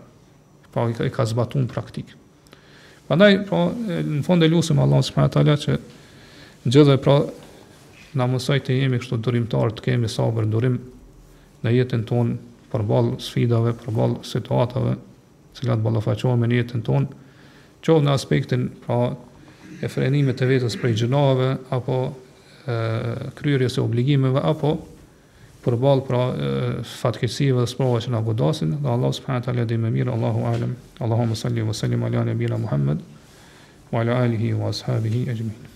Pa 0.70 0.76
po, 0.76 0.86
i 0.92 0.98
ka, 0.98 1.08
i 1.10 1.14
ka 1.14 1.26
zbatun 1.32 1.66
praktikë. 1.72 2.20
Pandaj, 3.10 3.32
pra, 3.50 3.64
në 4.12 4.22
fond 4.28 4.46
e 4.46 4.52
lusëm 4.54 4.84
Allah 4.86 5.02
së 5.08 5.16
fatër 5.18 5.50
që 5.66 5.78
gjithë 6.70 7.00
pra 7.04 7.18
në 8.14 8.28
mësaj 8.36 8.60
të 8.70 8.78
jemi 8.84 9.02
kështu 9.02 9.18
durimtar 9.26 9.74
të 9.80 9.86
kemi 9.90 10.12
sabër 10.14 10.50
durim 10.54 10.78
në 11.66 11.74
jetën 11.80 12.06
tonë 12.10 12.38
për 12.74 12.86
balë 12.90 13.18
sfidave, 13.26 13.74
për 13.82 13.90
balë 13.98 14.22
situatave 14.30 14.94
cilat 15.58 15.82
balafaqohen 15.86 16.38
me 16.42 16.54
jetën 16.54 16.86
tonë, 16.86 17.10
qovë 17.86 18.06
në 18.06 18.14
aspektin 18.14 18.68
pra 18.86 19.02
e 19.82 19.88
frenimit 19.90 20.38
të 20.40 20.48
vetës 20.50 20.76
prej 20.82 20.94
gjënave, 21.04 21.48
apo 21.76 21.98
kryrjes 23.40 23.78
e 23.80 23.84
obligimeve, 23.84 24.42
apo 24.48 24.74
për 25.64 25.78
balë 25.80 26.06
pra 26.08 26.22
fatkesive 26.94 27.64
dhe 27.64 27.72
sprova 27.72 28.02
që 28.04 28.14
nga 28.14 28.22
godasin, 28.28 28.78
dhe 28.84 28.92
Allah 28.96 29.14
subhanët 29.16 29.48
ala 29.52 29.66
dhe 29.70 29.78
me 29.80 29.92
mirë, 29.98 30.12
Allahu 30.18 30.46
alem, 30.52 30.76
Allahu 31.00 31.04
Allahumma 31.08 31.40
salli 31.42 31.64
wa 31.68 31.76
sallim 31.82 32.04
ala 32.10 32.26
nebina 32.32 32.60
Muhammed, 32.60 33.04
wa 33.92 34.02
ala 34.02 34.22
alihi 34.28 34.54
wa 34.56 34.74
ashabihi 34.74 35.26
e 35.34 35.38
gjmini. 35.40 35.73